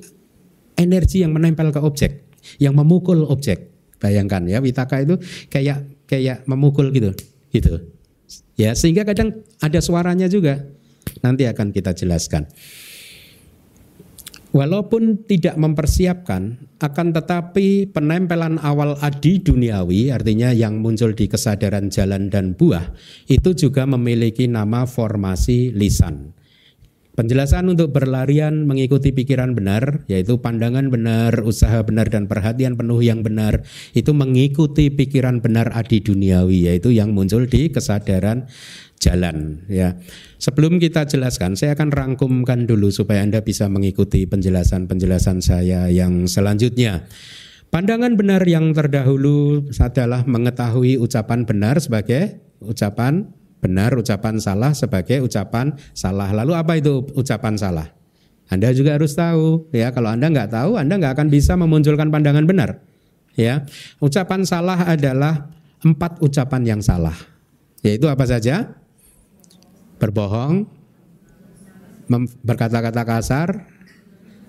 energi 0.79 1.27
yang 1.27 1.35
menempel 1.35 1.75
ke 1.75 1.83
objek, 1.83 2.23
yang 2.63 2.79
memukul 2.79 3.27
objek. 3.27 3.75
Bayangkan 3.99 4.47
ya, 4.47 4.63
witaka 4.63 5.03
itu 5.03 5.19
kayak 5.51 6.07
kayak 6.07 6.47
memukul 6.47 6.95
gitu, 6.95 7.11
gitu. 7.51 7.91
Ya, 8.55 8.79
sehingga 8.79 9.03
kadang 9.03 9.43
ada 9.59 9.83
suaranya 9.83 10.31
juga. 10.31 10.63
Nanti 11.23 11.47
akan 11.47 11.75
kita 11.75 11.95
jelaskan. 11.95 12.47
Walaupun 14.53 15.25
tidak 15.25 15.57
mempersiapkan, 15.57 16.69
akan 16.77 17.17
tetapi 17.17 17.89
penempelan 17.89 18.61
awal 18.61 19.01
adi 19.01 19.41
duniawi, 19.41 20.13
artinya 20.13 20.53
yang 20.53 20.77
muncul 20.77 21.17
di 21.17 21.25
kesadaran 21.25 21.89
jalan 21.89 22.29
dan 22.29 22.53
buah, 22.53 22.93
itu 23.33 23.57
juga 23.57 23.89
memiliki 23.89 24.45
nama 24.45 24.85
formasi 24.85 25.73
lisan. 25.73 26.37
Penjelasan 27.13 27.69
untuk 27.73 27.97
berlarian 27.97 28.69
mengikuti 28.69 29.13
pikiran 29.13 29.57
benar, 29.57 30.05
yaitu 30.09 30.41
pandangan 30.41 30.93
benar, 30.93 31.45
usaha 31.45 31.81
benar, 31.85 32.13
dan 32.13 32.29
perhatian 32.29 32.77
penuh 32.77 33.01
yang 33.01 33.25
benar, 33.25 33.65
itu 33.97 34.13
mengikuti 34.13 34.93
pikiran 34.93 35.41
benar 35.41 35.73
adi 35.77 36.01
duniawi, 36.05 36.73
yaitu 36.73 36.93
yang 36.93 37.17
muncul 37.17 37.49
di 37.49 37.73
kesadaran 37.73 38.49
jalan 39.03 39.67
ya. 39.67 39.99
Sebelum 40.39 40.79
kita 40.79 41.11
jelaskan, 41.11 41.59
saya 41.59 41.75
akan 41.75 41.91
rangkumkan 41.91 42.71
dulu 42.71 42.95
supaya 42.95 43.27
Anda 43.27 43.43
bisa 43.43 43.67
mengikuti 43.67 44.23
penjelasan-penjelasan 44.31 45.43
saya 45.43 45.91
yang 45.91 46.31
selanjutnya. 46.31 47.11
Pandangan 47.75 48.15
benar 48.15 48.47
yang 48.47 48.71
terdahulu 48.71 49.67
adalah 49.81 50.23
mengetahui 50.29 51.01
ucapan 51.03 51.43
benar 51.43 51.83
sebagai 51.83 52.39
ucapan 52.63 53.33
benar, 53.65 53.97
ucapan 53.97 54.39
salah 54.39 54.77
sebagai 54.77 55.25
ucapan 55.25 55.75
salah. 55.97 56.31
Lalu 56.31 56.53
apa 56.53 56.79
itu 56.79 57.03
ucapan 57.17 57.57
salah? 57.57 57.89
Anda 58.53 58.77
juga 58.77 59.01
harus 59.01 59.17
tahu 59.17 59.73
ya. 59.73 59.89
Kalau 59.95 60.13
Anda 60.13 60.29
nggak 60.29 60.53
tahu, 60.53 60.77
Anda 60.77 61.01
nggak 61.01 61.17
akan 61.17 61.29
bisa 61.33 61.57
memunculkan 61.57 62.13
pandangan 62.13 62.45
benar. 62.45 62.85
Ya, 63.33 63.65
ucapan 63.97 64.45
salah 64.45 64.77
adalah 64.85 65.49
empat 65.81 66.21
ucapan 66.21 66.77
yang 66.77 66.81
salah. 66.85 67.17
Yaitu 67.81 68.05
apa 68.13 68.29
saja? 68.29 68.82
Berbohong, 70.03 70.67
berkata-kata 72.43 73.07
kasar, 73.07 73.71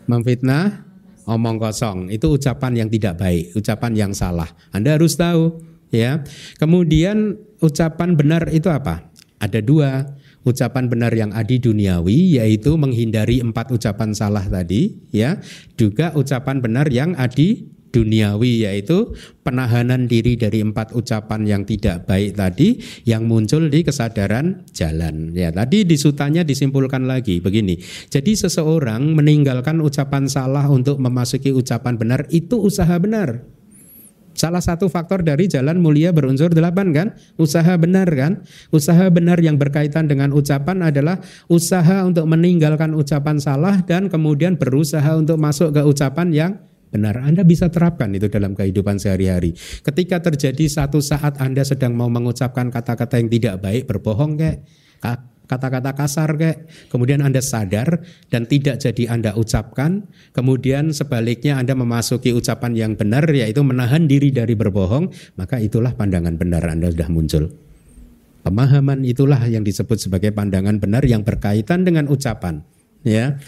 memfitnah, 0.09 0.89
omong 1.29 1.61
kosong. 1.61 2.09
Itu 2.09 2.33
ucapan 2.33 2.83
yang 2.83 2.89
tidak 2.89 3.21
baik, 3.21 3.53
ucapan 3.53 3.91
yang 3.93 4.11
salah. 4.17 4.49
Anda 4.73 4.97
harus 4.97 5.13
tahu, 5.13 5.61
ya. 5.93 6.25
Kemudian 6.57 7.37
ucapan 7.61 8.17
benar 8.17 8.49
itu 8.49 8.73
apa? 8.73 9.05
Ada 9.37 9.61
dua. 9.61 10.19
Ucapan 10.43 10.91
benar 10.91 11.15
yang 11.15 11.31
adi 11.31 11.55
duniawi 11.55 12.35
yaitu 12.35 12.75
menghindari 12.75 13.39
empat 13.39 13.71
ucapan 13.71 14.11
salah 14.11 14.43
tadi, 14.43 14.99
ya. 15.15 15.39
Juga 15.79 16.11
ucapan 16.17 16.59
benar 16.59 16.91
yang 16.91 17.15
adi 17.15 17.71
duniawi 17.93 18.65
yaitu 18.65 19.13
penahanan 19.45 20.09
diri 20.09 20.33
dari 20.33 20.65
empat 20.65 20.97
ucapan 20.97 21.45
yang 21.45 21.61
tidak 21.63 22.09
baik 22.09 22.33
tadi 22.33 22.81
yang 23.05 23.29
muncul 23.29 23.69
di 23.69 23.85
kesadaran 23.85 24.65
jalan. 24.73 25.31
Ya, 25.37 25.53
tadi 25.53 25.85
di 25.85 25.95
sutanya 25.95 26.41
disimpulkan 26.41 27.05
lagi 27.05 27.37
begini. 27.37 27.77
Jadi 28.09 28.33
seseorang 28.33 29.13
meninggalkan 29.13 29.77
ucapan 29.79 30.25
salah 30.25 30.65
untuk 30.65 30.97
memasuki 30.97 31.53
ucapan 31.53 31.95
benar 31.95 32.25
itu 32.33 32.57
usaha 32.57 32.97
benar. 32.97 33.45
Salah 34.33 34.65
satu 34.65 34.89
faktor 34.89 35.21
dari 35.21 35.45
jalan 35.45 35.77
mulia 35.77 36.09
berunsur 36.09 36.49
delapan 36.49 36.89
kan? 36.89 37.07
Usaha 37.37 37.77
benar 37.77 38.09
kan? 38.09 38.41
Usaha 38.73 39.05
benar 39.13 39.37
yang 39.37 39.61
berkaitan 39.61 40.09
dengan 40.09 40.33
ucapan 40.33 40.89
adalah 40.89 41.21
usaha 41.45 42.01
untuk 42.01 42.25
meninggalkan 42.25 42.97
ucapan 42.97 43.37
salah 43.37 43.85
dan 43.85 44.09
kemudian 44.09 44.57
berusaha 44.57 45.13
untuk 45.13 45.37
masuk 45.37 45.77
ke 45.77 45.85
ucapan 45.85 46.27
yang 46.33 46.51
benar. 46.93 47.17
Anda 47.17 47.41
bisa 47.41 47.73
terapkan 47.73 48.13
itu 48.13 48.29
dalam 48.29 48.53
kehidupan 48.53 49.01
sehari-hari. 49.01 49.57
Ketika 49.81 50.21
terjadi 50.21 50.69
satu 50.69 51.01
saat 51.01 51.41
Anda 51.41 51.65
sedang 51.65 51.97
mau 51.97 52.13
mengucapkan 52.13 52.69
kata-kata 52.69 53.17
yang 53.17 53.33
tidak 53.33 53.55
baik, 53.65 53.89
berbohong 53.89 54.37
kayak 54.37 54.61
kata-kata 55.43 55.91
kasar 55.91 56.29
kayak 56.39 56.69
kemudian 56.87 57.19
Anda 57.19 57.43
sadar 57.43 58.05
dan 58.29 58.45
tidak 58.45 58.79
jadi 58.79 59.11
Anda 59.11 59.35
ucapkan, 59.35 60.07
kemudian 60.31 60.93
sebaliknya 60.93 61.59
Anda 61.59 61.75
memasuki 61.75 62.31
ucapan 62.31 62.77
yang 62.77 62.91
benar 62.95 63.27
yaitu 63.27 63.65
menahan 63.65 64.05
diri 64.07 64.31
dari 64.31 64.53
berbohong, 64.53 65.11
maka 65.35 65.59
itulah 65.59 65.97
pandangan 65.97 66.37
benar 66.37 66.63
Anda 66.63 66.93
sudah 66.93 67.09
muncul. 67.11 67.51
Pemahaman 68.43 69.07
itulah 69.07 69.39
yang 69.47 69.63
disebut 69.63 70.03
sebagai 70.03 70.35
pandangan 70.35 70.75
benar 70.75 71.03
yang 71.07 71.23
berkaitan 71.23 71.87
dengan 71.87 72.11
ucapan, 72.11 72.59
ya. 73.07 73.39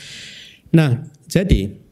Nah, 0.72 1.04
jadi 1.28 1.85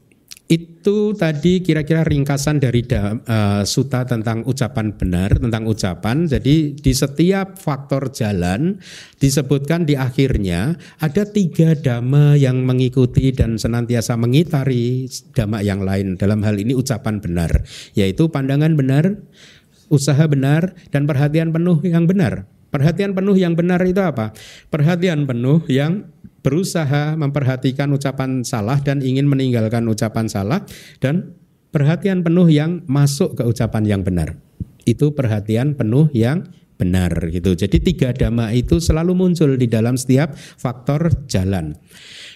itu 0.54 1.18
tadi 1.18 1.66
kira-kira 1.66 2.06
ringkasan 2.06 2.62
dari 2.62 2.86
da, 2.86 3.18
uh, 3.18 3.64
suta 3.66 4.06
tentang 4.06 4.45
ucapan 4.45 4.93
benar, 4.93 5.41
tentang 5.41 5.66
ucapan. 5.66 6.30
Jadi 6.30 6.78
di 6.78 6.93
setiap 6.93 7.58
faktor 7.58 8.14
jalan 8.14 8.78
disebutkan 9.18 9.89
di 9.89 9.97
akhirnya 9.97 10.78
ada 11.01 11.26
tiga 11.26 11.74
dhamma 11.74 12.38
yang 12.38 12.62
mengikuti 12.62 13.34
dan 13.34 13.58
senantiasa 13.58 14.14
mengitari 14.14 15.10
dhamma 15.34 15.66
yang 15.66 15.82
lain. 15.82 16.22
Dalam 16.22 16.45
hal 16.45 16.62
ini 16.62 16.78
ucapan 16.78 17.18
benar, 17.18 17.66
yaitu 17.97 18.30
pandangan 18.30 18.78
benar, 18.78 19.18
usaha 19.89 20.24
benar, 20.30 20.78
dan 20.93 21.10
perhatian 21.10 21.49
penuh 21.49 21.82
yang 21.82 22.06
benar. 22.06 22.45
Perhatian 22.74 23.14
penuh 23.14 23.38
yang 23.38 23.54
benar 23.54 23.78
itu 23.86 24.01
apa? 24.01 24.34
Perhatian 24.74 25.30
penuh 25.30 25.62
yang 25.70 26.10
berusaha 26.44 27.16
memperhatikan 27.16 27.89
ucapan 27.96 28.44
salah 28.44 28.78
dan 28.84 29.00
ingin 29.00 29.26
meninggalkan 29.26 29.88
ucapan 29.88 30.28
salah 30.28 30.62
dan 31.00 31.34
perhatian 31.74 32.22
penuh 32.22 32.52
yang 32.52 32.84
masuk 32.86 33.39
ke 33.39 33.44
ucapan 33.48 33.84
yang 33.88 34.02
benar. 34.04 34.38
Itu 34.84 35.16
perhatian 35.16 35.80
penuh 35.80 36.12
yang 36.12 36.52
benar 36.76 37.16
gitu. 37.32 37.56
Jadi 37.56 37.80
tiga 37.80 38.12
dhamma 38.12 38.52
itu 38.52 38.84
selalu 38.84 39.16
muncul 39.16 39.56
di 39.56 39.72
dalam 39.72 39.96
setiap 39.96 40.36
faktor 40.36 41.26
jalan. 41.32 41.80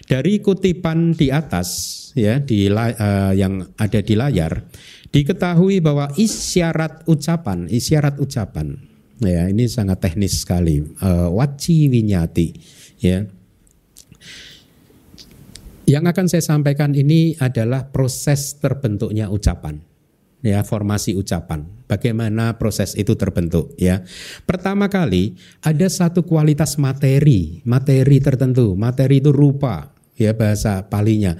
Dari 0.08 0.40
kutipan 0.40 1.12
di 1.12 1.28
atas 1.28 1.68
ya 2.16 2.40
di 2.40 2.66
uh, 2.72 3.36
yang 3.36 3.60
ada 3.76 4.00
di 4.00 4.16
layar 4.16 4.64
diketahui 5.12 5.84
bahwa 5.84 6.08
isyarat 6.16 7.04
ucapan, 7.04 7.68
isyarat 7.68 8.16
ucapan 8.16 8.80
ya 9.20 9.52
ini 9.52 9.68
sangat 9.68 10.00
teknis 10.00 10.40
sekali. 10.40 10.80
Uh, 11.04 11.28
waci 11.36 11.92
winyati 11.92 12.56
ya 13.04 13.28
yang 15.88 16.04
akan 16.04 16.28
saya 16.28 16.44
sampaikan 16.44 16.92
ini 16.92 17.32
adalah 17.40 17.88
proses 17.88 18.60
terbentuknya 18.60 19.32
ucapan. 19.32 19.80
Ya, 20.38 20.62
formasi 20.62 21.18
ucapan. 21.18 21.66
Bagaimana 21.90 22.60
proses 22.60 22.94
itu 22.94 23.18
terbentuk 23.18 23.74
ya. 23.74 24.06
Pertama 24.46 24.86
kali 24.86 25.34
ada 25.64 25.88
satu 25.90 26.22
kualitas 26.22 26.78
materi, 26.78 27.64
materi 27.66 28.22
tertentu. 28.22 28.78
Materi 28.78 29.18
itu 29.18 29.34
rupa 29.34 29.90
ya 30.14 30.36
bahasa 30.38 30.86
palinya 30.86 31.34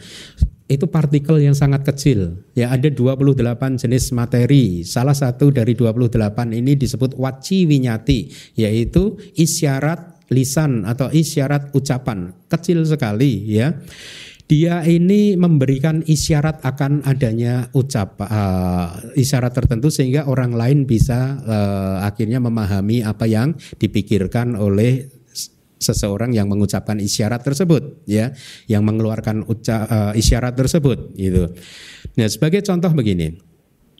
itu 0.69 0.85
partikel 0.85 1.41
yang 1.41 1.57
sangat 1.57 1.83
kecil. 1.83 2.45
Ya 2.53 2.69
ada 2.69 2.93
28 2.93 3.81
jenis 3.81 4.13
materi. 4.13 4.85
Salah 4.85 5.17
satu 5.17 5.49
dari 5.49 5.73
28 5.73 6.13
ini 6.53 6.77
disebut 6.77 7.17
waci 7.17 7.65
winyati, 7.65 8.29
yaitu 8.55 9.17
isyarat 9.33 10.29
lisan 10.29 10.85
atau 10.85 11.09
isyarat 11.09 11.73
ucapan. 11.73 12.37
Kecil 12.53 12.85
sekali 12.85 13.49
ya 13.49 13.73
dia 14.49 14.81
ini 14.89 15.37
memberikan 15.37 16.01
isyarat 16.01 16.65
akan 16.65 17.05
adanya 17.05 17.69
ucap 17.77 18.17
uh, 18.25 18.97
isyarat 19.13 19.53
tertentu 19.53 19.93
sehingga 19.93 20.25
orang 20.25 20.57
lain 20.57 20.89
bisa 20.89 21.37
uh, 21.45 21.97
akhirnya 22.01 22.41
memahami 22.41 23.05
apa 23.05 23.29
yang 23.29 23.53
dipikirkan 23.77 24.57
oleh 24.57 25.05
seseorang 25.79 26.33
yang 26.33 26.49
mengucapkan 26.49 26.97
isyarat 26.97 27.45
tersebut 27.45 28.03
ya 28.09 28.33
yang 28.67 28.89
mengeluarkan 28.89 29.45
uca, 29.45 29.85
uh, 29.85 30.13
isyarat 30.17 30.57
tersebut 30.57 31.13
gitu. 31.15 31.53
Nah, 32.17 32.27
sebagai 32.27 32.65
contoh 32.65 32.91
begini. 32.97 33.45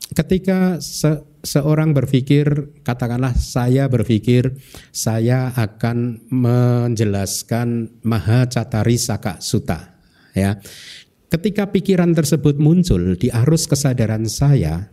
Ketika 0.09 0.81
se 0.81 1.21
seorang 1.45 1.93
berpikir 1.93 2.81
katakanlah 2.81 3.37
saya 3.37 3.93
berpikir 3.93 4.57
saya 4.89 5.53
akan 5.53 6.25
menjelaskan 6.33 8.01
Maha 8.09 8.49
Catari 8.49 8.97
Saka 8.97 9.37
Suta 9.45 9.98
ya. 10.39 10.63
Ketika 11.29 11.69
pikiran 11.69 12.17
tersebut 12.17 12.57
muncul 12.57 13.19
di 13.21 13.29
arus 13.29 13.69
kesadaran 13.69 14.25
saya, 14.25 14.89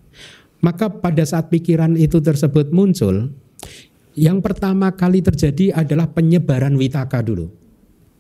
Maka 0.66 0.90
pada 0.90 1.22
saat 1.22 1.54
pikiran 1.54 1.94
itu 1.94 2.18
tersebut 2.18 2.74
muncul, 2.74 3.30
yang 4.18 4.42
pertama 4.42 4.90
kali 4.98 5.22
terjadi 5.22 5.78
adalah 5.78 6.10
penyebaran 6.10 6.74
witaka 6.74 7.22
dulu. 7.22 7.54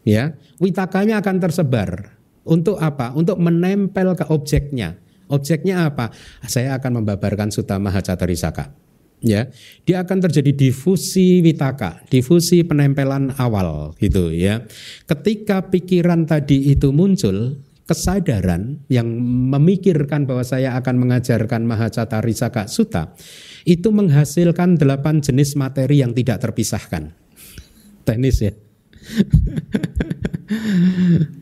Ya, 0.05 0.37
witakanya 0.61 1.25
akan 1.25 1.41
tersebar. 1.41 2.13
Untuk 2.45 2.77
apa? 2.77 3.17
Untuk 3.17 3.41
menempel 3.41 4.13
ke 4.13 4.29
objeknya. 4.29 5.01
Objeknya 5.25 5.89
apa? 5.89 6.13
Saya 6.45 6.77
akan 6.77 7.01
membabarkan 7.01 7.49
Sutta 7.49 7.81
Mahacatarisaka. 7.81 8.84
Ya, 9.23 9.49
dia 9.87 10.05
akan 10.05 10.21
terjadi 10.21 10.53
difusi 10.53 11.41
witaka, 11.41 12.03
difusi 12.13 12.61
penempelan 12.61 13.33
awal 13.41 13.97
gitu 13.97 14.29
ya. 14.29 14.67
Ketika 15.09 15.71
pikiran 15.71 16.29
tadi 16.29 16.69
itu 16.69 16.93
muncul, 16.93 17.57
kesadaran 17.85 18.81
yang 18.89 19.05
memikirkan 19.53 20.25
bahwa 20.25 20.41
saya 20.41 20.73
akan 20.77 21.05
mengajarkan 21.05 21.65
Mahacatarisaka 21.65 22.65
Sutta 22.65 23.13
itu 23.65 23.89
menghasilkan 23.93 24.77
delapan 24.77 25.21
jenis 25.21 25.57
materi 25.57 26.01
yang 26.01 26.13
tidak 26.13 26.41
terpisahkan. 26.41 27.13
Teknis 28.05 28.37
ya. 28.41 28.53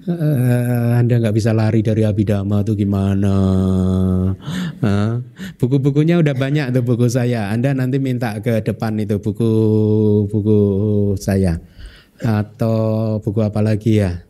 uh, 0.08 1.00
anda 1.00 1.20
nggak 1.20 1.36
bisa 1.36 1.52
lari 1.52 1.84
dari 1.84 2.08
abidama 2.08 2.64
tuh 2.64 2.76
gimana? 2.80 3.36
Uh, 4.80 5.14
buku-bukunya 5.60 6.20
udah 6.20 6.36
banyak 6.36 6.72
tuh 6.72 6.84
buku 6.84 7.08
saya. 7.12 7.52
Anda 7.52 7.76
nanti 7.76 8.00
minta 8.00 8.40
ke 8.40 8.64
depan 8.64 9.00
itu 9.00 9.20
buku-buku 9.20 10.60
saya 11.20 11.60
atau 12.24 13.20
buku 13.20 13.40
apa 13.44 13.60
lagi 13.60 14.00
ya? 14.00 14.24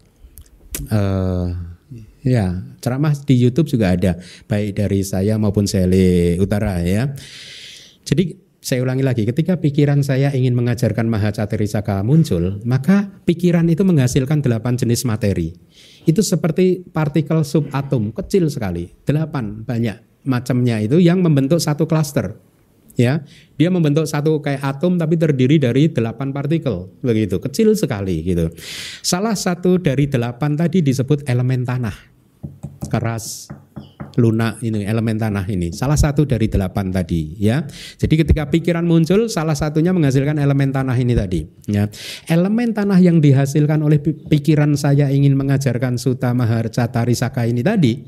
Uh, 0.90 1.74
Ya, 2.24 2.64
ceramah 2.80 3.12
di 3.28 3.36
YouTube 3.36 3.68
juga 3.68 4.00
ada, 4.00 4.16
baik 4.48 4.80
dari 4.80 5.04
saya 5.04 5.36
maupun 5.36 5.68
Sele 5.68 6.40
Utara 6.40 6.80
ya. 6.80 7.12
Jadi 8.08 8.40
saya 8.64 8.80
ulangi 8.80 9.04
lagi, 9.04 9.28
ketika 9.28 9.60
pikiran 9.60 10.00
saya 10.08 10.32
ingin 10.32 10.56
mengajarkan 10.56 11.12
Mahacaterisaka 11.12 12.00
muncul, 12.00 12.64
maka 12.64 13.12
pikiran 13.28 13.68
itu 13.68 13.84
menghasilkan 13.84 14.40
delapan 14.40 14.80
jenis 14.80 15.04
materi. 15.04 15.52
Itu 16.08 16.24
seperti 16.24 16.88
partikel 16.88 17.44
subatom, 17.44 18.16
kecil 18.16 18.48
sekali, 18.48 18.88
delapan 19.04 19.68
banyak 19.68 20.00
macamnya 20.24 20.80
itu 20.80 21.04
yang 21.04 21.20
membentuk 21.20 21.60
satu 21.60 21.84
klaster. 21.84 22.40
Ya, 22.96 23.26
dia 23.60 23.68
membentuk 23.74 24.08
satu 24.08 24.40
kayak 24.40 24.64
atom 24.64 24.96
tapi 24.96 25.20
terdiri 25.20 25.60
dari 25.60 25.92
delapan 25.92 26.32
partikel, 26.32 26.88
begitu 27.04 27.44
kecil 27.44 27.76
sekali 27.76 28.24
gitu. 28.24 28.48
Salah 29.04 29.36
satu 29.36 29.76
dari 29.76 30.08
delapan 30.08 30.56
tadi 30.56 30.80
disebut 30.80 31.28
elemen 31.28 31.68
tanah 31.68 31.98
keras, 32.88 33.50
lunak 34.18 34.62
ini 34.62 34.86
elemen 34.86 35.18
tanah 35.18 35.46
ini. 35.50 35.72
Salah 35.72 35.98
satu 35.98 36.28
dari 36.28 36.50
delapan 36.50 36.90
tadi 36.90 37.38
ya. 37.40 37.64
Jadi 37.98 38.26
ketika 38.26 38.50
pikiran 38.50 38.86
muncul 38.86 39.32
salah 39.32 39.58
satunya 39.58 39.94
menghasilkan 39.96 40.38
elemen 40.38 40.74
tanah 40.74 40.96
ini 40.98 41.14
tadi 41.14 41.46
ya. 41.70 41.88
Elemen 42.30 42.74
tanah 42.74 43.00
yang 43.00 43.22
dihasilkan 43.24 43.82
oleh 43.82 44.02
pikiran 44.04 44.76
saya 44.76 45.10
ingin 45.10 45.38
mengajarkan 45.38 45.98
Sutta 46.02 46.34
Maharcatari 46.34 47.16
Saka 47.18 47.46
ini 47.46 47.62
tadi 47.62 48.04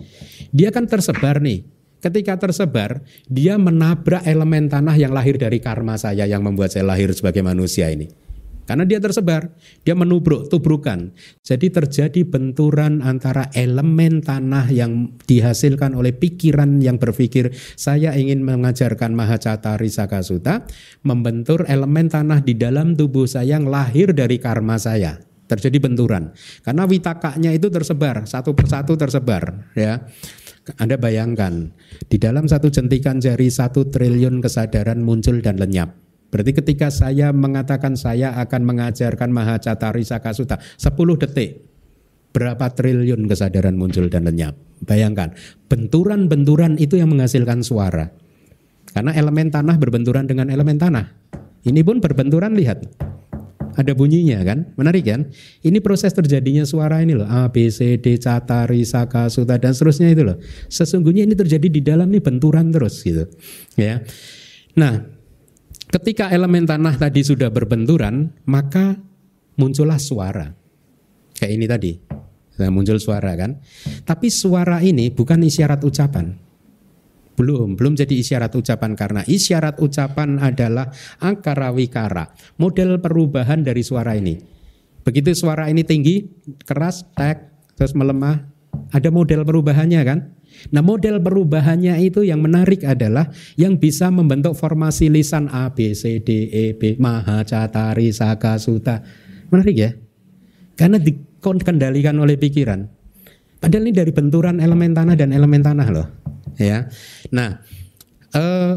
dia 0.51 0.69
kan 0.73 0.89
tersebar 0.89 1.41
nih. 1.41 1.73
Ketika 1.95 2.37
tersebar 2.37 3.01
dia 3.25 3.57
menabrak 3.57 4.29
elemen 4.29 4.69
tanah 4.69 4.93
yang 4.93 5.09
lahir 5.09 5.41
dari 5.41 5.57
karma 5.57 5.97
saya 5.97 6.29
yang 6.29 6.45
membuat 6.45 6.69
saya 6.69 6.85
lahir 6.85 7.09
sebagai 7.17 7.41
manusia 7.41 7.89
ini 7.89 8.24
karena 8.65 8.83
dia 8.83 8.97
tersebar, 8.97 9.53
dia 9.85 9.93
menubruk, 9.93 10.49
tubrukan. 10.49 11.13
Jadi 11.45 11.69
terjadi 11.69 12.25
benturan 12.25 13.05
antara 13.05 13.53
elemen 13.53 14.25
tanah 14.25 14.73
yang 14.73 15.13
dihasilkan 15.29 15.93
oleh 15.93 16.17
pikiran 16.17 16.81
yang 16.81 16.97
berpikir 16.97 17.53
saya 17.77 18.17
ingin 18.17 18.41
mengajarkan 18.41 19.13
Mahacata 19.13 19.77
Risaka 19.77 20.25
Sutta, 20.25 20.65
membentur 21.05 21.69
elemen 21.69 22.09
tanah 22.09 22.41
di 22.41 22.57
dalam 22.57 22.97
tubuh 22.97 23.29
saya 23.29 23.55
yang 23.55 23.69
lahir 23.69 24.11
dari 24.17 24.41
karma 24.41 24.81
saya. 24.81 25.21
Terjadi 25.45 25.77
benturan. 25.77 26.33
Karena 26.65 26.89
witakanya 26.89 27.53
itu 27.53 27.69
tersebar, 27.69 28.25
satu 28.25 28.57
persatu 28.57 28.97
tersebar. 28.97 29.69
ya. 29.77 30.01
Anda 30.81 30.97
bayangkan, 30.97 31.69
di 32.09 32.17
dalam 32.17 32.49
satu 32.49 32.73
jentikan 32.73 33.21
jari 33.21 33.53
satu 33.53 33.85
triliun 33.93 34.41
kesadaran 34.41 35.05
muncul 35.05 35.37
dan 35.45 35.61
lenyap 35.61 36.04
Berarti 36.29 36.51
ketika 36.51 36.91
saya 36.91 37.31
mengatakan 37.31 37.95
saya 37.95 38.35
akan 38.41 38.61
mengajarkan 38.67 39.29
Mahacatari 39.31 40.03
Sakasuta 40.03 40.59
10 40.59 41.21
detik 41.21 41.63
berapa 42.35 42.67
triliun 42.67 43.31
kesadaran 43.31 43.79
muncul 43.79 44.11
dan 44.11 44.27
lenyap. 44.27 44.59
Bayangkan, 44.83 45.31
benturan-benturan 45.71 46.75
itu 46.75 46.99
yang 46.99 47.15
menghasilkan 47.15 47.63
suara. 47.63 48.11
Karena 48.91 49.15
elemen 49.15 49.47
tanah 49.47 49.79
berbenturan 49.79 50.27
dengan 50.27 50.51
elemen 50.51 50.75
tanah. 50.75 51.15
Ini 51.63 51.81
pun 51.87 52.03
berbenturan 52.03 52.51
lihat. 52.59 52.83
Ada 53.75 53.91
bunyinya 53.91 54.39
kan? 54.47 54.71
Menarik 54.79 55.03
kan? 55.03 55.31
Ini 55.59 55.83
proses 55.83 56.15
terjadinya 56.15 56.63
suara 56.63 57.03
ini 57.03 57.11
loh. 57.11 57.27
A, 57.27 57.51
B, 57.51 57.67
C, 57.67 57.99
D, 57.99 58.15
Catari, 58.15 58.87
Saka, 58.87 59.27
Suta 59.27 59.59
dan 59.59 59.75
seterusnya 59.75 60.11
itu 60.15 60.23
loh. 60.23 60.39
Sesungguhnya 60.71 61.27
ini 61.27 61.35
terjadi 61.35 61.67
di 61.67 61.83
dalam 61.83 62.07
nih 62.07 62.23
benturan 62.23 62.71
terus 62.71 63.03
gitu. 63.03 63.27
Ya. 63.75 63.99
Nah, 64.79 65.14
Ketika 65.89 66.33
elemen 66.33 66.65
tanah 66.65 66.97
tadi 66.97 67.21
sudah 67.21 67.53
berbenturan, 67.53 68.33
maka 68.49 68.97
muncullah 69.55 70.01
suara. 70.01 70.51
Kayak 71.35 71.51
ini 71.51 71.65
tadi. 71.67 71.91
Nah, 72.55 72.71
muncul 72.71 72.95
suara 72.99 73.35
kan. 73.35 73.59
Tapi 74.07 74.31
suara 74.31 74.79
ini 74.79 75.11
bukan 75.11 75.43
isyarat 75.43 75.83
ucapan. 75.83 76.31
Belum, 77.35 77.75
belum 77.75 77.99
jadi 77.99 78.15
isyarat 78.15 78.55
ucapan 78.55 78.95
karena 78.95 79.21
isyarat 79.27 79.83
ucapan 79.83 80.39
adalah 80.39 80.87
akara 81.19 81.75
wikara, 81.75 82.31
model 82.55 82.95
perubahan 83.03 83.59
dari 83.59 83.83
suara 83.83 84.15
ini. 84.15 84.39
Begitu 85.03 85.35
suara 85.35 85.67
ini 85.67 85.83
tinggi, 85.83 86.23
keras, 86.63 87.03
tek, 87.11 87.43
terus 87.75 87.91
melemah, 87.91 88.39
ada 88.95 89.11
model 89.11 89.43
perubahannya 89.43 90.01
kan? 90.07 90.19
Nah 90.73 90.81
model 90.81 91.21
perubahannya 91.21 91.99
itu 92.01 92.25
yang 92.25 92.41
menarik 92.41 92.81
adalah 92.87 93.29
yang 93.59 93.77
bisa 93.77 94.09
membentuk 94.09 94.57
formasi 94.57 95.11
lisan 95.11 95.51
A, 95.51 95.69
B, 95.69 95.93
C, 95.93 96.23
D, 96.23 96.49
E, 96.49 96.73
B, 96.73 96.97
Maha, 96.97 97.45
Catari, 97.45 98.09
Saka, 98.09 98.57
Suta. 98.57 99.03
Menarik 99.53 99.75
ya? 99.77 99.91
Karena 100.73 100.97
dikendalikan 100.97 102.17
oleh 102.17 102.35
pikiran. 102.39 102.81
Padahal 103.61 103.87
ini 103.87 103.93
dari 103.93 104.11
benturan 104.11 104.57
elemen 104.61 104.93
tanah 104.93 105.15
dan 105.17 105.33
elemen 105.33 105.61
tanah 105.61 105.87
loh. 105.89 106.07
Ya. 106.57 106.89
Nah, 107.33 107.61
eh, 108.33 108.73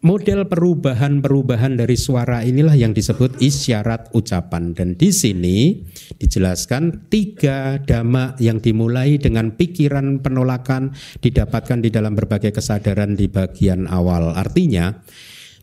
model 0.00 0.48
perubahan-perubahan 0.48 1.76
dari 1.76 1.96
suara 1.96 2.40
inilah 2.40 2.72
yang 2.72 2.96
disebut 2.96 3.40
isyarat 3.40 4.12
ucapan. 4.16 4.72
Dan 4.72 4.96
di 4.96 5.12
sini 5.12 5.84
dijelaskan 6.16 7.12
tiga 7.12 7.80
dhamma 7.84 8.36
yang 8.40 8.64
dimulai 8.64 9.20
dengan 9.20 9.52
pikiran 9.52 10.24
penolakan 10.24 10.96
didapatkan 11.20 11.78
di 11.84 11.92
dalam 11.92 12.16
berbagai 12.16 12.56
kesadaran 12.56 13.16
di 13.16 13.28
bagian 13.28 13.84
awal. 13.88 14.32
Artinya 14.32 14.96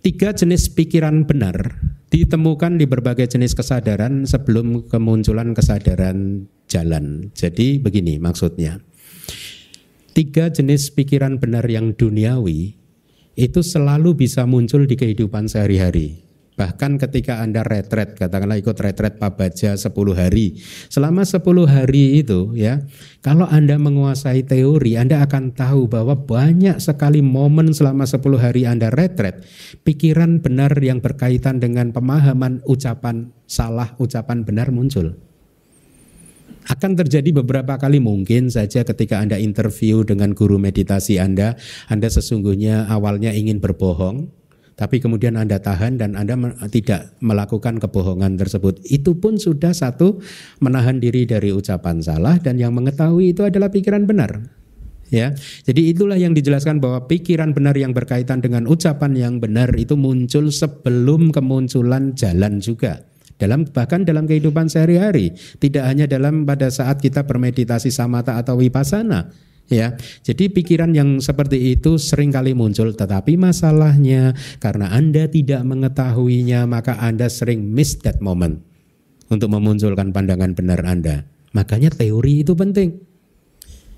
tiga 0.06 0.34
jenis 0.34 0.70
pikiran 0.74 1.26
benar 1.26 1.82
ditemukan 2.08 2.80
di 2.80 2.86
berbagai 2.88 3.28
jenis 3.28 3.58
kesadaran 3.58 4.24
sebelum 4.30 4.86
kemunculan 4.88 5.52
kesadaran 5.58 6.48
jalan. 6.70 7.34
Jadi 7.34 7.82
begini 7.82 8.22
maksudnya. 8.22 8.80
Tiga 10.18 10.50
jenis 10.50 10.98
pikiran 10.98 11.38
benar 11.38 11.62
yang 11.70 11.94
duniawi 11.94 12.87
itu 13.38 13.62
selalu 13.62 14.18
bisa 14.18 14.50
muncul 14.50 14.90
di 14.90 14.98
kehidupan 14.98 15.46
sehari-hari. 15.46 16.28
Bahkan 16.58 16.98
ketika 16.98 17.46
Anda 17.46 17.62
retret, 17.62 18.18
katakanlah 18.18 18.58
ikut 18.58 18.74
retret 18.82 19.22
Pabaja 19.22 19.78
10 19.78 19.94
hari. 20.18 20.58
Selama 20.90 21.22
10 21.22 21.70
hari 21.70 22.18
itu 22.18 22.58
ya, 22.58 22.82
kalau 23.22 23.46
Anda 23.46 23.78
menguasai 23.78 24.42
teori, 24.42 24.98
Anda 24.98 25.22
akan 25.22 25.54
tahu 25.54 25.86
bahwa 25.86 26.18
banyak 26.18 26.82
sekali 26.82 27.22
momen 27.22 27.78
selama 27.78 28.10
10 28.10 28.42
hari 28.42 28.66
Anda 28.66 28.90
retret, 28.90 29.46
pikiran 29.86 30.42
benar 30.42 30.74
yang 30.82 30.98
berkaitan 30.98 31.62
dengan 31.62 31.94
pemahaman 31.94 32.66
ucapan 32.66 33.30
salah, 33.46 33.94
ucapan 34.02 34.42
benar 34.42 34.74
muncul. 34.74 35.27
Akan 36.68 37.00
terjadi 37.00 37.32
beberapa 37.32 37.80
kali 37.80 38.04
mungkin 38.04 38.52
saja 38.52 38.84
ketika 38.84 39.24
Anda 39.24 39.40
interview 39.40 40.04
dengan 40.04 40.36
guru 40.36 40.60
meditasi 40.60 41.16
Anda, 41.16 41.56
Anda 41.88 42.12
sesungguhnya 42.12 42.92
awalnya 42.92 43.32
ingin 43.32 43.64
berbohong, 43.64 44.28
tapi 44.76 45.00
kemudian 45.00 45.40
Anda 45.40 45.64
tahan 45.64 45.96
dan 45.96 46.20
Anda 46.20 46.36
tidak 46.68 47.16
melakukan 47.24 47.80
kebohongan 47.80 48.36
tersebut. 48.36 48.84
Itu 48.84 49.16
pun 49.16 49.40
sudah 49.40 49.72
satu 49.72 50.20
menahan 50.60 51.00
diri 51.00 51.24
dari 51.24 51.56
ucapan 51.56 52.04
salah 52.04 52.36
dan 52.38 52.60
yang 52.60 52.76
mengetahui 52.76 53.32
itu 53.32 53.48
adalah 53.48 53.72
pikiran 53.72 54.04
benar. 54.04 54.52
Ya, 55.08 55.32
jadi 55.64 55.96
itulah 55.96 56.20
yang 56.20 56.36
dijelaskan 56.36 56.84
bahwa 56.84 57.08
pikiran 57.08 57.56
benar 57.56 57.80
yang 57.80 57.96
berkaitan 57.96 58.44
dengan 58.44 58.68
ucapan 58.68 59.16
yang 59.16 59.40
benar 59.40 59.72
itu 59.80 59.96
muncul 59.96 60.52
sebelum 60.52 61.32
kemunculan 61.32 62.12
jalan 62.12 62.60
juga 62.60 63.07
dalam 63.38 63.70
bahkan 63.70 64.02
dalam 64.02 64.26
kehidupan 64.26 64.66
sehari-hari, 64.66 65.38
tidak 65.62 65.86
hanya 65.86 66.10
dalam 66.10 66.44
pada 66.44 66.74
saat 66.74 66.98
kita 66.98 67.24
bermeditasi 67.26 67.94
samata 67.94 68.38
atau 68.42 68.58
wipasana. 68.58 69.30
ya. 69.70 69.94
Jadi 70.26 70.50
pikiran 70.50 70.90
yang 70.98 71.22
seperti 71.22 71.78
itu 71.78 72.02
sering 72.02 72.34
kali 72.34 72.58
muncul 72.58 72.98
tetapi 72.98 73.38
masalahnya 73.38 74.34
karena 74.58 74.90
Anda 74.90 75.30
tidak 75.30 75.62
mengetahuinya 75.68 76.66
maka 76.66 76.98
Anda 76.98 77.30
sering 77.30 77.62
miss 77.62 78.02
that 78.02 78.24
moment 78.24 78.64
untuk 79.30 79.54
memunculkan 79.54 80.10
pandangan 80.10 80.58
benar 80.58 80.82
Anda. 80.82 81.30
Makanya 81.54 81.94
teori 81.94 82.42
itu 82.42 82.58
penting. 82.58 83.06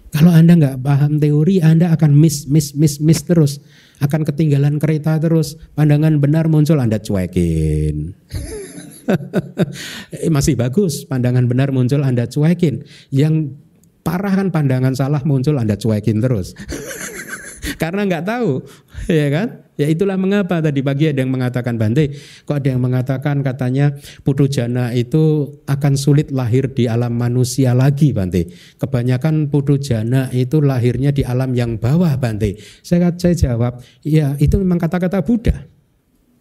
Kalau 0.10 0.34
Anda 0.34 0.58
nggak 0.58 0.82
paham 0.82 1.22
teori, 1.22 1.62
Anda 1.62 1.94
akan 1.94 2.18
miss, 2.18 2.50
miss, 2.50 2.74
miss, 2.74 2.98
miss 2.98 3.22
terus. 3.22 3.62
Akan 4.02 4.26
ketinggalan 4.26 4.82
kereta 4.82 5.22
terus. 5.22 5.54
Pandangan 5.78 6.18
benar 6.18 6.50
muncul, 6.50 6.82
Anda 6.82 6.98
cuekin. 6.98 8.18
Masih 10.36 10.56
bagus, 10.60 11.06
pandangan 11.06 11.46
benar 11.46 11.70
muncul, 11.74 12.02
Anda 12.02 12.30
cuekin. 12.30 12.86
Yang 13.10 13.58
parah 14.02 14.34
kan 14.34 14.50
pandangan 14.50 14.94
salah 14.96 15.22
muncul 15.26 15.58
Anda 15.60 15.76
cuekin 15.76 16.22
terus. 16.24 16.56
Karena 17.82 18.04
nggak 18.08 18.26
tahu, 18.28 18.64
ya 19.08 19.28
kan? 19.32 19.48
Ya 19.80 19.88
itulah 19.88 20.20
mengapa 20.20 20.60
tadi 20.60 20.84
pagi 20.84 21.08
ada 21.08 21.24
yang 21.24 21.32
mengatakan 21.32 21.80
Bante, 21.80 22.12
kok 22.44 22.60
ada 22.60 22.76
yang 22.76 22.84
mengatakan 22.84 23.40
katanya 23.40 23.96
putu 24.28 24.52
jana 24.52 24.92
itu 24.92 25.56
akan 25.72 25.96
sulit 25.96 26.36
lahir 26.36 26.68
di 26.76 26.92
alam 26.92 27.16
manusia 27.16 27.72
lagi 27.72 28.12
Bante. 28.12 28.52
Kebanyakan 28.76 29.48
putu 29.48 29.80
jana 29.80 30.28
itu 30.36 30.60
lahirnya 30.60 31.16
di 31.16 31.24
alam 31.24 31.56
yang 31.56 31.80
bawah 31.80 32.12
Bante. 32.20 32.60
Saya, 32.84 33.16
saya 33.16 33.32
jawab, 33.32 33.80
ya 34.04 34.36
itu 34.44 34.60
memang 34.60 34.84
kata-kata 34.84 35.24
Buddha. 35.24 35.69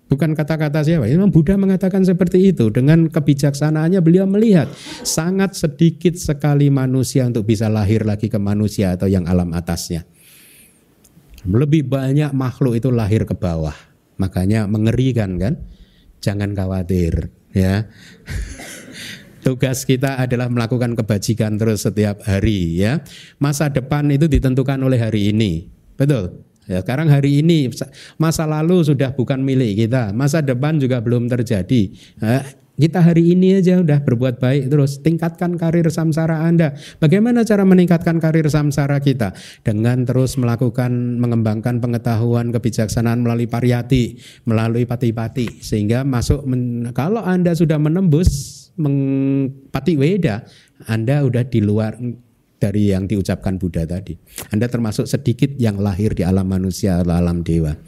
Bukan 0.09 0.33
kata-kata 0.33 0.81
siapa, 0.81 1.05
memang 1.05 1.29
Buddha 1.29 1.61
mengatakan 1.61 2.01
seperti 2.01 2.49
itu. 2.49 2.73
Dengan 2.73 3.13
kebijaksanaannya 3.13 4.01
beliau 4.01 4.25
melihat 4.25 4.73
sangat 5.05 5.53
sedikit 5.53 6.17
sekali 6.17 6.73
manusia 6.73 7.29
untuk 7.29 7.45
bisa 7.45 7.69
lahir 7.69 8.09
lagi 8.09 8.33
ke 8.33 8.41
manusia 8.41 8.97
atau 8.97 9.05
yang 9.05 9.29
alam 9.29 9.53
atasnya. 9.53 10.09
Lebih 11.45 11.93
banyak 11.93 12.33
makhluk 12.33 12.81
itu 12.81 12.89
lahir 12.89 13.29
ke 13.29 13.37
bawah. 13.37 13.77
Makanya 14.17 14.65
mengerikan 14.65 15.37
kan? 15.37 15.61
Jangan 16.25 16.57
khawatir 16.57 17.29
ya. 17.53 17.85
Tugas 19.45 19.85
kita 19.85 20.19
adalah 20.19 20.49
melakukan 20.49 20.97
kebajikan 20.97 21.61
terus 21.61 21.85
setiap 21.85 22.25
hari 22.25 22.81
ya. 22.81 23.05
Masa 23.39 23.69
depan 23.69 24.09
itu 24.09 24.25
ditentukan 24.25 24.81
oleh 24.81 24.99
hari 24.99 25.37
ini. 25.37 25.69
Betul? 26.01 26.49
Ya, 26.69 26.85
sekarang 26.85 27.09
hari 27.09 27.41
ini 27.41 27.73
masa 28.21 28.45
lalu 28.45 28.85
sudah 28.85 29.17
bukan 29.17 29.41
milik 29.41 29.89
kita, 29.89 30.13
masa 30.13 30.45
depan 30.45 30.77
juga 30.77 31.01
belum 31.01 31.25
terjadi. 31.25 31.89
Nah, 32.21 32.45
kita 32.79 33.03
hari 33.03 33.35
ini 33.35 33.59
aja 33.59 33.83
udah 33.83 34.07
berbuat 34.07 34.39
baik 34.39 34.71
terus 34.71 35.03
tingkatkan 35.03 35.59
karir 35.59 35.91
samsara 35.91 36.47
Anda. 36.47 36.79
Bagaimana 37.03 37.43
cara 37.43 37.67
meningkatkan 37.67 38.23
karir 38.23 38.47
samsara 38.47 39.03
kita? 39.03 39.35
Dengan 39.67 40.07
terus 40.07 40.39
melakukan 40.39 41.19
mengembangkan 41.19 41.83
pengetahuan 41.83 42.55
kebijaksanaan 42.55 43.27
melalui 43.27 43.51
pariyati, 43.51 44.21
melalui 44.47 44.87
pati-pati 44.87 45.59
sehingga 45.59 46.07
masuk 46.07 46.47
men, 46.47 46.95
kalau 46.95 47.25
Anda 47.25 47.57
sudah 47.57 47.83
menembus 47.83 48.71
mengpati 48.79 49.99
weda, 49.99 50.47
Anda 50.87 51.27
udah 51.27 51.43
di 51.51 51.59
luar 51.59 51.99
dari 52.59 52.91
yang 52.91 53.07
diucapkan 53.07 53.57
Buddha 53.57 53.87
tadi. 53.87 54.19
Anda 54.51 54.67
termasuk 54.67 55.07
sedikit 55.07 55.55
yang 55.57 55.79
lahir 55.79 56.13
di 56.13 56.27
alam 56.27 56.47
manusia 56.51 57.01
atau 57.01 57.15
alam 57.15 57.47
dewa. 57.47 57.79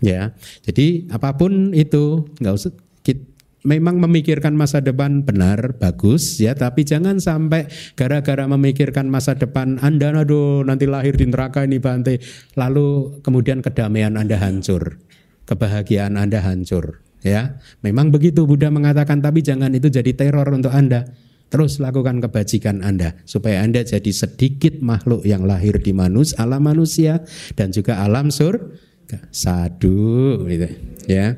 Ya, 0.00 0.32
jadi 0.64 1.04
apa 1.12 1.36
pun 1.36 1.76
itu 1.76 2.24
nggak 2.40 2.54
usah 2.56 2.72
kita, 3.04 3.20
memang 3.68 4.00
memikirkan 4.00 4.56
masa 4.56 4.80
depan 4.80 5.28
benar 5.28 5.76
bagus 5.76 6.40
ya, 6.40 6.56
tapi 6.56 6.88
jangan 6.88 7.20
sampai 7.20 7.68
gara-gara 7.92 8.48
memikirkan 8.48 9.12
masa 9.12 9.36
depan 9.36 9.76
Anda 9.84 10.16
aduh 10.16 10.64
nanti 10.64 10.88
lahir 10.88 11.20
di 11.20 11.28
neraka 11.28 11.68
ini 11.68 11.76
Bante, 11.76 12.16
lalu 12.56 13.20
kemudian 13.20 13.60
kedamaian 13.60 14.16
Anda 14.16 14.40
hancur, 14.40 14.96
kebahagiaan 15.44 16.16
Anda 16.16 16.40
hancur. 16.40 17.04
Ya, 17.20 17.60
memang 17.84 18.08
begitu 18.08 18.48
Buddha 18.48 18.72
mengatakan, 18.72 19.20
tapi 19.20 19.44
jangan 19.44 19.68
itu 19.76 19.92
jadi 19.92 20.16
teror 20.16 20.48
untuk 20.56 20.72
Anda. 20.72 21.04
Terus 21.50 21.82
lakukan 21.82 22.22
kebajikan 22.22 22.86
Anda 22.86 23.18
supaya 23.26 23.66
Anda 23.66 23.82
jadi 23.82 24.14
sedikit 24.14 24.78
makhluk 24.78 25.26
yang 25.26 25.42
lahir 25.42 25.82
di 25.82 25.90
manus 25.90 26.30
alam 26.38 26.62
manusia 26.62 27.26
dan 27.58 27.74
juga 27.74 27.98
alam 27.98 28.30
surga. 28.30 29.18
Sadu 29.34 30.46
gitu 30.46 30.70
ya. 31.10 31.34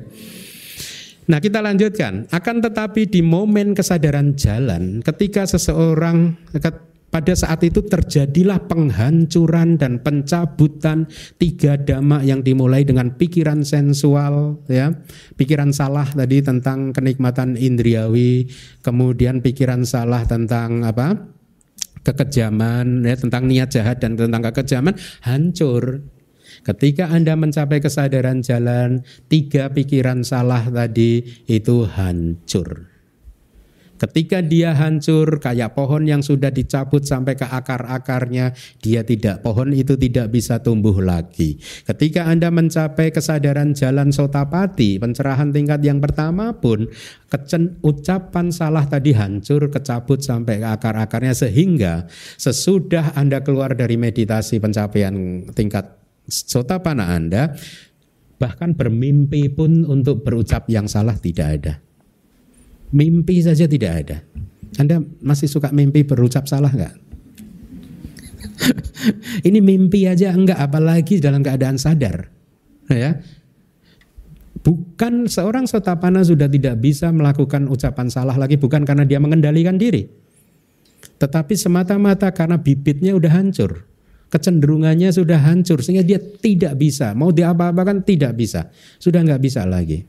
Nah, 1.23 1.39
kita 1.39 1.63
lanjutkan. 1.63 2.27
Akan 2.29 2.59
tetapi 2.59 3.07
di 3.07 3.23
momen 3.23 3.73
kesadaran 3.73 4.35
jalan 4.35 4.99
ketika 5.01 5.47
seseorang 5.47 6.35
pada 7.13 7.37
saat 7.37 7.61
itu 7.61 7.85
terjadilah 7.85 8.65
penghancuran 8.65 9.77
dan 9.77 10.01
pencabutan 10.01 11.05
tiga 11.37 11.77
dhamma 11.77 12.25
yang 12.25 12.41
dimulai 12.41 12.81
dengan 12.81 13.13
pikiran 13.13 13.61
sensual, 13.61 14.65
ya, 14.65 14.89
pikiran 15.37 15.69
salah 15.69 16.09
tadi 16.09 16.41
tentang 16.41 16.89
kenikmatan 16.89 17.53
indriawi, 17.53 18.49
kemudian 18.81 19.45
pikiran 19.45 19.85
salah 19.85 20.25
tentang 20.25 20.81
apa? 20.81 21.29
kekejaman, 22.03 23.07
ya, 23.07 23.15
tentang 23.15 23.47
niat 23.47 23.71
jahat 23.71 24.03
dan 24.03 24.19
tentang 24.19 24.43
kekejaman 24.43 24.97
hancur. 25.23 26.03
Ketika 26.67 27.07
Anda 27.07 27.39
mencapai 27.39 27.79
kesadaran 27.79 28.43
jalan, 28.43 29.07
tiga 29.31 29.71
pikiran 29.71 30.25
salah 30.27 30.67
tadi 30.67 31.23
itu 31.47 31.87
hancur. 31.87 32.92
Ketika 34.03 34.43
dia 34.43 34.75
hancur 34.75 35.39
kayak 35.39 35.79
pohon 35.79 36.03
yang 36.03 36.19
sudah 36.19 36.51
dicabut 36.51 37.07
sampai 37.07 37.39
ke 37.39 37.47
akar-akarnya, 37.47 38.51
dia 38.83 39.07
tidak 39.07 39.39
pohon 39.39 39.71
itu 39.71 39.95
tidak 39.95 40.27
bisa 40.27 40.59
tumbuh 40.59 40.99
lagi. 40.99 41.55
Ketika 41.87 42.27
Anda 42.27 42.51
mencapai 42.51 43.15
kesadaran 43.15 43.71
jalan 43.71 44.11
sotapati, 44.11 44.99
pencerahan 44.99 45.55
tingkat 45.55 45.79
yang 45.87 46.03
pertama 46.03 46.51
pun 46.51 46.91
kecen, 47.31 47.79
ucapan 47.79 48.51
salah 48.51 48.83
tadi 48.83 49.15
hancur 49.15 49.71
kecabut 49.71 50.19
sampai 50.19 50.59
ke 50.59 50.67
akar-akarnya 50.67 51.31
sehingga 51.31 52.03
sesudah 52.35 53.15
Anda 53.15 53.39
keluar 53.39 53.71
dari 53.71 53.95
meditasi 53.95 54.59
pencapaian 54.59 55.47
tingkat 55.55 55.95
sotapana 56.27 57.15
Anda 57.15 57.55
bahkan 58.35 58.75
bermimpi 58.75 59.47
pun 59.55 59.87
untuk 59.87 60.27
berucap 60.27 60.67
yang 60.67 60.91
salah 60.91 61.15
tidak 61.15 61.47
ada. 61.47 61.92
Mimpi 62.93 63.41
saja 63.41 63.65
tidak 63.65 63.91
ada. 64.05 64.17
Anda 64.77 65.01
masih 65.21 65.49
suka 65.49 65.69
mimpi 65.73 66.05
berucap 66.05 66.45
salah 66.45 66.69
nggak? 66.69 66.93
Ini 69.49 69.59
mimpi 69.61 70.05
aja 70.05 70.33
enggak, 70.33 70.57
apalagi 70.57 71.17
dalam 71.17 71.41
keadaan 71.41 71.77
sadar. 71.77 72.29
Ya, 72.89 73.21
bukan 74.63 75.27
seorang 75.27 75.67
sotapana 75.67 76.23
sudah 76.23 76.47
tidak 76.47 76.79
bisa 76.79 77.11
melakukan 77.11 77.67
ucapan 77.67 78.07
salah 78.07 78.33
lagi 78.39 78.55
bukan 78.55 78.87
karena 78.87 79.03
dia 79.03 79.19
mengendalikan 79.19 79.75
diri 79.75 80.07
tetapi 81.19 81.53
semata-mata 81.59 82.31
karena 82.31 82.55
bibitnya 82.55 83.11
udah 83.11 83.31
hancur 83.31 83.83
kecenderungannya 84.31 85.11
sudah 85.11 85.37
hancur 85.37 85.83
sehingga 85.83 86.01
dia 86.01 86.17
tidak 86.17 86.79
bisa 86.79 87.11
mau 87.11 87.29
diapa-apakan 87.29 88.07
tidak 88.07 88.33
bisa 88.39 88.71
sudah 88.97 89.21
nggak 89.21 89.43
bisa 89.43 89.67
lagi 89.67 90.07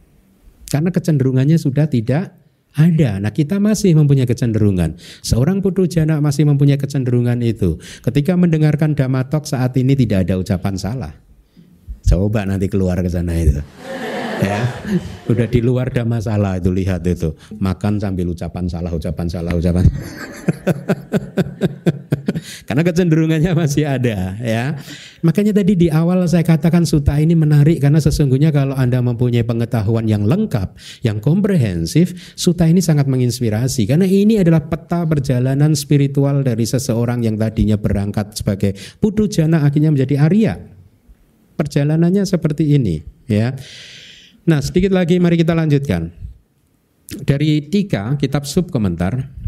karena 0.70 0.94
kecenderungannya 0.94 1.58
sudah 1.58 1.90
tidak 1.90 2.30
ada. 2.74 3.22
Nah 3.22 3.30
kita 3.30 3.62
masih 3.62 3.94
mempunyai 3.94 4.26
kecenderungan. 4.26 4.98
Seorang 5.22 5.62
putu 5.62 5.86
jana 5.86 6.18
masih 6.18 6.44
mempunyai 6.44 6.76
kecenderungan 6.76 7.38
itu. 7.40 7.78
Ketika 8.02 8.34
mendengarkan 8.34 8.98
damatok 8.98 9.46
saat 9.46 9.78
ini 9.78 9.94
tidak 9.94 10.28
ada 10.28 10.42
ucapan 10.42 10.74
salah. 10.74 11.14
Coba 12.04 12.44
nanti 12.44 12.68
keluar 12.68 13.00
ke 13.00 13.08
sana 13.08 13.32
itu. 13.38 13.62
Ya, 14.34 14.66
udah 15.30 15.46
di 15.46 15.62
luar 15.62 15.94
ada 15.94 16.02
masalah 16.02 16.58
itu 16.58 16.66
lihat 16.74 17.06
itu 17.06 17.38
makan 17.62 18.02
sambil 18.02 18.34
ucapan 18.34 18.66
salah, 18.66 18.90
ucapan 18.90 19.30
salah, 19.30 19.54
ucapan. 19.54 19.86
Karena 22.64 22.82
kecenderungannya 22.84 23.52
masih 23.60 23.84
ada 23.88 24.38
ya. 24.40 24.78
Makanya 25.24 25.56
tadi 25.56 25.76
di 25.76 25.88
awal 25.88 26.24
saya 26.28 26.44
katakan 26.44 26.84
suta 26.84 27.16
ini 27.16 27.32
menarik 27.32 27.80
karena 27.80 27.98
sesungguhnya 28.00 28.52
kalau 28.52 28.76
Anda 28.76 29.00
mempunyai 29.00 29.44
pengetahuan 29.44 30.04
yang 30.04 30.28
lengkap, 30.28 30.76
yang 31.00 31.18
komprehensif, 31.18 32.34
suta 32.36 32.68
ini 32.68 32.84
sangat 32.84 33.08
menginspirasi 33.08 33.88
karena 33.88 34.04
ini 34.04 34.40
adalah 34.40 34.64
peta 34.68 35.04
perjalanan 35.08 35.72
spiritual 35.72 36.44
dari 36.44 36.68
seseorang 36.68 37.24
yang 37.24 37.40
tadinya 37.40 37.80
berangkat 37.80 38.36
sebagai 38.36 38.76
putu 39.00 39.26
jana 39.28 39.64
akhirnya 39.64 39.92
menjadi 39.92 40.14
Arya. 40.24 40.54
Perjalanannya 41.54 42.26
seperti 42.26 42.74
ini 42.74 42.98
ya. 43.30 43.54
Nah, 44.44 44.60
sedikit 44.60 44.92
lagi 44.92 45.16
mari 45.16 45.40
kita 45.40 45.56
lanjutkan. 45.56 46.12
Dari 47.04 47.68
tiga 47.68 48.16
kitab 48.18 48.48
sub 48.48 48.72
komentar 48.72 49.43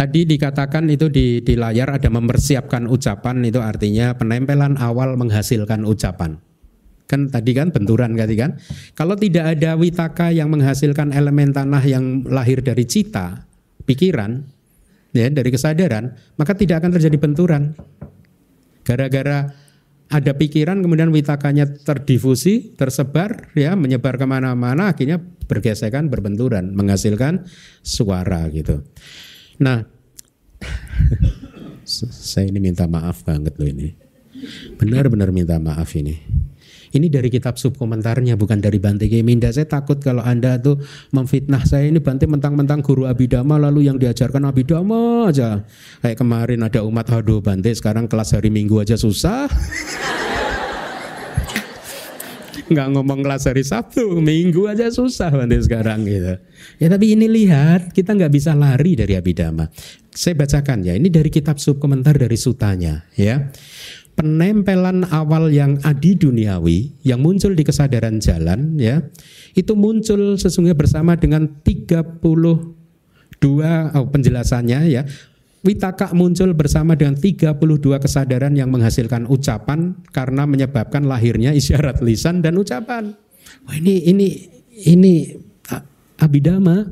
Tadi 0.00 0.24
dikatakan 0.24 0.88
itu 0.88 1.12
di, 1.12 1.44
di 1.44 1.60
layar 1.60 2.00
ada 2.00 2.08
mempersiapkan 2.08 2.88
ucapan 2.88 3.44
itu 3.44 3.60
artinya 3.60 4.16
penempelan 4.16 4.80
awal 4.80 5.12
menghasilkan 5.20 5.84
ucapan. 5.84 6.40
Kan 7.04 7.28
tadi 7.28 7.52
kan 7.52 7.68
benturan 7.68 8.16
tadi 8.16 8.32
kan. 8.32 8.56
Kalau 8.96 9.12
tidak 9.20 9.60
ada 9.60 9.76
witaka 9.76 10.32
yang 10.32 10.48
menghasilkan 10.48 11.12
elemen 11.12 11.52
tanah 11.52 11.84
yang 11.84 12.24
lahir 12.24 12.64
dari 12.64 12.88
cita, 12.88 13.44
pikiran, 13.84 14.40
ya 15.12 15.28
dari 15.28 15.52
kesadaran, 15.52 16.16
maka 16.40 16.56
tidak 16.56 16.80
akan 16.80 16.96
terjadi 16.96 17.20
benturan. 17.20 17.76
Gara-gara 18.88 19.52
ada 20.08 20.32
pikiran 20.32 20.80
kemudian 20.80 21.12
witakanya 21.12 21.68
terdifusi, 21.68 22.72
tersebar, 22.72 23.52
ya 23.52 23.76
menyebar 23.76 24.16
ke 24.16 24.24
mana-mana, 24.24 24.96
akhirnya 24.96 25.20
bergesekan, 25.44 26.08
berbenturan, 26.08 26.72
menghasilkan 26.72 27.44
suara 27.84 28.48
gitu. 28.48 28.80
Nah, 29.60 29.84
saya 32.32 32.48
ini 32.48 32.58
minta 32.58 32.88
maaf 32.88 33.22
banget 33.28 33.54
loh 33.60 33.68
ini. 33.68 33.92
Benar-benar 34.80 35.28
minta 35.36 35.60
maaf 35.60 35.92
ini. 36.00 36.16
Ini 36.90 37.06
dari 37.06 37.30
kitab 37.30 37.54
subkomentarnya 37.54 38.34
bukan 38.34 38.58
dari 38.58 38.82
Bante 38.82 39.06
Geminda. 39.06 39.46
Saya 39.54 39.70
takut 39.70 40.02
kalau 40.02 40.26
Anda 40.26 40.58
tuh 40.58 40.82
memfitnah 41.14 41.62
saya 41.62 41.86
ini 41.86 42.02
Bante 42.02 42.26
mentang-mentang 42.26 42.82
guru 42.82 43.06
Abidama 43.06 43.62
lalu 43.62 43.86
yang 43.86 43.94
diajarkan 43.94 44.50
Abidama 44.50 45.30
aja. 45.30 45.62
Kayak 46.02 46.18
kemarin 46.18 46.66
ada 46.66 46.82
umat 46.82 47.06
aduh 47.14 47.38
Bante 47.38 47.70
sekarang 47.70 48.10
kelas 48.10 48.34
hari 48.34 48.50
Minggu 48.50 48.82
aja 48.82 48.98
susah. 48.98 49.46
nggak 52.70 52.88
ngomong 52.94 53.26
kelas 53.26 53.50
hari 53.50 53.66
Sabtu, 53.66 54.22
Minggu 54.22 54.70
aja 54.70 54.88
susah 54.88 55.34
Bante 55.34 55.58
sekarang 55.58 56.06
gitu. 56.06 56.38
Ya 56.78 56.86
tapi 56.86 57.18
ini 57.18 57.26
lihat 57.26 57.90
kita 57.90 58.14
nggak 58.14 58.32
bisa 58.32 58.54
lari 58.54 58.94
dari 58.94 59.18
Abidama. 59.18 59.66
Saya 60.10 60.38
bacakan 60.38 60.86
ya, 60.86 60.94
ini 60.94 61.10
dari 61.10 61.30
kitab 61.30 61.58
subkomentar 61.58 62.18
dari 62.18 62.38
sutanya 62.38 63.06
ya 63.14 63.50
penempelan 64.20 65.08
awal 65.08 65.48
yang 65.48 65.80
adi 65.80 66.12
duniawi 66.12 66.92
yang 67.08 67.24
muncul 67.24 67.56
di 67.56 67.64
kesadaran 67.64 68.20
jalan 68.20 68.76
ya 68.76 69.00
itu 69.56 69.72
muncul 69.72 70.36
sesungguhnya 70.36 70.76
bersama 70.76 71.16
dengan 71.16 71.48
32 71.64 72.20
oh, 73.40 74.06
penjelasannya 74.12 74.80
ya 74.92 75.08
Witaka 75.60 76.16
muncul 76.16 76.56
bersama 76.56 76.96
dengan 76.96 77.20
32 77.20 77.52
kesadaran 78.00 78.56
yang 78.56 78.72
menghasilkan 78.72 79.28
ucapan 79.28 79.92
karena 80.08 80.48
menyebabkan 80.48 81.04
lahirnya 81.04 81.52
isyarat 81.52 82.00
lisan 82.00 82.40
dan 82.40 82.56
ucapan. 82.56 83.12
Wah, 83.68 83.76
ini 83.76 84.08
ini 84.08 84.28
ini 84.88 85.36
abidama 86.16 86.88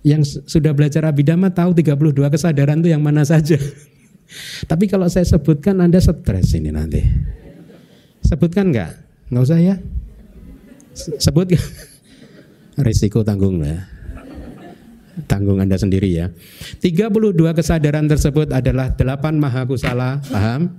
yang 0.00 0.24
sudah 0.24 0.72
belajar 0.72 1.04
abidama 1.04 1.52
tahu 1.52 1.76
32 1.76 2.16
kesadaran 2.32 2.80
itu 2.80 2.88
yang 2.88 3.04
mana 3.04 3.20
saja. 3.20 3.60
Tapi 4.70 4.88
kalau 4.88 5.04
saya 5.12 5.28
sebutkan 5.28 5.76
Anda 5.84 6.00
stres 6.00 6.56
ini 6.56 6.72
nanti. 6.72 7.04
Sebutkan 8.24 8.72
nggak? 8.72 8.90
Nggak 9.28 9.44
usah 9.44 9.60
ya? 9.60 9.76
Sebut 10.96 11.52
Risiko 12.86 13.20
tanggung 13.20 13.60
ya. 13.60 13.93
Tanggung 15.30 15.62
Anda 15.62 15.78
sendiri 15.78 16.10
ya. 16.10 16.34
32 16.82 17.34
kesadaran 17.54 18.10
tersebut 18.10 18.50
adalah 18.50 18.92
8 18.92 19.38
maha 19.38 19.62
kusala, 19.62 20.18
paham? 20.26 20.74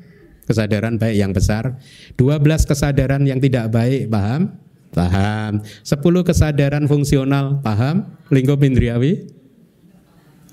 Kesadaran 0.46 1.00
baik 1.00 1.16
yang 1.16 1.32
besar. 1.32 1.80
12 2.20 2.68
kesadaran 2.68 3.24
yang 3.24 3.40
tidak 3.40 3.72
baik, 3.72 4.12
paham? 4.12 4.60
Paham. 4.92 5.64
10 5.82 6.28
kesadaran 6.28 6.84
fungsional, 6.86 7.64
paham? 7.64 8.20
Lingkup 8.30 8.60
indriawi? 8.62 9.28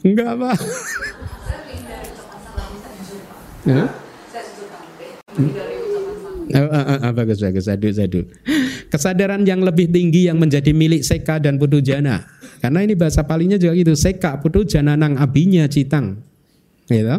Enggak, 0.03 0.35
Pak. 0.35 0.59
Oh, 6.53 6.68
uh, 6.68 7.12
bagus 7.16 7.41
bagus 7.41 7.64
sadu 7.64 7.89
sadu. 7.95 8.20
Kesadaran 8.93 9.41
yang 9.49 9.64
lebih 9.64 9.89
tinggi 9.89 10.28
yang 10.28 10.37
menjadi 10.37 10.74
milik 10.76 11.01
seka 11.01 11.41
dan 11.41 11.57
putujana. 11.57 12.28
Karena 12.62 12.86
ini 12.86 12.94
bahasa 12.94 13.26
palinya 13.26 13.58
juga 13.58 13.74
gitu, 13.74 13.98
seka 13.98 14.38
putujana 14.38 14.94
nang 14.94 15.18
abinya 15.18 15.66
citang. 15.66 16.22
Gitu. 16.86 17.10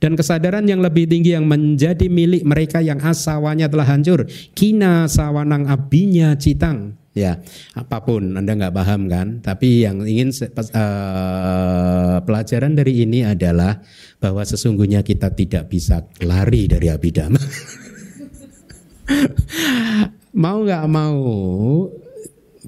Dan 0.00 0.16
kesadaran 0.18 0.66
yang 0.66 0.82
lebih 0.82 1.06
tinggi 1.06 1.36
yang 1.36 1.46
menjadi 1.46 2.10
milik 2.10 2.42
mereka 2.42 2.82
yang 2.82 2.98
asawanya 2.98 3.70
telah 3.70 3.86
hancur. 3.86 4.26
Kina 4.56 5.06
sawanang 5.06 5.70
abinya 5.70 6.34
citang. 6.34 6.98
Ya, 7.12 7.36
apa 7.76 8.00
pun 8.00 8.32
Anda 8.32 8.56
nggak 8.56 8.74
paham 8.74 9.12
kan? 9.12 9.44
Tapi 9.44 9.84
yang 9.84 10.00
ingin 10.08 10.32
uh, 10.32 12.16
pelajaran 12.24 12.72
dari 12.72 13.04
ini 13.04 13.28
adalah 13.28 13.76
bahwa 14.16 14.40
sesungguhnya 14.40 15.04
kita 15.04 15.36
tidak 15.36 15.68
bisa 15.68 16.00
lari 16.24 16.64
dari 16.64 16.88
abidama. 16.88 17.36
mau 20.42 20.64
nggak 20.64 20.86
mau, 20.88 21.20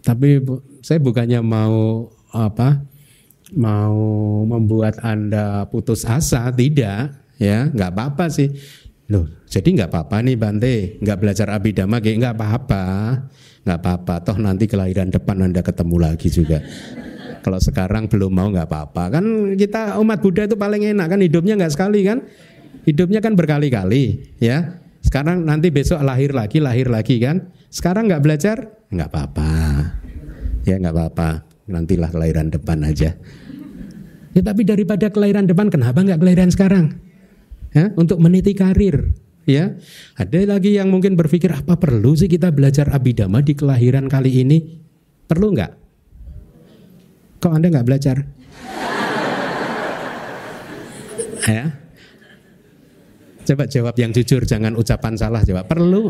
tapi 0.04 0.44
saya 0.84 1.00
bukannya 1.00 1.40
mau 1.40 2.11
apa? 2.32 2.82
Mau 3.52 4.00
membuat 4.48 5.04
Anda 5.04 5.68
putus 5.68 6.08
asa, 6.08 6.48
tidak, 6.48 7.12
ya, 7.36 7.68
nggak 7.68 7.90
apa-apa 7.92 8.32
sih. 8.32 8.48
Loh, 9.12 9.28
jadi 9.44 9.68
nggak 9.76 9.90
apa-apa 9.92 10.24
nih 10.24 10.36
Bante, 10.40 10.74
nggak 11.04 11.18
belajar 11.20 11.52
abidama, 11.52 12.00
kayak 12.00 12.16
nggak 12.24 12.34
apa-apa. 12.40 12.84
Nggak 13.62 13.78
apa-apa. 13.78 14.14
Toh 14.24 14.38
nanti 14.40 14.64
kelahiran 14.64 15.12
depan 15.12 15.44
anda 15.44 15.60
ketemu 15.60 15.96
lagi 16.00 16.32
juga. 16.32 16.64
Kalau 17.44 17.60
sekarang 17.60 18.08
belum 18.08 18.32
mau 18.32 18.48
nggak 18.48 18.66
apa-apa. 18.66 19.20
Kan 19.20 19.54
kita 19.60 20.00
umat 20.00 20.18
Buddha 20.24 20.48
itu 20.48 20.56
paling 20.56 20.96
enak 20.96 21.06
kan? 21.12 21.20
Hidupnya 21.20 21.54
nggak 21.60 21.72
sekali 21.76 22.00
kan? 22.08 22.24
Hidupnya 22.88 23.20
kan 23.20 23.36
berkali-kali 23.36 24.32
ya. 24.40 24.80
Sekarang 25.04 25.44
nanti 25.44 25.68
besok 25.68 26.00
lahir 26.00 26.32
lagi 26.32 26.58
lahir 26.62 26.88
lagi 26.88 27.20
kan? 27.20 27.52
Sekarang 27.68 28.08
nggak 28.08 28.22
belajar? 28.24 28.56
Nggak 28.88 29.10
apa-apa. 29.12 29.50
Ya 30.62 30.78
nggak 30.78 30.94
apa-apa 30.94 31.51
nantilah 31.70 32.10
kelahiran 32.10 32.50
depan 32.50 32.82
aja 32.86 33.14
ya 34.32 34.40
tapi 34.42 34.62
daripada 34.64 35.12
kelahiran 35.12 35.46
depan 35.46 35.68
kenapa 35.68 36.02
nggak 36.02 36.20
kelahiran 36.20 36.50
sekarang 36.50 36.86
ya 37.72 37.92
untuk 37.96 38.18
meniti 38.18 38.56
karir 38.56 39.14
Ya, 39.42 39.74
ada 40.14 40.38
lagi 40.46 40.78
yang 40.78 40.86
mungkin 40.86 41.18
berpikir 41.18 41.50
apa 41.50 41.74
perlu 41.74 42.14
sih 42.14 42.30
kita 42.30 42.54
belajar 42.54 42.94
abidama 42.94 43.42
di 43.42 43.58
kelahiran 43.58 44.06
kali 44.06 44.46
ini? 44.46 44.78
Perlu 45.26 45.50
nggak? 45.50 45.72
Kok 47.42 47.50
anda 47.50 47.66
nggak 47.74 47.86
belajar? 47.86 48.22
ya, 51.42 51.74
coba 53.50 53.66
jawab 53.66 53.98
yang 53.98 54.14
jujur, 54.14 54.46
jangan 54.46 54.78
ucapan 54.78 55.18
salah 55.18 55.42
jawab. 55.42 55.66
Perlu. 55.66 56.06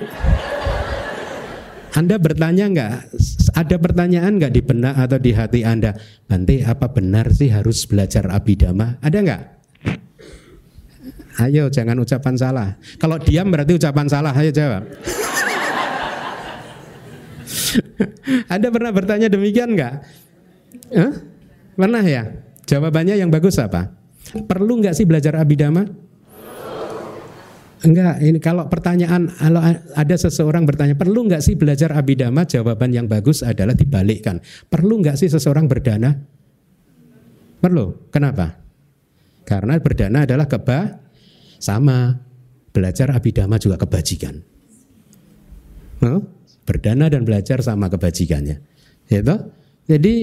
Anda 1.92 2.16
bertanya 2.16 2.72
nggak? 2.72 2.92
Ada 3.52 3.76
pertanyaan 3.76 4.40
nggak 4.40 4.52
di 4.56 4.64
benak 4.64 4.96
atau 4.96 5.20
di 5.20 5.36
hati 5.36 5.60
Anda? 5.60 5.92
Nanti 6.32 6.64
apa 6.64 6.88
benar 6.88 7.28
sih 7.28 7.52
harus 7.52 7.84
belajar 7.84 8.32
abidama? 8.32 8.96
Ada 9.04 9.18
nggak? 9.20 9.42
Ayo 11.44 11.68
jangan 11.68 12.00
ucapan 12.00 12.34
salah. 12.36 12.68
Kalau 12.96 13.20
diam 13.20 13.52
berarti 13.52 13.76
ucapan 13.76 14.08
salah. 14.08 14.32
Ayo 14.32 14.50
jawab. 14.52 14.88
Anda 18.52 18.68
pernah 18.72 18.92
bertanya 18.92 19.28
demikian 19.28 19.76
nggak? 19.76 19.94
Huh? 20.96 21.12
Pernah 21.76 22.04
ya? 22.04 22.24
Jawabannya 22.68 23.20
yang 23.20 23.28
bagus 23.28 23.60
apa? 23.60 23.92
Perlu 24.48 24.80
nggak 24.80 24.96
sih 24.96 25.04
belajar 25.04 25.36
abidama? 25.36 25.84
Enggak, 27.82 28.22
ini 28.22 28.38
kalau 28.38 28.70
pertanyaan 28.70 29.26
kalau 29.26 29.58
ada 29.98 30.14
seseorang 30.14 30.62
bertanya 30.62 30.94
perlu 30.94 31.26
nggak 31.26 31.42
sih 31.42 31.58
belajar 31.58 31.90
abidama? 31.90 32.46
Jawaban 32.46 32.94
yang 32.94 33.10
bagus 33.10 33.42
adalah 33.42 33.74
dibalikkan. 33.74 34.38
Perlu 34.70 35.02
nggak 35.02 35.18
sih 35.18 35.26
seseorang 35.26 35.66
berdana? 35.66 36.14
Perlu. 37.58 38.10
Kenapa? 38.14 38.54
Karena 39.42 39.74
berdana 39.82 40.22
adalah 40.22 40.46
keba 40.46 41.02
sama 41.58 42.14
belajar 42.70 43.10
abidama 43.10 43.58
juga 43.58 43.74
kebajikan. 43.82 44.38
No? 46.02 46.22
Berdana 46.62 47.10
dan 47.10 47.26
belajar 47.26 47.58
sama 47.66 47.90
kebajikannya. 47.90 48.62
Gitu? 49.10 49.36
Jadi 49.90 50.14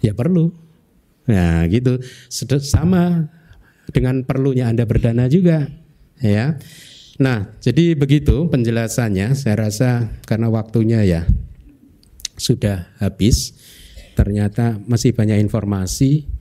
ya 0.00 0.16
perlu. 0.16 0.48
Nah, 1.28 1.68
gitu. 1.68 2.00
Sama 2.32 3.28
dengan 3.90 4.24
perlunya 4.24 4.68
Anda 4.68 4.84
berdana 4.84 5.26
juga, 5.28 5.68
ya. 6.20 6.56
Nah, 7.18 7.58
jadi 7.58 7.98
begitu 7.98 8.46
penjelasannya. 8.46 9.34
Saya 9.34 9.68
rasa 9.68 10.12
karena 10.22 10.48
waktunya 10.52 11.02
ya 11.02 11.22
sudah 12.38 12.94
habis. 13.02 13.56
Ternyata 14.14 14.82
masih 14.86 15.14
banyak 15.14 15.38
informasi 15.42 16.38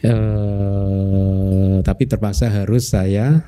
Eh, 0.00 1.76
tapi 1.84 2.08
terpaksa 2.08 2.48
harus 2.48 2.88
saya 2.88 3.44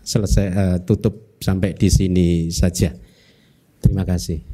selesai 0.00 0.46
uh, 0.48 0.78
tutup 0.88 1.36
sampai 1.44 1.76
di 1.76 1.92
sini 1.92 2.48
saja. 2.48 2.96
Terima 3.84 4.08
kasih. 4.08 4.51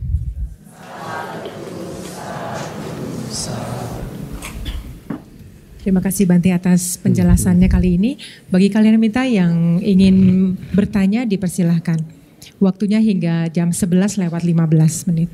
Terima 5.88 6.04
kasih 6.04 6.28
Banti 6.28 6.52
atas 6.52 7.00
penjelasannya 7.00 7.64
kali 7.64 7.96
ini. 7.96 8.20
Bagi 8.52 8.68
kalian 8.68 9.00
yang 9.00 9.04
minta 9.08 9.24
yang 9.24 9.80
ingin 9.80 10.52
bertanya 10.76 11.24
dipersilahkan. 11.24 11.96
Waktunya 12.60 13.00
hingga 13.00 13.48
jam 13.48 13.72
11 13.72 14.20
lewat 14.20 14.44
15 14.44 15.08
menit. 15.08 15.32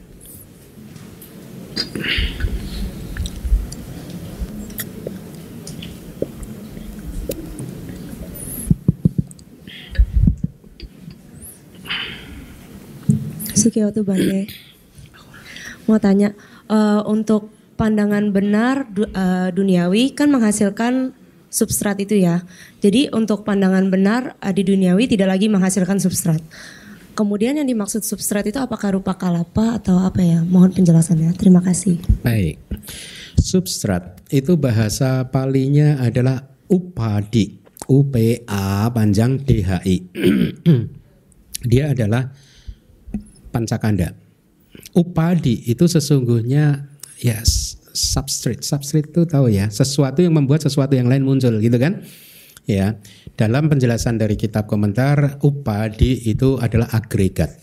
Sukiyatu 13.59 14.07
Bante. 14.07 14.47
Mau 15.91 15.99
tanya, 15.99 16.31
uh, 16.71 17.03
untuk 17.11 17.51
pandangan 17.75 18.31
benar 18.31 18.89
uh, 19.15 19.51
duniawi 19.51 20.15
kan 20.15 20.31
menghasilkan 20.31 21.15
substrat 21.51 22.03
itu 22.03 22.19
ya. 22.19 22.43
Jadi 22.83 23.11
untuk 23.15 23.47
pandangan 23.47 23.87
benar 23.91 24.35
uh, 24.43 24.53
di 24.55 24.67
duniawi 24.67 25.07
tidak 25.07 25.39
lagi 25.39 25.47
menghasilkan 25.47 26.03
substrat. 26.03 26.43
Kemudian 27.15 27.55
yang 27.55 27.71
dimaksud 27.71 28.03
substrat 28.03 28.43
itu 28.51 28.59
apakah 28.59 28.99
rupa 28.99 29.15
kalapa 29.15 29.79
atau 29.79 30.03
apa 30.03 30.19
ya? 30.19 30.43
Mohon 30.43 30.83
penjelasannya. 30.83 31.31
Terima 31.39 31.63
kasih. 31.63 32.03
Baik. 32.27 32.59
Substrat 33.39 34.19
itu 34.35 34.59
bahasa 34.59 35.23
palinya 35.31 36.03
adalah 36.03 36.43
upadi. 36.67 37.63
UPA 37.85 38.91
panjang 38.91 39.39
DHI. 39.45 39.97
Dia 41.71 41.93
adalah 41.93 42.33
pancakanda. 43.53 44.17
Upadi 44.97 45.69
itu 45.71 45.85
sesungguhnya 45.87 46.94
ya 47.21 47.43
substrate. 47.95 48.67
Substrate 48.67 49.09
itu 49.09 49.23
tahu 49.25 49.49
ya, 49.49 49.71
sesuatu 49.71 50.21
yang 50.21 50.35
membuat 50.35 50.67
sesuatu 50.67 50.93
yang 50.99 51.07
lain 51.07 51.23
muncul 51.23 51.55
gitu 51.63 51.79
kan? 51.79 52.03
Ya. 52.67 52.99
Dalam 53.35 53.67
penjelasan 53.67 54.19
dari 54.19 54.39
kitab 54.39 54.71
komentar, 54.71 55.43
upadi 55.43 56.27
itu 56.27 56.59
adalah 56.59 56.91
agregat. 56.95 57.55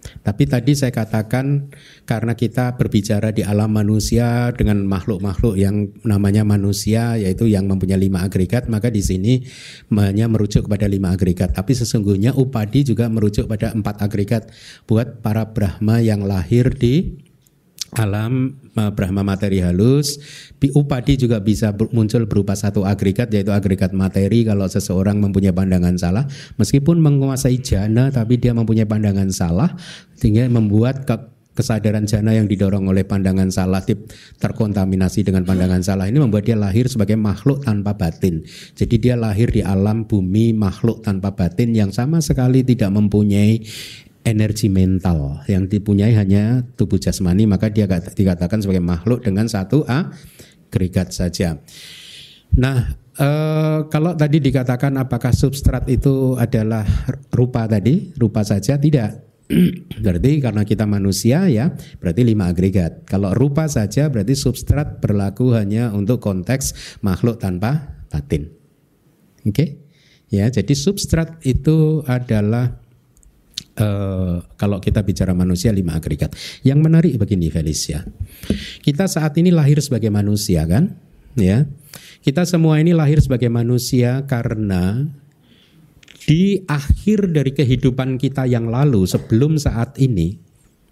Tapi 0.00 0.48
tadi 0.48 0.72
saya 0.72 0.92
katakan 0.96 1.68
karena 2.08 2.32
kita 2.32 2.80
berbicara 2.80 3.36
di 3.36 3.44
alam 3.44 3.68
manusia 3.68 4.48
dengan 4.56 4.80
makhluk-makhluk 4.88 5.60
yang 5.60 5.92
namanya 6.08 6.40
manusia 6.40 7.20
yaitu 7.20 7.52
yang 7.52 7.68
mempunyai 7.68 8.00
lima 8.00 8.24
agregat 8.24 8.64
maka 8.72 8.88
di 8.88 9.04
sini 9.04 9.44
hanya 9.92 10.24
merujuk 10.28 10.68
kepada 10.68 10.88
lima 10.88 11.12
agregat. 11.12 11.52
Tapi 11.52 11.76
sesungguhnya 11.76 12.32
upadi 12.32 12.80
juga 12.80 13.12
merujuk 13.12 13.44
pada 13.44 13.76
empat 13.76 14.00
agregat 14.00 14.48
buat 14.88 15.20
para 15.20 15.52
brahma 15.52 16.00
yang 16.00 16.24
lahir 16.24 16.72
di 16.72 17.20
alam 17.98 18.54
uh, 18.78 18.90
Brahma 18.94 19.26
materi 19.26 19.58
halus. 19.58 20.20
Upadi 20.60 21.16
juga 21.16 21.40
bisa 21.40 21.72
muncul 21.90 22.28
berupa 22.28 22.52
satu 22.54 22.84
agregat 22.84 23.32
yaitu 23.32 23.50
agregat 23.50 23.96
materi 23.96 24.44
kalau 24.44 24.68
seseorang 24.68 25.18
mempunyai 25.18 25.50
pandangan 25.50 25.96
salah. 25.96 26.24
Meskipun 26.60 27.00
menguasai 27.00 27.58
jana 27.64 28.12
tapi 28.12 28.38
dia 28.38 28.54
mempunyai 28.54 28.86
pandangan 28.86 29.32
salah 29.32 29.72
sehingga 30.14 30.46
membuat 30.52 31.08
ke 31.08 31.16
kesadaran 31.50 32.06
jana 32.06 32.32
yang 32.32 32.46
didorong 32.46 32.88
oleh 32.88 33.02
pandangan 33.04 33.50
salah 33.52 33.82
terkontaminasi 34.38 35.26
dengan 35.26 35.42
pandangan 35.44 35.82
salah 35.82 36.06
ini 36.06 36.22
membuat 36.22 36.46
dia 36.46 36.56
lahir 36.56 36.88
sebagai 36.88 37.18
makhluk 37.18 37.66
tanpa 37.66 37.92
batin. 37.98 38.46
Jadi 38.78 38.96
dia 38.96 39.14
lahir 39.18 39.50
di 39.50 39.60
alam 39.60 40.06
bumi 40.06 40.56
makhluk 40.56 41.02
tanpa 41.04 41.34
batin 41.34 41.74
yang 41.76 41.90
sama 41.90 42.22
sekali 42.22 42.62
tidak 42.64 42.94
mempunyai 42.94 43.60
energi 44.24 44.68
mental 44.68 45.40
yang 45.48 45.64
dipunyai 45.64 46.12
hanya 46.12 46.60
tubuh 46.76 47.00
jasmani 47.00 47.48
maka 47.48 47.72
dia 47.72 47.88
dikatakan 47.88 48.60
sebagai 48.60 48.84
makhluk 48.84 49.24
dengan 49.24 49.48
satu 49.48 49.84
agregat 49.88 51.10
saja. 51.16 51.56
Nah, 52.58 52.94
e, 53.14 53.28
kalau 53.88 54.12
tadi 54.18 54.42
dikatakan 54.42 54.98
apakah 54.98 55.30
substrat 55.30 55.86
itu 55.86 56.34
adalah 56.36 56.84
rupa 57.30 57.64
tadi, 57.70 58.12
rupa 58.18 58.42
saja 58.42 58.76
tidak. 58.76 59.30
berarti 60.04 60.38
karena 60.38 60.62
kita 60.62 60.86
manusia 60.86 61.50
ya, 61.50 61.74
berarti 61.98 62.22
lima 62.22 62.50
agregat. 62.50 63.02
Kalau 63.06 63.34
rupa 63.34 63.66
saja 63.66 64.06
berarti 64.06 64.38
substrat 64.38 65.02
berlaku 65.02 65.58
hanya 65.58 65.90
untuk 65.90 66.22
konteks 66.22 66.98
makhluk 67.02 67.42
tanpa 67.42 67.98
batin. 68.10 68.50
Oke? 69.42 69.54
Okay? 69.54 69.68
Ya, 70.30 70.46
jadi 70.46 70.78
substrat 70.78 71.42
itu 71.42 72.06
adalah 72.06 72.78
uh, 73.78 74.42
kalau 74.58 74.82
kita 74.82 75.04
bicara 75.04 75.36
manusia 75.36 75.70
lima 75.70 75.98
agregat. 76.00 76.34
Yang 76.66 76.78
menarik 76.80 77.14
begini 77.20 77.52
Felicia. 77.52 78.02
Kita 78.82 79.06
saat 79.06 79.36
ini 79.38 79.54
lahir 79.54 79.78
sebagai 79.78 80.10
manusia 80.10 80.66
kan? 80.66 80.96
Ya. 81.38 81.68
Kita 82.20 82.44
semua 82.44 82.82
ini 82.82 82.92
lahir 82.92 83.22
sebagai 83.22 83.48
manusia 83.48 84.26
karena 84.28 85.08
di 86.28 86.62
akhir 86.68 87.32
dari 87.32 87.50
kehidupan 87.56 88.20
kita 88.20 88.44
yang 88.44 88.68
lalu 88.68 89.08
sebelum 89.08 89.56
saat 89.56 89.96
ini 89.96 90.36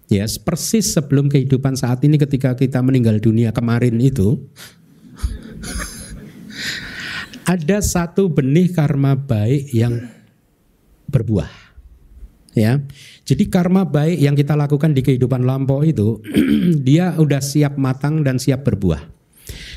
ya 0.09 0.25
persis 0.41 0.97
sebelum 0.97 1.29
kehidupan 1.29 1.77
saat 1.77 2.01
ini 2.01 2.17
ketika 2.17 2.57
kita 2.57 2.81
meninggal 2.81 3.21
dunia 3.21 3.53
kemarin 3.53 4.01
itu 4.01 4.41
ada 7.53 7.77
satu 7.79 8.25
benih 8.25 8.73
karma 8.73 9.13
baik 9.13 9.69
yang 9.69 10.09
berbuah 11.13 11.68
ya. 12.57 12.81
Jadi 13.25 13.49
karma 13.49 13.85
baik 13.85 14.17
yang 14.19 14.35
kita 14.37 14.57
lakukan 14.57 14.93
di 14.93 15.01
kehidupan 15.05 15.45
lampau 15.45 15.85
itu 15.85 16.21
dia 16.87 17.13
udah 17.17 17.41
siap 17.41 17.77
matang 17.77 18.21
dan 18.25 18.41
siap 18.41 18.65
berbuah. 18.65 19.19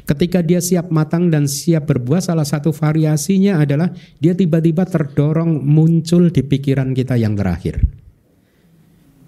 Ketika 0.03 0.43
dia 0.43 0.59
siap 0.59 0.91
matang 0.93 1.31
dan 1.31 1.49
siap 1.49 1.89
berbuah, 1.89 2.21
salah 2.21 2.45
satu 2.45 2.75
variasinya 2.75 3.63
adalah 3.63 3.89
dia 4.19 4.35
tiba-tiba 4.35 4.85
terdorong 4.85 5.63
muncul 5.63 6.29
di 6.29 6.43
pikiran 6.45 6.93
kita 6.93 7.17
yang 7.17 7.39
terakhir. 7.39 7.81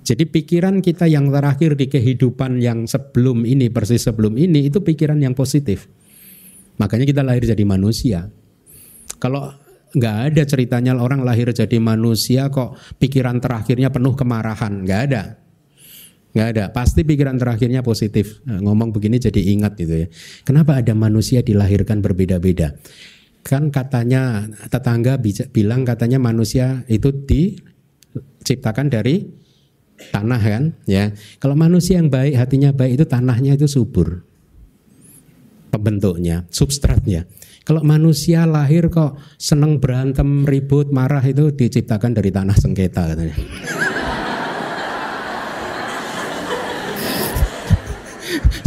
Jadi 0.05 0.29
pikiran 0.29 0.85
kita 0.85 1.09
yang 1.09 1.33
terakhir 1.33 1.81
di 1.81 1.89
kehidupan 1.89 2.61
yang 2.61 2.85
sebelum 2.85 3.49
ini, 3.49 3.73
persis 3.73 4.05
sebelum 4.05 4.37
ini, 4.37 4.69
itu 4.69 4.85
pikiran 4.85 5.17
yang 5.17 5.33
positif. 5.33 5.89
Makanya 6.77 7.09
kita 7.09 7.25
lahir 7.25 7.49
jadi 7.49 7.65
manusia. 7.65 8.29
Kalau 9.17 9.49
nggak 9.95 10.17
ada 10.35 10.43
ceritanya 10.43 10.99
orang 10.99 11.23
lahir 11.23 11.55
jadi 11.55 11.79
manusia 11.79 12.51
kok 12.51 12.75
pikiran 12.99 13.39
terakhirnya 13.39 13.95
penuh 13.95 14.19
kemarahan, 14.19 14.83
nggak 14.83 15.01
ada. 15.11 15.23
Nggak 16.35 16.49
ada, 16.51 16.65
pasti 16.75 17.07
pikiran 17.07 17.39
terakhirnya 17.39 17.87
positif. 17.87 18.43
Nah, 18.43 18.59
ngomong 18.59 18.91
begini 18.91 19.23
jadi 19.23 19.39
ingat 19.55 19.79
gitu 19.79 19.95
ya. 20.03 20.07
Kenapa 20.43 20.83
ada 20.83 20.91
manusia 20.91 21.47
dilahirkan 21.47 22.03
berbeda-beda? 22.03 22.75
Kan 23.47 23.71
katanya 23.71 24.51
tetangga 24.67 25.15
bilang 25.55 25.87
katanya 25.87 26.19
manusia 26.19 26.83
itu 26.91 27.15
diciptakan 27.15 28.91
dari 28.91 29.31
tanah 30.11 30.43
kan, 30.43 30.75
ya. 30.91 31.15
Kalau 31.39 31.55
manusia 31.55 32.03
yang 32.03 32.11
baik, 32.11 32.35
hatinya 32.35 32.75
baik 32.75 32.99
itu 32.99 33.07
tanahnya 33.07 33.55
itu 33.55 33.71
subur. 33.71 34.27
Pembentuknya, 35.71 36.51
substratnya. 36.51 37.31
Kalau 37.65 37.81
manusia 37.81 38.45
lahir 38.45 38.93
kok 38.93 39.17
seneng 39.41 39.81
berantem, 39.81 40.45
ribut, 40.45 40.93
marah 40.93 41.25
itu 41.25 41.49
diciptakan 41.49 42.13
dari 42.13 42.29
tanah 42.29 42.53
sengketa 42.53 43.17
katanya. 43.17 43.37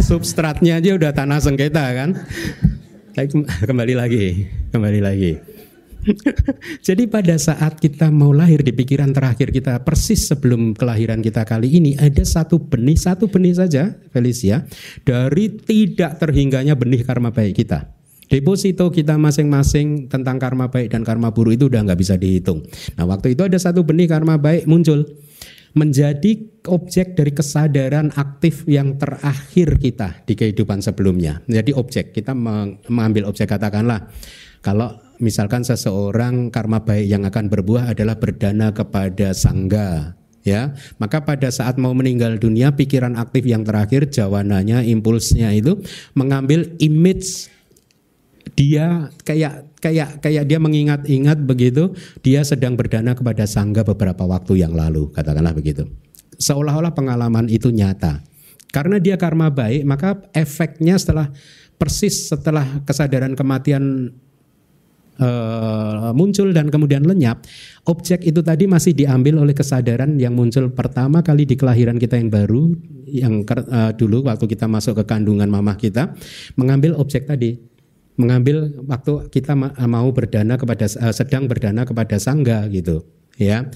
Substratnya 0.02 0.82
aja 0.82 0.98
udah 0.98 1.14
tanah 1.14 1.38
sengketa 1.38 1.86
kan. 1.94 2.18
Kembali 3.69 3.94
lagi, 3.94 4.49
kembali 4.74 4.99
lagi. 5.06 5.32
Jadi 6.88 7.06
pada 7.06 7.38
saat 7.38 7.78
kita 7.78 8.10
mau 8.10 8.34
lahir 8.34 8.65
di 8.65 8.74
pikiran 8.74 9.14
terakhir 9.14 9.53
kita 9.53 9.78
persis 9.86 10.26
sebelum 10.26 10.74
kelahiran 10.74 11.22
kita 11.22 11.45
kali 11.45 11.69
ini 11.69 11.94
ada 12.02 12.26
satu 12.26 12.57
benih, 12.57 12.98
satu 12.98 13.30
benih 13.30 13.61
saja 13.61 13.94
Felicia 14.10 14.65
dari 15.06 15.53
tidak 15.53 16.18
terhingganya 16.18 16.74
benih 16.74 17.06
karma 17.06 17.30
baik 17.30 17.61
kita. 17.61 17.97
Deposito 18.27 18.91
kita 18.91 19.15
masing-masing 19.15 20.11
tentang 20.11 20.35
karma 20.35 20.67
baik 20.67 20.91
dan 20.91 21.07
karma 21.07 21.31
buruk 21.31 21.55
itu 21.55 21.71
udah 21.71 21.87
nggak 21.87 21.99
bisa 21.99 22.19
dihitung. 22.19 22.67
Nah 22.99 23.07
waktu 23.07 23.35
itu 23.35 23.47
ada 23.47 23.55
satu 23.55 23.87
benih 23.87 24.11
karma 24.11 24.35
baik 24.35 24.67
muncul 24.67 25.07
menjadi 25.77 26.59
objek 26.67 27.15
dari 27.15 27.31
kesadaran 27.31 28.11
aktif 28.19 28.67
yang 28.67 28.99
terakhir 28.99 29.79
kita 29.79 30.27
di 30.27 30.33
kehidupan 30.35 30.83
sebelumnya. 30.83 31.39
Jadi 31.47 31.71
objek 31.71 32.11
kita 32.11 32.35
mengambil 32.35 33.31
objek 33.31 33.47
katakanlah 33.47 34.11
kalau 34.59 34.99
misalkan 35.23 35.63
seseorang 35.63 36.51
karma 36.51 36.83
baik 36.83 37.07
yang 37.07 37.23
akan 37.23 37.47
berbuah 37.47 37.95
adalah 37.95 38.19
berdana 38.19 38.75
kepada 38.75 39.31
sangga 39.31 40.17
ya 40.45 40.71
maka 41.01 41.27
pada 41.27 41.51
saat 41.51 41.75
mau 41.75 41.91
meninggal 41.91 42.39
dunia 42.39 42.71
pikiran 42.71 43.19
aktif 43.19 43.43
yang 43.43 43.67
terakhir 43.67 44.07
jawananya 44.07 44.79
impulsnya 44.85 45.51
itu 45.51 45.83
mengambil 46.15 46.71
image 46.79 47.51
dia 48.57 49.13
kayak 49.21 49.77
kayak 49.77 50.17
kayak 50.17 50.49
dia 50.49 50.57
mengingat-ingat 50.57 51.38
begitu 51.45 51.93
dia 52.25 52.41
sedang 52.41 52.73
berdana 52.73 53.13
kepada 53.13 53.45
sangga 53.45 53.85
beberapa 53.85 54.25
waktu 54.25 54.65
yang 54.65 54.73
lalu 54.73 55.13
katakanlah 55.13 55.53
begitu. 55.53 55.85
Seolah-olah 56.41 56.97
pengalaman 56.97 57.45
itu 57.53 57.69
nyata. 57.69 58.25
Karena 58.73 58.97
dia 58.97 59.15
karma 59.15 59.53
baik 59.53 59.85
maka 59.85 60.17
efeknya 60.34 60.97
setelah 60.97 61.29
persis 61.77 62.34
setelah 62.34 62.81
kesadaran 62.84 63.38
kematian 63.38 64.11
uh, 65.21 66.11
muncul 66.17 66.49
dan 66.49 66.73
kemudian 66.73 67.05
lenyap 67.05 67.45
objek 67.85 68.25
itu 68.25 68.41
tadi 68.41 68.65
masih 68.65 68.97
diambil 68.97 69.41
oleh 69.41 69.53
kesadaran 69.53 70.17
yang 70.17 70.34
muncul 70.34 70.69
pertama 70.73 71.21
kali 71.21 71.45
di 71.45 71.53
kelahiran 71.53 72.01
kita 72.01 72.17
yang 72.17 72.34
baru 72.34 72.73
yang 73.07 73.34
uh, 73.45 73.93
dulu 73.95 74.25
waktu 74.25 74.45
kita 74.49 74.65
masuk 74.65 74.99
ke 74.99 75.03
kandungan 75.05 75.47
mamah 75.47 75.77
kita 75.77 76.17
mengambil 76.57 76.97
objek 76.97 77.29
tadi 77.29 77.66
mengambil 78.18 78.73
waktu 78.89 79.30
kita 79.30 79.53
mau 79.85 80.10
berdana 80.10 80.57
kepada 80.57 80.89
uh, 80.89 81.14
sedang 81.14 81.45
berdana 81.45 81.85
kepada 81.85 82.18
sangga 82.18 82.65
gitu 82.68 83.06
ya. 83.38 83.69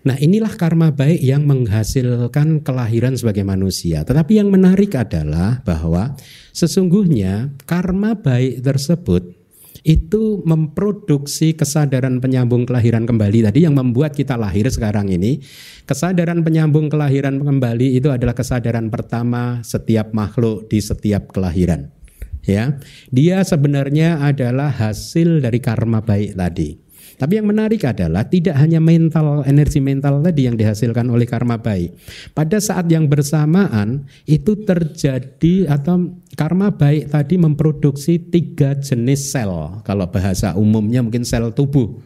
Nah 0.00 0.16
inilah 0.16 0.56
karma 0.56 0.90
baik 0.96 1.20
yang 1.20 1.44
menghasilkan 1.44 2.64
kelahiran 2.64 3.14
sebagai 3.14 3.44
manusia. 3.44 4.00
Tetapi 4.02 4.40
yang 4.40 4.48
menarik 4.48 4.96
adalah 4.96 5.60
bahwa 5.62 6.16
sesungguhnya 6.56 7.52
karma 7.68 8.16
baik 8.16 8.64
tersebut 8.64 9.40
itu 9.84 10.44
memproduksi 10.44 11.56
kesadaran 11.56 12.20
penyambung 12.20 12.68
kelahiran 12.68 13.08
kembali 13.08 13.48
tadi 13.48 13.64
yang 13.64 13.76
membuat 13.76 14.12
kita 14.16 14.36
lahir 14.36 14.68
sekarang 14.68 15.08
ini. 15.08 15.40
Kesadaran 15.84 16.44
penyambung 16.44 16.92
kelahiran 16.92 17.40
kembali 17.40 17.96
itu 17.96 18.12
adalah 18.12 18.36
kesadaran 18.36 18.92
pertama 18.92 19.60
setiap 19.64 20.12
makhluk 20.12 20.68
di 20.68 20.80
setiap 20.80 21.32
kelahiran. 21.32 21.92
Ya, 22.40 22.80
dia 23.12 23.44
sebenarnya 23.44 24.24
adalah 24.24 24.72
hasil 24.72 25.44
dari 25.44 25.60
karma 25.60 26.00
baik 26.00 26.34
tadi. 26.36 26.90
Tapi 27.20 27.36
yang 27.36 27.52
menarik 27.52 27.84
adalah 27.84 28.24
tidak 28.24 28.56
hanya 28.56 28.80
mental, 28.80 29.44
energi 29.44 29.76
mental 29.76 30.24
tadi 30.24 30.48
yang 30.48 30.56
dihasilkan 30.56 31.04
oleh 31.12 31.28
karma 31.28 31.60
baik. 31.60 31.92
Pada 32.32 32.56
saat 32.56 32.88
yang 32.88 33.12
bersamaan 33.12 34.08
itu 34.24 34.56
terjadi 34.64 35.68
atau 35.68 36.16
karma 36.32 36.72
baik 36.72 37.12
tadi 37.12 37.36
memproduksi 37.36 38.16
tiga 38.16 38.72
jenis 38.72 39.36
sel. 39.36 39.84
Kalau 39.84 40.08
bahasa 40.08 40.56
umumnya 40.56 41.04
mungkin 41.04 41.28
sel 41.28 41.52
tubuh. 41.52 42.00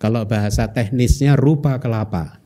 Kalau 0.00 0.24
bahasa 0.24 0.64
teknisnya 0.72 1.36
rupa 1.36 1.76
kelapa. 1.76 2.40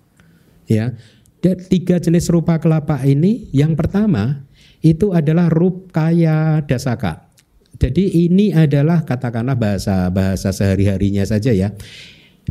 Ya, 0.66 0.98
dan 1.38 1.56
tiga 1.70 2.02
jenis 2.02 2.26
rupa 2.34 2.58
kelapa 2.58 2.98
ini 3.06 3.46
yang 3.54 3.78
pertama 3.78 4.42
itu 4.82 5.14
adalah 5.14 5.46
rupkaya 5.46 6.66
dasaka. 6.66 7.27
Jadi 7.76 8.26
ini 8.26 8.56
adalah 8.56 9.04
katakanlah 9.04 9.54
bahasa 9.54 10.08
bahasa 10.08 10.50
sehari-harinya 10.50 11.22
saja 11.28 11.52
ya. 11.52 11.76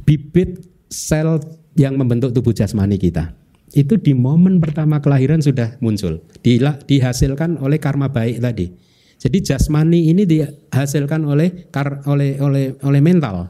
Bibit 0.05 0.61
sel 0.87 1.41
yang 1.75 1.97
membentuk 1.97 2.31
tubuh 2.31 2.53
jasmani 2.53 3.01
kita. 3.01 3.33
Itu 3.75 3.99
di 3.99 4.15
momen 4.15 4.63
pertama 4.63 5.03
kelahiran 5.03 5.43
sudah 5.43 5.75
muncul. 5.83 6.23
dihasilkan 6.87 7.59
oleh 7.59 7.77
karma 7.81 8.07
baik 8.07 8.39
tadi. 8.39 8.71
Jadi 9.17 9.37
jasmani 9.41 10.13
ini 10.13 10.23
dihasilkan 10.29 11.25
oleh 11.25 11.67
oleh 12.05 12.37
oleh 12.37 12.65
oleh 12.85 13.01
mental, 13.01 13.49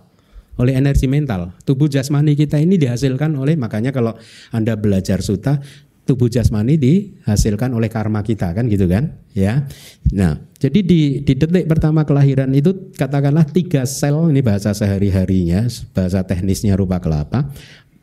oleh 0.57 0.73
energi 0.73 1.05
mental. 1.05 1.53
Tubuh 1.67 1.91
jasmani 1.91 2.33
kita 2.33 2.57
ini 2.57 2.79
dihasilkan 2.79 3.35
oleh 3.35 3.59
makanya 3.59 3.91
kalau 3.91 4.15
Anda 4.49 4.79
belajar 4.79 5.19
suta 5.19 5.59
tubuh 6.07 6.31
jasmani 6.31 6.79
dihasilkan 6.79 7.75
oleh 7.75 7.91
karma 7.91 8.23
kita 8.23 8.55
kan 8.55 8.71
gitu 8.71 8.87
kan? 8.87 9.19
Ya. 9.35 9.67
Nah 10.15 10.39
jadi 10.55 10.79
di, 10.79 11.21
di 11.21 11.33
detik 11.35 11.67
pertama 11.67 12.07
kelahiran 12.07 12.55
itu 12.55 12.95
katakanlah 12.95 13.43
tiga 13.51 13.83
sel 13.83 14.31
ini 14.31 14.39
bahasa 14.39 14.71
sehari 14.71 15.11
harinya 15.11 15.67
bahasa 15.91 16.23
teknisnya 16.23 16.79
rupa 16.79 17.03
kelapa 17.03 17.51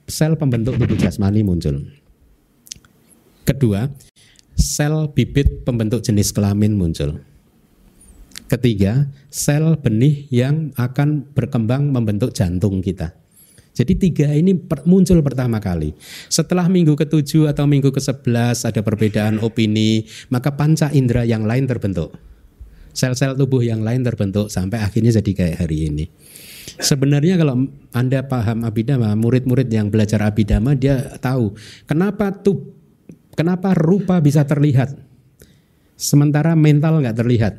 sel 0.04 0.36
pembentuk 0.36 0.76
tubuh 0.76 1.00
jasmani 1.00 1.40
muncul. 1.40 1.88
Kedua 3.48 3.88
sel 4.52 5.08
bibit 5.16 5.64
pembentuk 5.64 6.04
jenis 6.04 6.28
kelamin 6.36 6.76
muncul. 6.76 7.24
Ketiga 8.44 9.08
sel 9.32 9.80
benih 9.80 10.28
yang 10.28 10.76
akan 10.76 11.32
berkembang 11.32 11.88
membentuk 11.88 12.36
jantung 12.36 12.84
kita 12.84 13.23
jadi 13.74 13.92
tiga 13.98 14.30
ini 14.30 14.54
muncul 14.86 15.18
pertama 15.18 15.58
kali. 15.58 15.98
Setelah 16.30 16.70
minggu 16.70 16.94
ketujuh 16.94 17.50
atau 17.50 17.66
minggu 17.66 17.90
ke 17.90 17.98
sebelas 17.98 18.62
ada 18.62 18.86
perbedaan 18.86 19.42
opini, 19.42 20.06
maka 20.30 20.54
panca 20.54 20.94
indera 20.94 21.26
yang 21.26 21.42
lain 21.42 21.66
terbentuk. 21.66 22.14
Sel-sel 22.94 23.34
tubuh 23.34 23.66
yang 23.66 23.82
lain 23.82 24.06
terbentuk 24.06 24.46
sampai 24.46 24.78
akhirnya 24.78 25.18
jadi 25.18 25.32
kayak 25.34 25.56
hari 25.66 25.90
ini. 25.90 26.06
Sebenarnya 26.78 27.34
kalau 27.34 27.66
Anda 27.90 28.22
paham 28.30 28.62
abidama, 28.62 29.10
murid-murid 29.18 29.66
yang 29.66 29.90
belajar 29.90 30.22
abidama 30.22 30.78
dia 30.78 31.18
tahu 31.18 31.58
kenapa 31.90 32.30
tuh 32.30 32.78
kenapa 33.34 33.74
rupa 33.74 34.22
bisa 34.22 34.46
terlihat 34.46 34.94
sementara 35.98 36.54
mental 36.54 37.02
nggak 37.02 37.18
terlihat. 37.18 37.54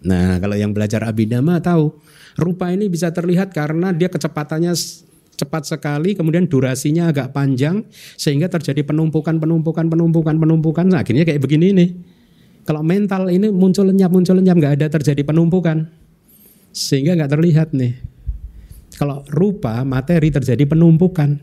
Nah, 0.00 0.42
kalau 0.42 0.58
yang 0.58 0.74
belajar 0.74 1.06
abidama 1.06 1.62
tahu 1.62 1.94
rupa 2.34 2.74
ini 2.74 2.90
bisa 2.90 3.14
terlihat 3.14 3.54
karena 3.54 3.94
dia 3.94 4.10
kecepatannya 4.10 4.74
cepat 5.40 5.64
sekali, 5.64 6.12
kemudian 6.12 6.44
durasinya 6.44 7.08
agak 7.08 7.32
panjang 7.32 7.88
sehingga 8.20 8.52
terjadi 8.52 8.84
penumpukan, 8.84 9.40
penumpukan, 9.40 9.88
penumpukan, 9.88 10.36
penumpukan. 10.36 10.84
Nah, 10.92 11.00
akhirnya 11.00 11.24
kayak 11.24 11.40
begini 11.40 11.72
nih. 11.72 11.90
Kalau 12.68 12.84
mental 12.84 13.32
ini 13.32 13.48
muncul 13.48 13.88
lenyap, 13.88 14.12
muncul 14.12 14.36
lenyap, 14.36 14.60
nggak 14.60 14.74
ada 14.76 14.86
terjadi 14.92 15.24
penumpukan, 15.24 15.88
sehingga 16.70 17.16
nggak 17.16 17.32
terlihat 17.32 17.72
nih. 17.72 17.96
Kalau 19.00 19.24
rupa 19.32 19.80
materi 19.82 20.28
terjadi 20.28 20.68
penumpukan, 20.68 21.40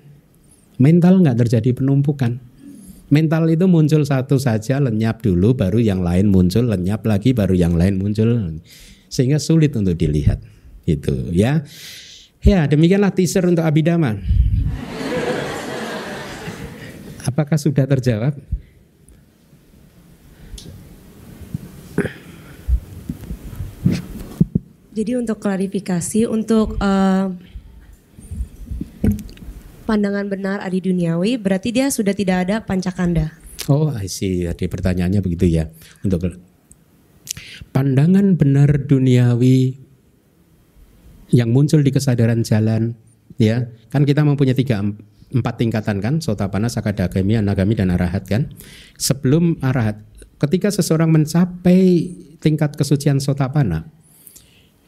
mental 0.78 1.26
nggak 1.26 1.38
terjadi 1.42 1.74
penumpukan. 1.74 2.38
Mental 3.08 3.48
itu 3.48 3.66
muncul 3.66 4.04
satu 4.04 4.36
saja, 4.36 4.84
lenyap 4.84 5.24
dulu, 5.24 5.56
baru 5.56 5.80
yang 5.80 6.04
lain 6.04 6.28
muncul, 6.28 6.68
lenyap 6.68 7.08
lagi, 7.08 7.32
baru 7.32 7.56
yang 7.56 7.74
lain 7.74 7.98
muncul, 7.98 8.60
sehingga 9.08 9.40
sulit 9.40 9.74
untuk 9.74 9.96
dilihat. 9.96 10.44
Itu 10.84 11.32
ya. 11.32 11.64
Ya, 12.46 12.70
demikianlah 12.70 13.12
teaser 13.12 13.44
untuk 13.46 13.66
Abidama. 13.66 14.18
Apakah 17.28 17.60
sudah 17.60 17.84
terjawab? 17.84 18.38
Jadi 24.98 25.14
untuk 25.14 25.38
klarifikasi, 25.38 26.26
untuk 26.26 26.74
uh, 26.82 27.30
pandangan 29.86 30.26
benar 30.26 30.58
adi 30.66 30.82
duniawi, 30.82 31.38
berarti 31.38 31.70
dia 31.70 31.94
sudah 31.94 32.18
tidak 32.18 32.50
ada 32.50 32.56
pancakanda. 32.66 33.38
Oh, 33.70 33.94
I 33.94 34.10
see. 34.10 34.50
Jadi 34.50 34.66
pertanyaannya 34.66 35.22
begitu 35.22 35.46
ya. 35.46 35.70
Untuk 36.02 36.26
pandangan 37.70 38.34
benar 38.34 38.90
duniawi 38.90 39.87
yang 41.32 41.52
muncul 41.52 41.84
di 41.84 41.92
kesadaran 41.92 42.44
jalan 42.44 42.96
ya. 43.40 43.68
Kan 43.92 44.04
kita 44.04 44.24
mempunyai 44.24 44.56
tiga 44.56 44.84
empat 45.28 45.56
tingkatan 45.60 46.00
kan 46.00 46.24
sotapana 46.24 46.72
sakadagami 46.72 47.40
anagami 47.40 47.76
dan 47.76 47.92
arahat 47.92 48.28
kan. 48.28 48.52
Sebelum 48.96 49.60
arahat 49.60 50.00
ketika 50.38 50.72
seseorang 50.72 51.10
mencapai 51.12 52.14
tingkat 52.38 52.78
kesucian 52.78 53.18
sotapana 53.18 53.90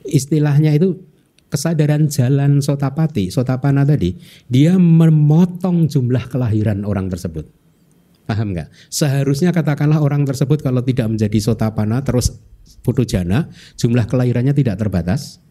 istilahnya 0.05 0.77
itu 0.77 1.01
kesadaran 1.49 2.05
jalan 2.07 2.61
sotapati 2.61 3.33
sotapana 3.33 3.81
tadi 3.81 4.13
dia 4.45 4.77
memotong 4.77 5.89
jumlah 5.89 6.29
kelahiran 6.29 6.85
orang 6.85 7.09
tersebut. 7.09 7.49
Paham 8.29 8.53
nggak? 8.53 8.69
Seharusnya 8.93 9.49
katakanlah 9.49 10.05
orang 10.05 10.21
tersebut 10.21 10.61
kalau 10.61 10.85
tidak 10.85 11.09
menjadi 11.09 11.41
sotapana 11.41 12.05
terus 12.05 12.37
putu 12.85 13.01
jana 13.01 13.49
jumlah 13.73 14.05
kelahirannya 14.05 14.53
tidak 14.53 14.77
terbatas 14.77 15.41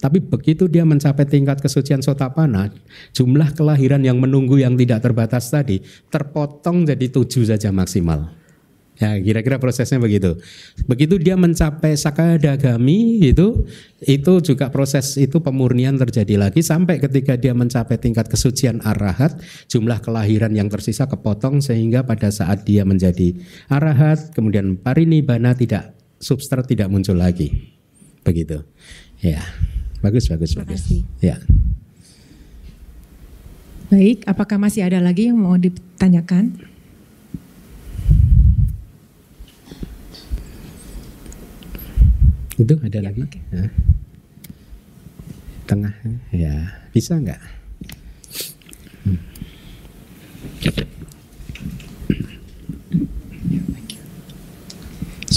tapi 0.00 0.24
begitu 0.24 0.64
dia 0.64 0.88
mencapai 0.88 1.28
tingkat 1.28 1.60
kesucian 1.60 2.00
sotapana, 2.00 2.72
jumlah 3.12 3.52
kelahiran 3.52 4.00
yang 4.00 4.16
menunggu 4.16 4.56
yang 4.56 4.74
tidak 4.74 5.04
terbatas 5.04 5.52
tadi 5.52 5.84
terpotong 6.08 6.88
jadi 6.88 7.06
tujuh 7.12 7.44
saja 7.44 7.68
maksimal. 7.68 8.40
Ya 9.00 9.16
kira-kira 9.16 9.56
prosesnya 9.56 9.96
begitu. 9.96 10.36
Begitu 10.84 11.16
dia 11.16 11.32
mencapai 11.32 11.96
sakadagami 11.96 13.32
itu, 13.32 13.64
itu 14.04 14.32
juga 14.44 14.68
proses 14.68 15.16
itu 15.16 15.40
pemurnian 15.40 15.96
terjadi 15.96 16.36
lagi 16.36 16.60
sampai 16.60 17.00
ketika 17.00 17.40
dia 17.40 17.56
mencapai 17.56 17.96
tingkat 17.96 18.28
kesucian 18.28 18.84
arahat, 18.84 19.40
jumlah 19.72 20.04
kelahiran 20.04 20.52
yang 20.52 20.68
tersisa 20.68 21.08
kepotong 21.08 21.64
sehingga 21.64 22.04
pada 22.04 22.28
saat 22.28 22.68
dia 22.68 22.84
menjadi 22.84 23.40
arahat, 23.72 24.36
kemudian 24.36 24.76
parinibana 24.76 25.56
tidak 25.56 25.96
substrat 26.20 26.68
tidak 26.68 26.92
muncul 26.92 27.16
lagi. 27.16 27.72
Begitu. 28.20 28.68
Ya. 29.24 29.40
Bagus, 30.00 30.32
bagus, 30.32 30.50
Terima 30.56 30.64
bagus. 30.64 30.80
Kasih. 30.80 31.00
Ya. 31.20 31.36
Baik, 33.92 34.24
apakah 34.24 34.56
masih 34.56 34.86
ada 34.86 34.96
lagi 35.02 35.28
yang 35.28 35.36
mau 35.36 35.60
ditanyakan? 35.60 36.56
Itu 42.60 42.76
ada 42.80 42.98
ya, 43.00 43.04
lagi? 43.04 43.20
Okay. 43.24 43.42
Ya. 43.52 43.64
Tengah, 45.68 45.94
ya 46.32 46.54
bisa 46.92 47.16
nggak? 47.16 47.40
Hmm. 49.04 49.20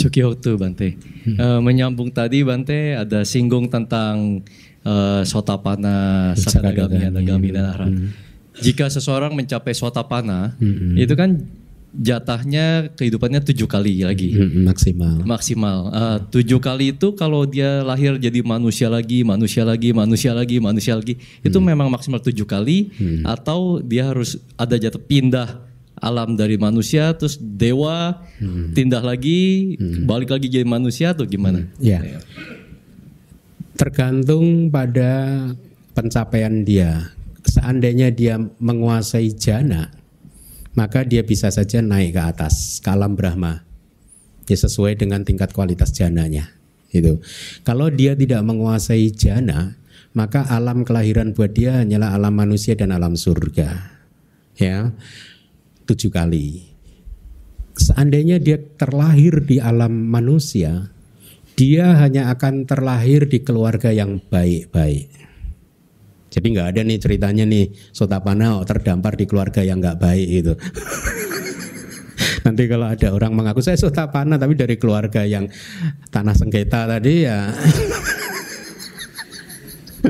Sukihoto 0.04 0.60
Bante. 0.60 1.00
Hmm. 1.24 1.36
Uh, 1.40 1.60
menyambung 1.64 2.12
tadi 2.12 2.44
Bante 2.44 3.00
ada 3.00 3.24
singgung 3.24 3.72
tentang 3.72 4.44
uh, 4.84 5.24
sotapana, 5.24 6.32
sakadagami, 6.36 7.08
anagami 7.08 7.50
dan 7.56 7.66
arah. 7.72 7.88
Hmm. 7.88 8.12
Jika 8.60 8.92
seseorang 8.92 9.32
mencapai 9.34 9.72
sotapana, 9.72 10.54
hmm. 10.60 11.00
itu 11.00 11.16
kan 11.16 11.40
jatahnya 11.94 12.90
kehidupannya 12.98 13.46
tujuh 13.46 13.70
kali 13.70 14.02
lagi 14.02 14.34
Hmm, 14.34 14.66
maksimal. 14.66 15.22
maksimal. 15.30 15.80
Eh, 15.94 16.18
tujuh 16.34 16.58
kali 16.58 16.98
itu 16.98 17.14
kalau 17.14 17.46
dia 17.46 17.86
lahir 17.86 18.18
jadi 18.18 18.42
manusia 18.42 18.90
lagi, 18.90 19.22
manusia 19.22 19.62
lagi, 19.62 19.94
manusia 19.94 20.34
lagi, 20.34 20.58
manusia 20.58 20.94
lagi, 20.98 21.22
itu 21.46 21.58
memang 21.62 21.94
maksimal 21.94 22.18
tujuh 22.18 22.50
kali. 22.50 22.90
Atau 23.22 23.78
dia 23.86 24.10
harus 24.10 24.42
ada 24.58 24.74
jatuh 24.74 25.02
pindah 25.06 25.73
alam 26.04 26.36
dari 26.36 26.60
manusia, 26.60 27.16
terus 27.16 27.40
dewa, 27.40 28.20
pindah 28.76 29.00
lagi, 29.00 29.74
balik 30.04 30.36
lagi 30.36 30.52
jadi 30.52 30.68
manusia 30.68 31.16
atau 31.16 31.24
gimana? 31.24 31.64
Ya. 31.80 32.04
Tergantung 33.80 34.68
pada 34.68 35.48
pencapaian 35.96 36.68
dia. 36.68 37.16
Seandainya 37.48 38.12
dia 38.12 38.36
menguasai 38.40 39.32
jana, 39.36 39.96
maka 40.76 41.08
dia 41.08 41.24
bisa 41.24 41.48
saja 41.48 41.80
naik 41.80 42.20
ke 42.20 42.22
atas 42.22 42.84
ke 42.84 42.90
alam 42.92 43.16
Brahma. 43.16 43.64
Ya 44.44 44.58
sesuai 44.60 45.00
dengan 45.00 45.24
tingkat 45.24 45.56
kualitas 45.56 45.96
jananya. 45.96 46.52
Itu. 46.92 47.24
Kalau 47.64 47.88
dia 47.90 48.14
tidak 48.14 48.44
menguasai 48.44 49.08
jana, 49.16 49.80
maka 50.14 50.46
alam 50.46 50.86
kelahiran 50.86 51.34
buat 51.34 51.56
dia 51.56 51.82
hanyalah 51.82 52.14
alam 52.14 52.36
manusia 52.36 52.78
dan 52.78 52.94
alam 52.94 53.18
surga. 53.18 53.92
Ya. 54.60 54.94
Tujuh 55.84 56.12
kali. 56.12 56.64
Seandainya 57.74 58.38
dia 58.38 58.56
terlahir 58.56 59.44
di 59.44 59.58
alam 59.58 59.92
manusia, 59.92 60.94
dia 61.58 61.98
hanya 62.00 62.30
akan 62.32 62.70
terlahir 62.70 63.26
di 63.26 63.42
keluarga 63.42 63.90
yang 63.90 64.22
baik-baik. 64.22 65.10
Jadi 66.34 66.46
nggak 66.50 66.68
ada 66.74 66.82
nih 66.82 66.98
ceritanya 66.98 67.46
nih 67.46 67.70
Sotapana 67.94 68.58
terdampar 68.66 69.14
di 69.14 69.30
keluarga 69.30 69.62
yang 69.62 69.78
nggak 69.78 70.02
baik 70.02 70.28
itu. 70.30 70.54
Nanti 72.46 72.64
kalau 72.66 72.90
ada 72.90 73.08
orang 73.14 73.38
mengaku 73.38 73.62
saya 73.62 73.78
Sotapana 73.78 74.42
tapi 74.42 74.58
dari 74.58 74.76
keluarga 74.82 75.24
yang 75.24 75.46
tanah 76.10 76.34
sengketa 76.34 76.90
tadi 76.90 77.26
ya 77.26 77.54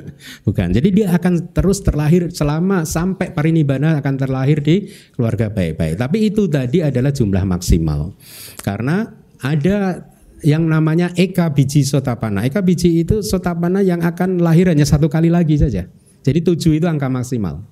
Bukan. 0.47 0.67
Jadi 0.73 0.89
dia 0.89 1.13
akan 1.13 1.53
terus 1.53 1.81
terlahir 1.81 2.29
selama 2.33 2.83
sampai 2.83 3.31
parinibbana 3.31 4.01
akan 4.01 4.15
terlahir 4.17 4.59
di 4.59 4.89
keluarga 5.13 5.49
baik-baik. 5.49 5.95
Tapi 5.97 6.17
itu 6.27 6.49
tadi 6.49 6.81
adalah 6.81 7.13
jumlah 7.13 7.43
maksimal. 7.45 8.13
Karena 8.61 9.07
ada 9.43 10.07
yang 10.43 10.67
namanya 10.67 11.11
eka 11.15 11.47
biji 11.51 11.87
sotapana. 11.87 12.43
Eka 12.43 12.59
biji 12.59 13.05
itu 13.05 13.23
sotapana 13.23 13.79
yang 13.79 14.03
akan 14.03 14.43
lahir 14.43 14.67
hanya 14.67 14.83
satu 14.83 15.07
kali 15.07 15.31
lagi 15.31 15.55
saja. 15.55 15.87
Jadi 16.23 16.39
tujuh 16.43 16.79
itu 16.79 16.85
angka 16.87 17.07
maksimal. 17.07 17.63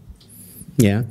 Ya, 0.80 1.04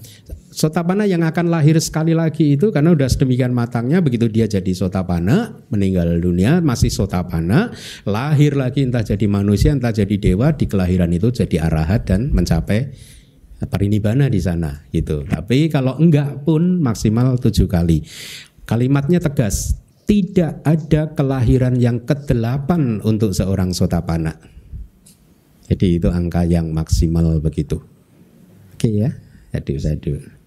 sotapana 0.51 1.07
yang 1.07 1.23
akan 1.23 1.47
lahir 1.47 1.79
sekali 1.79 2.11
lagi 2.11 2.59
itu 2.59 2.75
karena 2.75 2.91
udah 2.91 3.07
sedemikian 3.07 3.55
matangnya 3.55 4.03
begitu 4.03 4.27
dia 4.27 4.51
jadi 4.51 4.71
sotapana 4.75 5.63
meninggal 5.71 6.19
dunia 6.19 6.59
masih 6.59 6.91
sotapana 6.91 7.71
lahir 8.03 8.59
lagi 8.59 8.83
entah 8.83 9.07
jadi 9.07 9.27
manusia 9.31 9.71
entah 9.71 9.95
jadi 9.95 10.11
dewa 10.19 10.51
di 10.53 10.67
kelahiran 10.67 11.15
itu 11.15 11.31
jadi 11.31 11.71
arahat 11.71 12.11
dan 12.11 12.35
mencapai 12.35 12.91
parinibbana 13.67 14.33
di 14.33 14.41
sana 14.41 14.89
gitu. 14.89 15.27
Tapi 15.29 15.69
kalau 15.69 15.99
enggak 16.01 16.47
pun 16.47 16.81
maksimal 16.81 17.37
tujuh 17.37 17.69
kali. 17.69 18.01
Kalimatnya 18.65 19.19
tegas, 19.19 19.75
tidak 20.07 20.63
ada 20.63 21.11
kelahiran 21.13 21.75
yang 21.77 22.07
kedelapan 22.07 23.03
untuk 23.03 23.35
seorang 23.35 23.75
sotapana. 23.75 24.39
Jadi 25.67 25.99
itu 25.99 26.09
angka 26.11 26.47
yang 26.47 26.71
maksimal 26.71 27.43
begitu. 27.43 27.83
Oke 28.75 28.89
ya, 28.91 29.11
aduh 29.51 29.79
aduh. 29.79 30.40